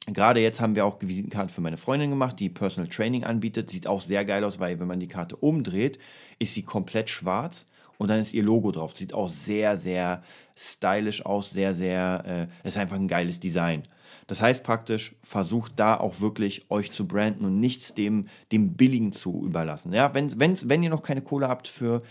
Gerade 0.06 0.40
jetzt 0.40 0.60
haben 0.60 0.76
wir 0.76 0.84
auch 0.84 0.98
Visitenkarten 1.00 1.48
für 1.48 1.62
meine 1.62 1.78
Freundin 1.78 2.10
gemacht, 2.10 2.38
die 2.38 2.50
Personal 2.50 2.90
Training 2.90 3.24
anbietet. 3.24 3.70
Sieht 3.70 3.86
auch 3.86 4.02
sehr 4.02 4.24
geil 4.24 4.44
aus, 4.44 4.60
weil 4.60 4.78
wenn 4.78 4.86
man 4.86 5.00
die 5.00 5.08
Karte 5.08 5.36
umdreht, 5.36 5.98
ist 6.38 6.54
sie 6.54 6.62
komplett 6.62 7.08
schwarz 7.08 7.66
und 7.96 8.08
dann 8.08 8.20
ist 8.20 8.34
ihr 8.34 8.42
Logo 8.42 8.70
drauf. 8.70 8.94
Sieht 8.94 9.14
auch 9.14 9.30
sehr, 9.30 9.78
sehr 9.78 10.22
stylisch 10.56 11.24
aus, 11.24 11.50
sehr, 11.50 11.74
sehr, 11.74 12.48
äh, 12.64 12.68
ist 12.68 12.76
einfach 12.76 12.96
ein 12.96 13.08
geiles 13.08 13.40
Design. 13.40 13.84
Das 14.26 14.42
heißt 14.42 14.62
praktisch, 14.62 15.14
versucht 15.22 15.72
da 15.76 15.96
auch 15.96 16.20
wirklich 16.20 16.70
euch 16.70 16.92
zu 16.92 17.06
branden 17.06 17.44
und 17.46 17.60
nichts 17.60 17.94
dem, 17.94 18.26
dem 18.52 18.74
Billigen 18.74 19.12
zu 19.12 19.44
überlassen. 19.44 19.92
Ja, 19.92 20.14
wenn, 20.14 20.38
wenn's, 20.38 20.68
wenn 20.68 20.82
ihr 20.82 20.90
noch 20.90 21.02
keine 21.02 21.22
Kohle 21.22 21.48
habt 21.48 21.68
für, 21.68 22.02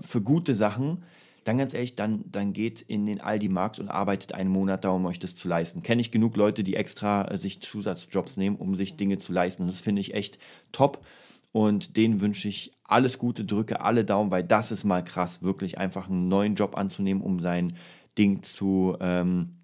für 0.00 0.22
gute 0.22 0.54
Sachen, 0.54 1.04
dann 1.44 1.58
ganz 1.58 1.74
ehrlich, 1.74 1.96
dann, 1.96 2.24
dann 2.30 2.52
geht 2.52 2.80
in 2.82 3.06
den 3.06 3.20
Aldi-Markt 3.20 3.78
und 3.78 3.88
arbeitet 3.88 4.34
einen 4.34 4.50
Monat 4.50 4.84
da, 4.84 4.90
um 4.90 5.04
euch 5.06 5.18
das 5.18 5.34
zu 5.34 5.48
leisten. 5.48 5.82
Kenne 5.82 6.00
ich 6.00 6.10
genug 6.10 6.36
Leute, 6.36 6.62
die 6.62 6.76
extra 6.76 7.24
äh, 7.24 7.36
sich 7.36 7.60
Zusatzjobs 7.60 8.36
nehmen, 8.36 8.56
um 8.56 8.74
sich 8.74 8.96
Dinge 8.96 9.18
zu 9.18 9.32
leisten. 9.32 9.66
Das 9.66 9.80
finde 9.80 10.00
ich 10.00 10.14
echt 10.14 10.38
top. 10.70 11.04
Und 11.50 11.96
denen 11.96 12.20
wünsche 12.20 12.48
ich 12.48 12.72
alles 12.84 13.18
Gute, 13.18 13.44
drücke 13.44 13.82
alle 13.82 14.04
Daumen, 14.04 14.30
weil 14.30 14.44
das 14.44 14.72
ist 14.72 14.84
mal 14.84 15.04
krass, 15.04 15.42
wirklich 15.42 15.78
einfach 15.78 16.08
einen 16.08 16.28
neuen 16.28 16.54
Job 16.54 16.76
anzunehmen, 16.76 17.22
um 17.22 17.40
sein 17.40 17.76
Ding 18.16 18.42
zu, 18.42 18.96
ähm, 19.00 19.56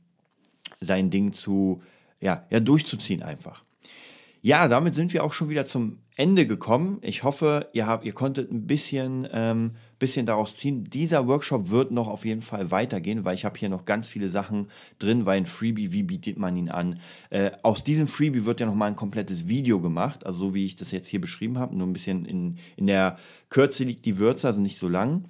sein 0.81 1.11
Ding 1.11 1.33
zu, 1.33 1.83
ja, 2.21 2.47
ja, 2.51 2.61
durchzuziehen 2.61 3.23
einfach. 3.23 3.64
Ja, 4.43 4.69
damit 4.69 4.95
sind 4.95 5.12
wir 5.12 5.25
auch 5.25 5.33
schon 5.33 5.49
wieder 5.49 5.64
zum 5.64 5.99
Ende 6.19 6.49
gekommen. 6.49 6.99
Ich 7.03 7.23
hoffe, 7.23 7.69
ihr, 7.73 7.87
habt, 7.87 8.05
ihr 8.05 8.13
konntet 8.13 8.51
ein 8.51 8.67
bisschen, 8.67 9.29
ähm, 9.33 9.77
bisschen 10.01 10.27
daraus 10.27 10.57
ziehen. 10.57 10.83
Dieser 10.83 11.29
Workshop 11.29 11.71
wird 11.71 11.93
noch 11.93 12.09
auf 12.09 12.25
jeden 12.25 12.41
Fall 12.41 12.73
weitergehen, 12.73 13.25
weil 13.25 13.37
ich 13.37 13.45
habe 13.45 13.57
hier 13.57 13.69
noch 13.69 13.85
ganz 13.85 14.09
viele 14.09 14.29
Sachen 14.29 14.67
drin, 14.99 15.27
weil 15.27 15.37
ein 15.37 15.47
Freebie, 15.47 15.93
wie 15.93 16.03
bietet 16.03 16.37
man 16.37 16.57
ihn 16.57 16.71
an? 16.71 16.99
Äh, 17.31 17.53
aus 17.63 17.85
diesem 17.85 18.09
Freebie 18.09 18.45
wird 18.45 18.59
ja 18.59 18.67
noch 18.67 18.75
mal 18.75 18.87
ein 18.87 18.97
komplettes 18.97 19.49
Video 19.49 19.81
gemacht, 19.81 20.27
also 20.27 20.47
so 20.47 20.55
wie 20.55 20.65
ich 20.65 20.75
das 20.75 20.91
jetzt 20.91 21.07
hier 21.07 21.21
beschrieben 21.21 21.57
habe, 21.57 21.77
nur 21.77 21.87
ein 21.87 21.93
bisschen 21.93 22.25
in, 22.25 22.59
in 22.75 22.89
der 22.89 23.17
Kürze 23.49 23.85
liegt 23.85 24.05
die 24.05 24.19
Würze, 24.19 24.49
also 24.49 24.61
nicht 24.61 24.79
so 24.79 24.89
lang. 24.89 25.25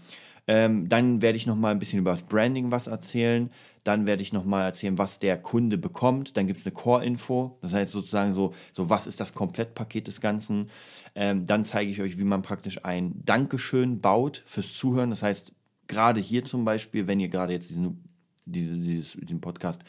Ähm, 0.46 0.88
dann 0.88 1.20
werde 1.20 1.36
ich 1.36 1.46
noch 1.46 1.56
mal 1.56 1.70
ein 1.70 1.78
bisschen 1.78 1.98
über 1.98 2.12
das 2.12 2.22
Branding 2.22 2.70
was 2.70 2.86
erzählen. 2.86 3.50
Dann 3.88 4.06
werde 4.06 4.20
ich 4.20 4.34
nochmal 4.34 4.66
erzählen, 4.66 4.98
was 4.98 5.18
der 5.18 5.40
Kunde 5.40 5.78
bekommt. 5.78 6.36
Dann 6.36 6.46
gibt 6.46 6.60
es 6.60 6.66
eine 6.66 6.74
Core-Info. 6.74 7.56
Das 7.62 7.72
heißt 7.72 7.90
sozusagen 7.90 8.34
so, 8.34 8.52
so, 8.74 8.90
was 8.90 9.06
ist 9.06 9.18
das 9.18 9.32
Komplettpaket 9.32 10.08
des 10.08 10.20
Ganzen. 10.20 10.68
Ähm, 11.14 11.46
dann 11.46 11.64
zeige 11.64 11.90
ich 11.90 12.02
euch, 12.02 12.18
wie 12.18 12.24
man 12.24 12.42
praktisch 12.42 12.84
ein 12.84 13.14
Dankeschön 13.24 14.02
baut 14.02 14.42
fürs 14.44 14.74
Zuhören. 14.74 15.08
Das 15.08 15.22
heißt, 15.22 15.54
gerade 15.86 16.20
hier 16.20 16.44
zum 16.44 16.66
Beispiel, 16.66 17.06
wenn 17.06 17.18
ihr 17.18 17.30
gerade 17.30 17.54
jetzt 17.54 17.70
diesen, 17.70 18.04
diese, 18.44 18.76
dieses, 18.76 19.12
diesen 19.12 19.40
Podcast 19.40 19.86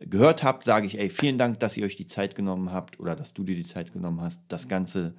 gehört 0.00 0.42
habt, 0.42 0.64
sage 0.64 0.88
ich, 0.88 0.98
ey, 0.98 1.08
vielen 1.08 1.38
Dank, 1.38 1.60
dass 1.60 1.76
ihr 1.76 1.86
euch 1.86 1.94
die 1.94 2.08
Zeit 2.08 2.34
genommen 2.34 2.72
habt 2.72 2.98
oder 2.98 3.14
dass 3.14 3.34
du 3.34 3.44
dir 3.44 3.54
die 3.54 3.64
Zeit 3.64 3.92
genommen 3.92 4.20
hast, 4.20 4.40
das 4.48 4.66
Ganze 4.66 5.14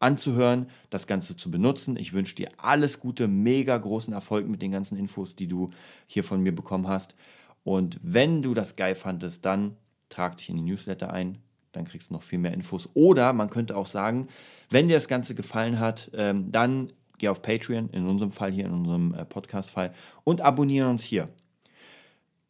anzuhören, 0.00 0.68
das 0.88 1.06
Ganze 1.06 1.36
zu 1.36 1.50
benutzen. 1.50 1.96
Ich 1.96 2.14
wünsche 2.14 2.34
dir 2.34 2.48
alles 2.56 2.98
Gute, 2.98 3.28
mega 3.28 3.76
großen 3.76 4.14
Erfolg 4.14 4.48
mit 4.48 4.62
den 4.62 4.70
ganzen 4.70 4.96
Infos, 4.96 5.36
die 5.36 5.48
du 5.48 5.68
hier 6.06 6.24
von 6.24 6.42
mir 6.42 6.54
bekommen 6.54 6.88
hast. 6.88 7.14
Und 7.64 7.98
wenn 8.02 8.42
du 8.42 8.54
das 8.54 8.76
geil 8.76 8.94
fandest, 8.94 9.44
dann 9.44 9.76
trag 10.08 10.36
dich 10.38 10.48
in 10.48 10.56
die 10.56 10.62
Newsletter 10.62 11.12
ein. 11.12 11.38
Dann 11.72 11.84
kriegst 11.84 12.10
du 12.10 12.14
noch 12.14 12.22
viel 12.22 12.38
mehr 12.38 12.54
Infos. 12.54 12.88
Oder 12.94 13.32
man 13.32 13.50
könnte 13.50 13.76
auch 13.76 13.86
sagen, 13.86 14.28
wenn 14.70 14.88
dir 14.88 14.94
das 14.94 15.08
Ganze 15.08 15.34
gefallen 15.34 15.78
hat, 15.78 16.10
ähm, 16.14 16.50
dann 16.50 16.92
geh 17.18 17.28
auf 17.28 17.42
Patreon, 17.42 17.90
in 17.90 18.06
unserem 18.06 18.30
Fall 18.30 18.52
hier, 18.52 18.64
in 18.64 18.72
unserem 18.72 19.14
äh, 19.14 19.24
Podcast-Fall, 19.24 19.92
und 20.24 20.40
abonniere 20.40 20.88
uns 20.88 21.02
hier. 21.02 21.28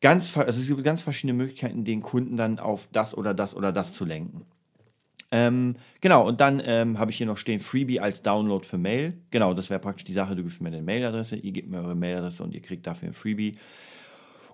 Ganz, 0.00 0.36
also 0.36 0.60
es 0.60 0.68
gibt 0.68 0.84
ganz 0.84 1.02
verschiedene 1.02 1.32
Möglichkeiten, 1.32 1.84
den 1.84 2.02
Kunden 2.02 2.36
dann 2.36 2.60
auf 2.60 2.88
das 2.92 3.16
oder 3.16 3.34
das 3.34 3.56
oder 3.56 3.72
das 3.72 3.94
zu 3.94 4.04
lenken. 4.04 4.46
Ähm, 5.30 5.76
genau, 6.00 6.26
und 6.26 6.40
dann 6.40 6.62
ähm, 6.64 6.98
habe 6.98 7.10
ich 7.10 7.18
hier 7.18 7.26
noch 7.26 7.36
stehen 7.36 7.60
Freebie 7.60 8.00
als 8.00 8.22
Download 8.22 8.64
für 8.64 8.78
Mail. 8.78 9.14
Genau, 9.30 9.52
das 9.52 9.68
wäre 9.68 9.80
praktisch 9.80 10.04
die 10.04 10.12
Sache. 10.12 10.36
Du 10.36 10.42
gibst 10.42 10.62
mir 10.62 10.68
eine 10.68 10.80
Mailadresse, 10.80 11.36
ihr 11.36 11.52
gebt 11.52 11.68
mir 11.68 11.78
eure 11.78 11.96
Mailadresse 11.96 12.42
und 12.42 12.54
ihr 12.54 12.62
kriegt 12.62 12.86
dafür 12.86 13.08
ein 13.08 13.14
Freebie. 13.14 13.52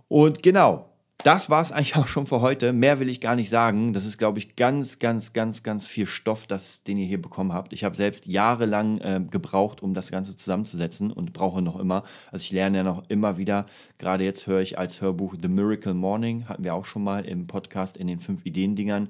Und 0.09 0.43
genau, 0.43 0.95
das 1.25 1.49
war 1.49 1.63
es 1.63 1.73
eigentlich 1.73 1.97
auch 1.97 2.07
schon 2.07 2.27
für 2.27 2.41
heute. 2.41 2.73
Mehr 2.73 3.01
will 3.01 3.09
ich 3.09 3.21
gar 3.21 3.35
nicht 3.35 3.51
sagen. 3.51 3.93
Das 3.93 4.05
ist, 4.05 4.19
glaube 4.19 4.39
ich, 4.39 4.57
ganz, 4.57 4.99
ganz, 4.99 5.33
ganz, 5.33 5.63
ganz 5.63 5.87
viel 5.87 6.07
Stoff, 6.07 6.47
das, 6.47 6.85
den 6.85 6.99
ihr 6.99 7.07
hier 7.07 7.21
bekommen 7.21 7.53
habt. 7.53 7.73
Ich 7.73 7.83
habe 7.83 7.97
selbst 7.97 8.27
jahrelang 8.27 8.99
äh, 8.99 9.21
gebraucht, 9.29 9.83
um 9.83 9.95
das 9.95 10.11
Ganze 10.11 10.37
zusammenzusetzen 10.37 11.11
und 11.11 11.33
brauche 11.33 11.63
noch 11.63 11.79
immer. 11.79 12.05
Also 12.31 12.43
ich 12.43 12.53
lerne 12.53 12.79
ja 12.79 12.85
noch 12.85 13.05
immer 13.09 13.39
wieder. 13.39 13.67
Gerade 13.99 14.25
jetzt 14.25 14.47
höre 14.47 14.61
ich 14.61 14.79
als 14.79 15.01
Hörbuch 15.01 15.35
The 15.41 15.49
Miracle 15.49 15.95
Morning, 15.95 16.47
hatten 16.47 16.65
wir 16.65 16.75
auch 16.75 16.85
schon 16.85 17.03
mal 17.03 17.25
im 17.25 17.47
Podcast 17.47 17.97
in 17.97 18.07
den 18.07 18.19
fünf 18.19 18.45
Ideen-Dingern. 18.45 19.09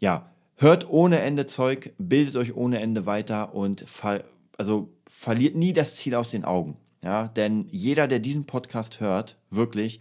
Ja, 0.00 0.30
hört 0.56 0.88
ohne 0.90 1.20
Ende 1.20 1.46
Zeug, 1.46 1.94
bildet 1.98 2.36
euch 2.36 2.54
ohne 2.54 2.80
Ende 2.80 3.06
weiter 3.06 3.54
und 3.54 3.80
ver 3.88 4.24
also 4.56 4.90
verliert 5.10 5.56
nie 5.56 5.72
das 5.72 5.96
Ziel 5.96 6.14
aus 6.14 6.30
den 6.30 6.44
Augen. 6.44 6.76
Ja, 7.04 7.28
denn 7.28 7.66
jeder, 7.70 8.08
der 8.08 8.18
diesen 8.18 8.46
Podcast 8.46 9.00
hört, 9.00 9.36
wirklich, 9.50 10.00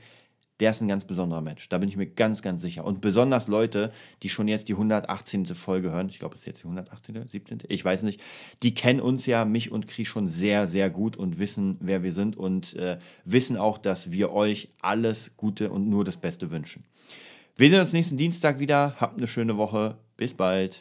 der 0.62 0.72
ist 0.72 0.82
ein 0.82 0.88
ganz 0.88 1.04
besonderer 1.04 1.42
Mensch. 1.42 1.68
Da 1.68 1.78
bin 1.78 1.90
ich 1.90 1.98
mir 1.98 2.06
ganz, 2.08 2.42
ganz 2.42 2.62
sicher. 2.62 2.86
Und 2.86 3.02
besonders 3.02 3.50
Leute, 3.50 3.92
die 4.22 4.30
schon 4.30 4.48
jetzt 4.48 4.70
die 4.70 4.74
118. 4.74 5.48
Folge 5.48 5.92
hören, 5.92 6.08
ich 6.08 6.20
glaube, 6.20 6.36
es 6.36 6.42
ist 6.42 6.48
jetzt 6.48 6.64
die 6.64 6.68
118., 6.68 7.28
17., 7.28 7.60
ich 7.68 7.84
weiß 7.84 8.04
nicht, 8.04 8.22
die 8.62 8.74
kennen 8.74 9.02
uns 9.02 9.26
ja, 9.26 9.44
mich 9.44 9.70
und 9.70 9.90
Kri 9.90 10.06
schon 10.06 10.28
sehr, 10.28 10.66
sehr 10.68 10.90
gut 10.90 11.18
und 11.18 11.40
wissen, 11.40 11.76
wer 11.82 12.04
wir 12.04 12.14
sind 12.14 12.38
und 12.38 12.74
äh, 12.76 12.98
wissen 13.26 13.58
auch, 13.58 13.78
dass 13.78 14.14
wir 14.14 14.32
euch 14.32 14.70
alles 14.82 15.36
Gute 15.36 15.72
und 15.72 15.90
nur 15.90 16.06
das 16.06 16.16
Beste 16.16 16.52
wünschen. 16.52 16.86
Wir 17.58 17.70
sehen 17.70 17.82
uns 17.82 17.92
nächsten 17.92 18.16
Dienstag 18.16 18.60
wieder. 18.60 18.96
Habt 18.98 19.18
eine 19.18 19.28
schöne 19.28 19.58
Woche. 19.58 19.98
Bis 20.16 20.34
bald. 20.34 20.80